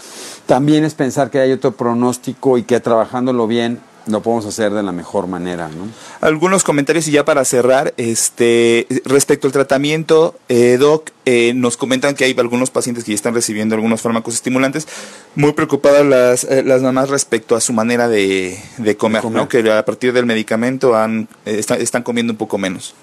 también 0.46 0.84
es 0.84 0.94
pensar 0.94 1.30
que 1.30 1.40
hay 1.40 1.52
otro 1.52 1.72
pronóstico 1.72 2.58
y 2.58 2.64
que 2.64 2.80
trabajándolo 2.80 3.48
bien 3.48 3.80
lo 4.08 4.22
podemos 4.22 4.46
hacer 4.46 4.72
de 4.72 4.84
la 4.84 4.92
mejor 4.92 5.28
manera. 5.28 5.68
¿no? 5.68 5.88
Algunos 6.22 6.64
comentarios 6.64 7.08
y 7.08 7.12
ya 7.12 7.26
para 7.26 7.44
cerrar, 7.46 7.94
este, 7.98 8.88
respecto 9.06 9.48
al 9.48 9.54
tratamiento, 9.54 10.36
eh, 10.50 10.78
Doc, 10.80 11.12
eh, 11.26 11.54
nos 11.56 11.78
comentan 11.78 12.16
que 12.16 12.26
hay 12.26 12.36
algunos 12.38 12.70
pacientes 12.70 13.04
que 13.04 13.12
ya 13.12 13.16
están 13.16 13.34
recibiendo 13.34 13.76
algunos 13.76 14.02
fármacos 14.02 14.36
estimulantes, 14.36 14.88
muy 15.36 15.54
preocupadas 15.54 16.06
las, 16.06 16.44
eh, 16.44 16.64
las 16.64 16.82
mamás 16.82 17.10
respecto 17.10 17.56
a 17.56 17.62
su 17.62 17.74
manera 17.74 18.08
de, 18.08 18.58
comer, 18.98 19.26
¿no? 19.26 19.50
que 19.50 19.72
a 19.72 19.86
partir 19.86 20.14
del 20.14 20.26
medicamento 20.26 20.96
han, 20.96 21.28
están 21.46 22.04
comiendo 22.04 22.34
un 22.34 22.38
poco 22.38 22.58
menos. 22.58 22.94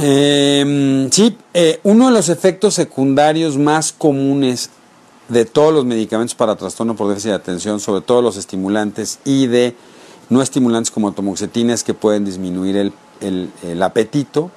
Em, 0.00 1.10
sí, 1.10 1.36
uno 1.82 2.06
de 2.08 2.12
los 2.12 2.28
efectos 2.28 2.74
secundarios 2.74 3.56
más 3.56 3.92
comunes 3.92 4.70
de 5.30 5.44
todos 5.44 5.72
los 5.72 5.84
medicamentos 5.84 6.34
para 6.34 6.56
trastorno 6.56 6.96
por 6.96 7.08
déficit 7.08 7.30
de 7.30 7.36
atención, 7.36 7.80
sobre 7.80 8.02
todo 8.02 8.20
los 8.20 8.36
estimulantes 8.36 9.20
y 9.24 9.46
de 9.46 9.74
no 10.28 10.42
estimulantes 10.42 10.90
como 10.90 11.12
tomoxetinas 11.12 11.84
que 11.84 11.94
pueden 11.94 12.24
disminuir 12.24 12.92
el, 13.20 13.82
apetito. 13.82 14.50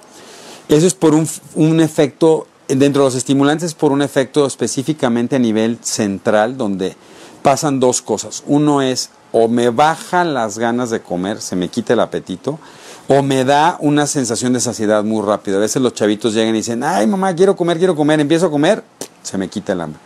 Eso 0.70 0.88
es 0.88 0.94
por 0.94 1.14
un, 1.14 1.28
un, 1.56 1.80
efecto, 1.80 2.48
dentro 2.68 3.04
de 3.04 3.08
los 3.08 3.16
estimulantes, 3.16 3.74
por 3.76 3.92
un 3.92 4.02
efecto 4.02 4.46
específicamente 4.46 5.36
a 5.36 5.40
nivel 5.40 5.78
central, 5.82 6.58
donde 6.58 6.96
pasan 7.44 7.80
dos 7.80 8.02
cosas. 8.02 8.44
Uno 8.48 8.82
es, 8.82 9.10
o 9.32 9.48
me 9.48 9.70
bajan 9.70 10.34
las 10.34 10.58
ganas 10.58 10.90
de 10.90 11.02
comer, 11.02 11.40
se 11.42 11.56
me 11.56 11.70
quita 11.70 11.94
el 11.94 12.00
apetito, 12.00 12.60
o 13.08 13.22
me 13.22 13.44
da 13.44 13.78
una 13.80 14.08
sensación 14.08 14.54
de 14.54 14.60
saciedad 14.60 15.04
muy 15.04 15.24
rápida. 15.24 15.58
A 15.58 15.60
veces 15.60 15.82
los 15.82 15.94
chavitos 15.94 16.34
llegan 16.34 16.56
y 16.56 16.60
dicen, 16.60 16.84
ay 16.84 17.06
mamá, 17.06 17.36
quiero 17.36 17.56
comer, 17.56 17.78
quiero 17.78 17.96
comer, 17.96 18.20
empiezo 18.20 18.48
a 18.48 18.52
comer, 18.52 18.84
se 19.22 19.38
me 19.38 19.50
quita 19.50 19.74
el 19.74 19.82
hambre. 19.82 20.00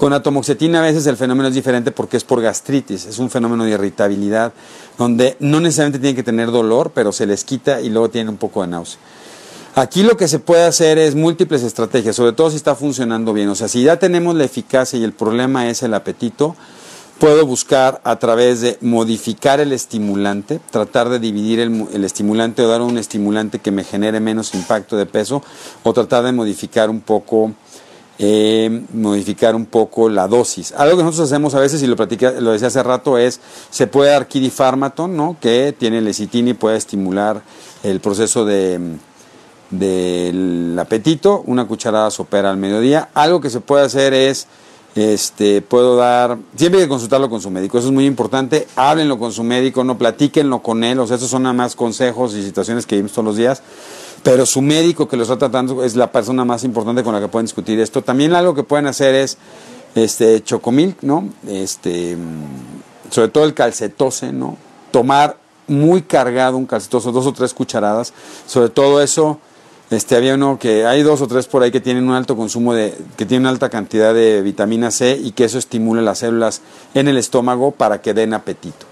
Con 0.00 0.14
atomoxetina 0.14 0.78
a 0.78 0.82
veces 0.82 1.06
el 1.08 1.18
fenómeno 1.18 1.50
es 1.50 1.54
diferente 1.54 1.90
porque 1.90 2.16
es 2.16 2.24
por 2.24 2.40
gastritis, 2.40 3.04
es 3.04 3.18
un 3.18 3.28
fenómeno 3.28 3.64
de 3.64 3.72
irritabilidad 3.72 4.54
donde 4.96 5.36
no 5.40 5.60
necesariamente 5.60 5.98
tienen 5.98 6.16
que 6.16 6.22
tener 6.22 6.50
dolor, 6.50 6.92
pero 6.94 7.12
se 7.12 7.26
les 7.26 7.44
quita 7.44 7.82
y 7.82 7.90
luego 7.90 8.08
tienen 8.08 8.30
un 8.30 8.38
poco 8.38 8.62
de 8.62 8.68
náusea. 8.68 8.98
Aquí 9.74 10.02
lo 10.02 10.16
que 10.16 10.26
se 10.26 10.38
puede 10.38 10.64
hacer 10.64 10.96
es 10.96 11.14
múltiples 11.14 11.62
estrategias, 11.62 12.16
sobre 12.16 12.32
todo 12.32 12.48
si 12.48 12.56
está 12.56 12.74
funcionando 12.74 13.34
bien. 13.34 13.50
O 13.50 13.54
sea, 13.54 13.68
si 13.68 13.82
ya 13.82 13.98
tenemos 13.98 14.34
la 14.34 14.44
eficacia 14.44 14.98
y 14.98 15.04
el 15.04 15.12
problema 15.12 15.68
es 15.68 15.82
el 15.82 15.92
apetito, 15.92 16.56
puedo 17.18 17.44
buscar 17.44 18.00
a 18.02 18.16
través 18.16 18.62
de 18.62 18.78
modificar 18.80 19.60
el 19.60 19.70
estimulante, 19.70 20.62
tratar 20.70 21.10
de 21.10 21.18
dividir 21.18 21.60
el, 21.60 21.88
el, 21.92 22.04
estimulante 22.04 22.62
o 22.62 22.68
dar 22.68 22.80
un 22.80 22.96
estimulante 22.96 23.58
que 23.58 23.70
me 23.70 23.84
genere 23.84 24.18
menos 24.18 24.54
impacto 24.54 24.96
de 24.96 25.04
peso, 25.04 25.42
o 25.82 25.92
tratar 25.92 26.24
de 26.24 26.32
modificar 26.32 26.88
un 26.88 27.02
poco 27.02 27.52
eh, 28.22 28.82
modificar 28.92 29.54
un 29.56 29.64
poco 29.64 30.10
la 30.10 30.28
dosis. 30.28 30.72
Algo 30.72 30.98
que 30.98 31.02
nosotros 31.02 31.32
hacemos 31.32 31.54
a 31.54 31.60
veces, 31.60 31.82
y 31.82 31.86
lo, 31.86 31.96
lo 31.96 32.52
decía 32.52 32.68
hace 32.68 32.82
rato, 32.82 33.16
es, 33.16 33.40
se 33.70 33.86
puede 33.86 34.10
dar 34.10 34.28
kidifármaton, 34.28 35.16
¿no? 35.16 35.38
que 35.40 35.74
tiene 35.76 36.02
lecitina 36.02 36.50
y 36.50 36.54
puede 36.54 36.76
estimular 36.76 37.40
el 37.82 38.00
proceso 38.00 38.44
de 38.44 38.98
del 39.70 40.76
apetito, 40.78 41.42
una 41.46 41.66
cucharada 41.66 42.10
sopera 42.10 42.50
al 42.50 42.56
mediodía. 42.56 43.08
Algo 43.14 43.40
que 43.40 43.50
se 43.50 43.60
puede 43.60 43.84
hacer 43.84 44.12
es, 44.12 44.48
este, 44.94 45.62
puedo 45.62 45.96
dar, 45.96 46.36
siempre 46.56 46.80
hay 46.80 46.86
que 46.86 46.90
consultarlo 46.90 47.30
con 47.30 47.40
su 47.40 47.50
médico, 47.50 47.78
eso 47.78 47.86
es 47.86 47.94
muy 47.94 48.04
importante, 48.04 48.66
háblenlo 48.76 49.18
con 49.18 49.32
su 49.32 49.44
médico, 49.44 49.84
no 49.84 49.96
platíquenlo 49.96 50.60
con 50.60 50.82
él, 50.82 50.98
o 50.98 51.06
sea, 51.06 51.16
esos 51.16 51.30
son 51.30 51.44
nada 51.44 51.52
más 51.52 51.76
consejos 51.76 52.34
y 52.34 52.42
situaciones 52.42 52.84
que 52.84 52.96
vimos 52.96 53.12
todos 53.12 53.24
los 53.24 53.36
días 53.36 53.62
pero 54.22 54.44
su 54.46 54.60
médico 54.62 55.08
que 55.08 55.16
lo 55.16 55.22
está 55.22 55.38
tratando 55.38 55.82
es 55.82 55.96
la 55.96 56.12
persona 56.12 56.44
más 56.44 56.64
importante 56.64 57.02
con 57.02 57.14
la 57.14 57.20
que 57.20 57.28
pueden 57.28 57.46
discutir 57.46 57.80
esto. 57.80 58.02
También 58.02 58.34
algo 58.34 58.54
que 58.54 58.62
pueden 58.62 58.86
hacer 58.86 59.14
es 59.14 59.38
este 59.94 60.42
chocomilk, 60.42 61.02
¿no? 61.02 61.28
Este 61.48 62.16
sobre 63.10 63.28
todo 63.28 63.44
el 63.44 63.54
calcetose, 63.54 64.32
¿no? 64.32 64.56
Tomar 64.92 65.36
muy 65.66 66.02
cargado 66.02 66.56
un 66.56 66.66
calcetose, 66.66 67.12
dos 67.12 67.26
o 67.26 67.32
tres 67.32 67.54
cucharadas, 67.54 68.12
sobre 68.46 68.68
todo 68.68 69.02
eso 69.02 69.38
este 69.90 70.14
había 70.14 70.34
uno 70.34 70.56
que 70.56 70.86
hay 70.86 71.02
dos 71.02 71.20
o 71.20 71.26
tres 71.26 71.48
por 71.48 71.64
ahí 71.64 71.72
que 71.72 71.80
tienen 71.80 72.08
un 72.08 72.14
alto 72.14 72.36
consumo 72.36 72.74
de 72.74 72.96
que 73.16 73.26
tienen 73.26 73.42
una 73.42 73.50
alta 73.50 73.70
cantidad 73.70 74.14
de 74.14 74.40
vitamina 74.42 74.92
C 74.92 75.18
y 75.20 75.32
que 75.32 75.44
eso 75.44 75.58
estimule 75.58 76.02
las 76.02 76.18
células 76.18 76.60
en 76.94 77.08
el 77.08 77.16
estómago 77.16 77.72
para 77.72 78.00
que 78.00 78.14
den 78.14 78.32
apetito. 78.32 78.86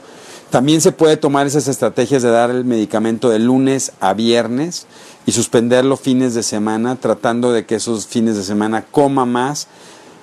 También 0.51 0.81
se 0.81 0.93
puede 0.93 1.17
tomar 1.17 1.47
esas 1.47 1.69
estrategias 1.69 2.23
de 2.23 2.31
dar 2.31 2.51
el 2.51 2.65
medicamento 2.65 3.29
de 3.29 3.39
lunes 3.39 3.93
a 4.01 4.15
viernes 4.15 4.87
y 5.29 5.33
suspenderlo 5.33 5.99
fines 5.99 6.33
de 6.33 6.43
semana, 6.43 6.97
tratando 6.97 7.53
de 7.53 7.67
que 7.67 7.75
esos 7.75 8.07
fines 8.07 8.35
de 8.37 8.43
semana 8.43 8.87
coma 8.91 9.27
más 9.27 9.67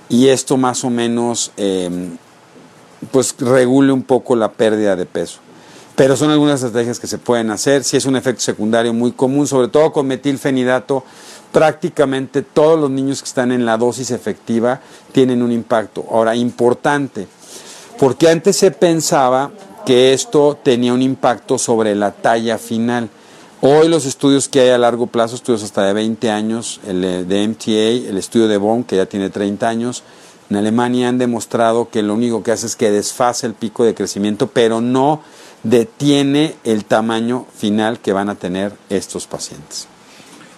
y 0.09 0.29
esto 0.29 0.57
más 0.57 0.83
o 0.83 0.89
menos 0.89 1.51
em, 1.57 2.17
pues 3.11 3.35
regule 3.37 3.91
un 3.91 4.01
poco 4.01 4.35
la 4.35 4.53
pérdida 4.53 4.95
de 4.95 5.05
peso. 5.05 5.41
Pero 5.95 6.17
son 6.17 6.31
algunas 6.31 6.63
estrategias 6.63 6.99
que 6.99 7.05
se 7.05 7.19
pueden 7.19 7.51
hacer. 7.51 7.83
Si 7.83 7.95
es 7.95 8.07
un 8.07 8.15
efecto 8.15 8.41
secundario 8.41 8.95
muy 8.95 9.11
común, 9.11 9.45
sobre 9.45 9.67
todo 9.67 9.93
con 9.93 10.07
metilfenidato, 10.07 11.03
prácticamente 11.51 12.41
todos 12.41 12.79
los 12.79 12.89
niños 12.89 13.21
que 13.21 13.27
están 13.27 13.51
en 13.51 13.63
la 13.63 13.77
dosis 13.77 14.09
efectiva 14.09 14.81
tienen 15.11 15.43
un 15.43 15.51
impacto. 15.51 16.03
Ahora, 16.09 16.35
importante, 16.35 17.27
porque 17.99 18.27
antes 18.27 18.57
se 18.57 18.71
pensaba 18.71 19.51
que 19.85 20.13
esto 20.13 20.57
tenía 20.63 20.93
un 20.93 21.03
impacto 21.03 21.59
sobre 21.59 21.93
la 21.93 22.09
talla 22.09 22.57
final. 22.57 23.07
Hoy 23.67 23.87
los 23.87 24.05
estudios 24.05 24.47
que 24.47 24.59
hay 24.59 24.69
a 24.69 24.77
largo 24.77 25.07
plazo, 25.07 25.33
estudios 25.33 25.63
hasta 25.63 25.83
de 25.85 25.93
20 25.93 26.29
años, 26.29 26.79
el 26.85 27.27
de 27.27 27.47
MTA, 27.47 28.09
el 28.11 28.15
estudio 28.15 28.47
de 28.47 28.57
Bonn, 28.57 28.83
que 28.83 28.95
ya 28.95 29.07
tiene 29.07 29.31
30 29.31 29.67
años, 29.67 30.03
en 30.51 30.57
Alemania 30.57 31.09
han 31.09 31.17
demostrado 31.17 31.89
que 31.89 32.03
lo 32.03 32.13
único 32.13 32.43
que 32.43 32.51
hace 32.51 32.67
es 32.67 32.75
que 32.75 32.91
desfase 32.91 33.47
el 33.47 33.55
pico 33.55 33.83
de 33.83 33.95
crecimiento, 33.95 34.45
pero 34.45 34.81
no 34.81 35.23
detiene 35.63 36.57
el 36.63 36.85
tamaño 36.85 37.47
final 37.57 37.99
que 37.99 38.13
van 38.13 38.29
a 38.29 38.35
tener 38.35 38.71
estos 38.91 39.25
pacientes. 39.25 39.87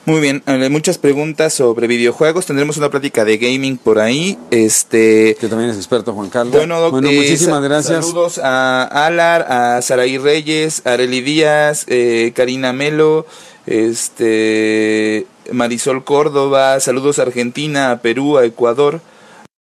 Muy 0.07 0.21
bien, 0.21 0.41
eh, 0.45 0.69
muchas 0.69 0.97
preguntas 0.97 1.53
sobre 1.53 1.85
videojuegos. 1.85 2.45
Tendremos 2.45 2.77
una 2.77 2.89
plática 2.89 3.25
de 3.25 3.37
gaming 3.37 3.77
por 3.77 3.99
ahí. 3.99 4.39
Este 4.51 5.35
que 5.37 5.49
también 5.49 5.69
es 5.69 5.75
experto 5.75 6.13
Juan 6.13 6.29
Carlos. 6.29 6.55
Bueno, 6.55 6.87
eh, 6.87 6.91
muchísimas 6.91 7.61
gracias. 7.61 8.05
Saludos 8.05 8.37
a 8.41 8.83
Alar, 8.85 9.45
a 9.49 9.81
Saraí 9.81 10.17
Reyes, 10.17 10.81
a 10.85 10.93
Areli 10.93 11.19
Díaz, 11.19 11.83
eh, 11.89 12.31
Karina 12.33 12.71
Melo, 12.71 13.25
este 13.65 15.27
Marisol 15.51 16.05
Córdoba. 16.05 16.79
Saludos 16.79 17.19
a 17.19 17.23
Argentina, 17.23 17.91
a 17.91 18.01
Perú, 18.01 18.37
a 18.37 18.45
Ecuador. 18.45 19.01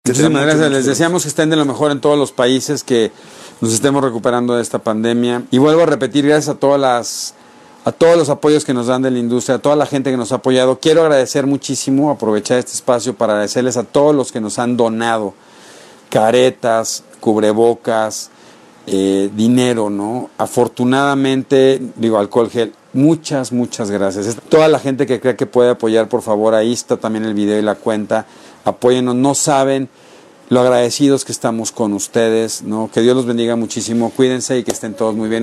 Muchísimas 0.04 0.44
gracias. 0.44 0.70
Les 0.70 0.84
deseamos 0.84 1.22
que 1.22 1.30
estén 1.30 1.48
de 1.48 1.56
lo 1.56 1.64
mejor 1.64 1.90
en 1.90 2.02
todos 2.02 2.18
los 2.18 2.32
países, 2.32 2.84
que 2.84 3.12
nos 3.62 3.72
estemos 3.72 4.04
recuperando 4.04 4.56
de 4.56 4.60
esta 4.60 4.80
pandemia. 4.80 5.44
Y 5.50 5.56
vuelvo 5.56 5.84
a 5.84 5.86
repetir, 5.86 6.26
gracias 6.26 6.54
a 6.54 6.58
todas 6.58 6.78
las 6.78 7.34
a 7.84 7.92
todos 7.92 8.16
los 8.16 8.30
apoyos 8.30 8.64
que 8.64 8.72
nos 8.72 8.86
dan 8.86 9.02
de 9.02 9.10
la 9.10 9.18
industria, 9.18 9.56
a 9.56 9.58
toda 9.58 9.76
la 9.76 9.86
gente 9.86 10.10
que 10.10 10.16
nos 10.16 10.32
ha 10.32 10.36
apoyado. 10.36 10.78
Quiero 10.78 11.02
agradecer 11.02 11.46
muchísimo, 11.46 12.10
aprovechar 12.10 12.58
este 12.58 12.72
espacio 12.72 13.14
para 13.14 13.34
agradecerles 13.34 13.76
a 13.76 13.84
todos 13.84 14.14
los 14.14 14.32
que 14.32 14.40
nos 14.40 14.58
han 14.58 14.76
donado 14.76 15.34
caretas, 16.08 17.04
cubrebocas, 17.20 18.30
eh, 18.86 19.30
dinero, 19.34 19.90
¿no? 19.90 20.30
Afortunadamente, 20.38 21.80
digo, 21.96 22.18
alcohol 22.18 22.50
gel. 22.50 22.72
Muchas, 22.92 23.52
muchas 23.52 23.90
gracias. 23.90 24.36
Toda 24.48 24.68
la 24.68 24.78
gente 24.78 25.06
que 25.06 25.20
cree 25.20 25.36
que 25.36 25.46
puede 25.46 25.70
apoyar, 25.70 26.08
por 26.08 26.22
favor, 26.22 26.54
ahí 26.54 26.72
está 26.72 26.96
también 26.96 27.24
el 27.24 27.34
video 27.34 27.58
y 27.58 27.62
la 27.62 27.74
cuenta. 27.74 28.26
Apóyenos, 28.64 29.14
no 29.14 29.34
saben 29.34 29.88
lo 30.48 30.60
agradecidos 30.60 31.24
que 31.24 31.32
estamos 31.32 31.72
con 31.72 31.92
ustedes, 31.92 32.62
¿no? 32.62 32.90
Que 32.92 33.00
Dios 33.00 33.16
los 33.16 33.26
bendiga 33.26 33.56
muchísimo. 33.56 34.10
Cuídense 34.14 34.58
y 34.58 34.64
que 34.64 34.70
estén 34.70 34.94
todos 34.94 35.14
muy 35.14 35.28
bien. 35.28 35.42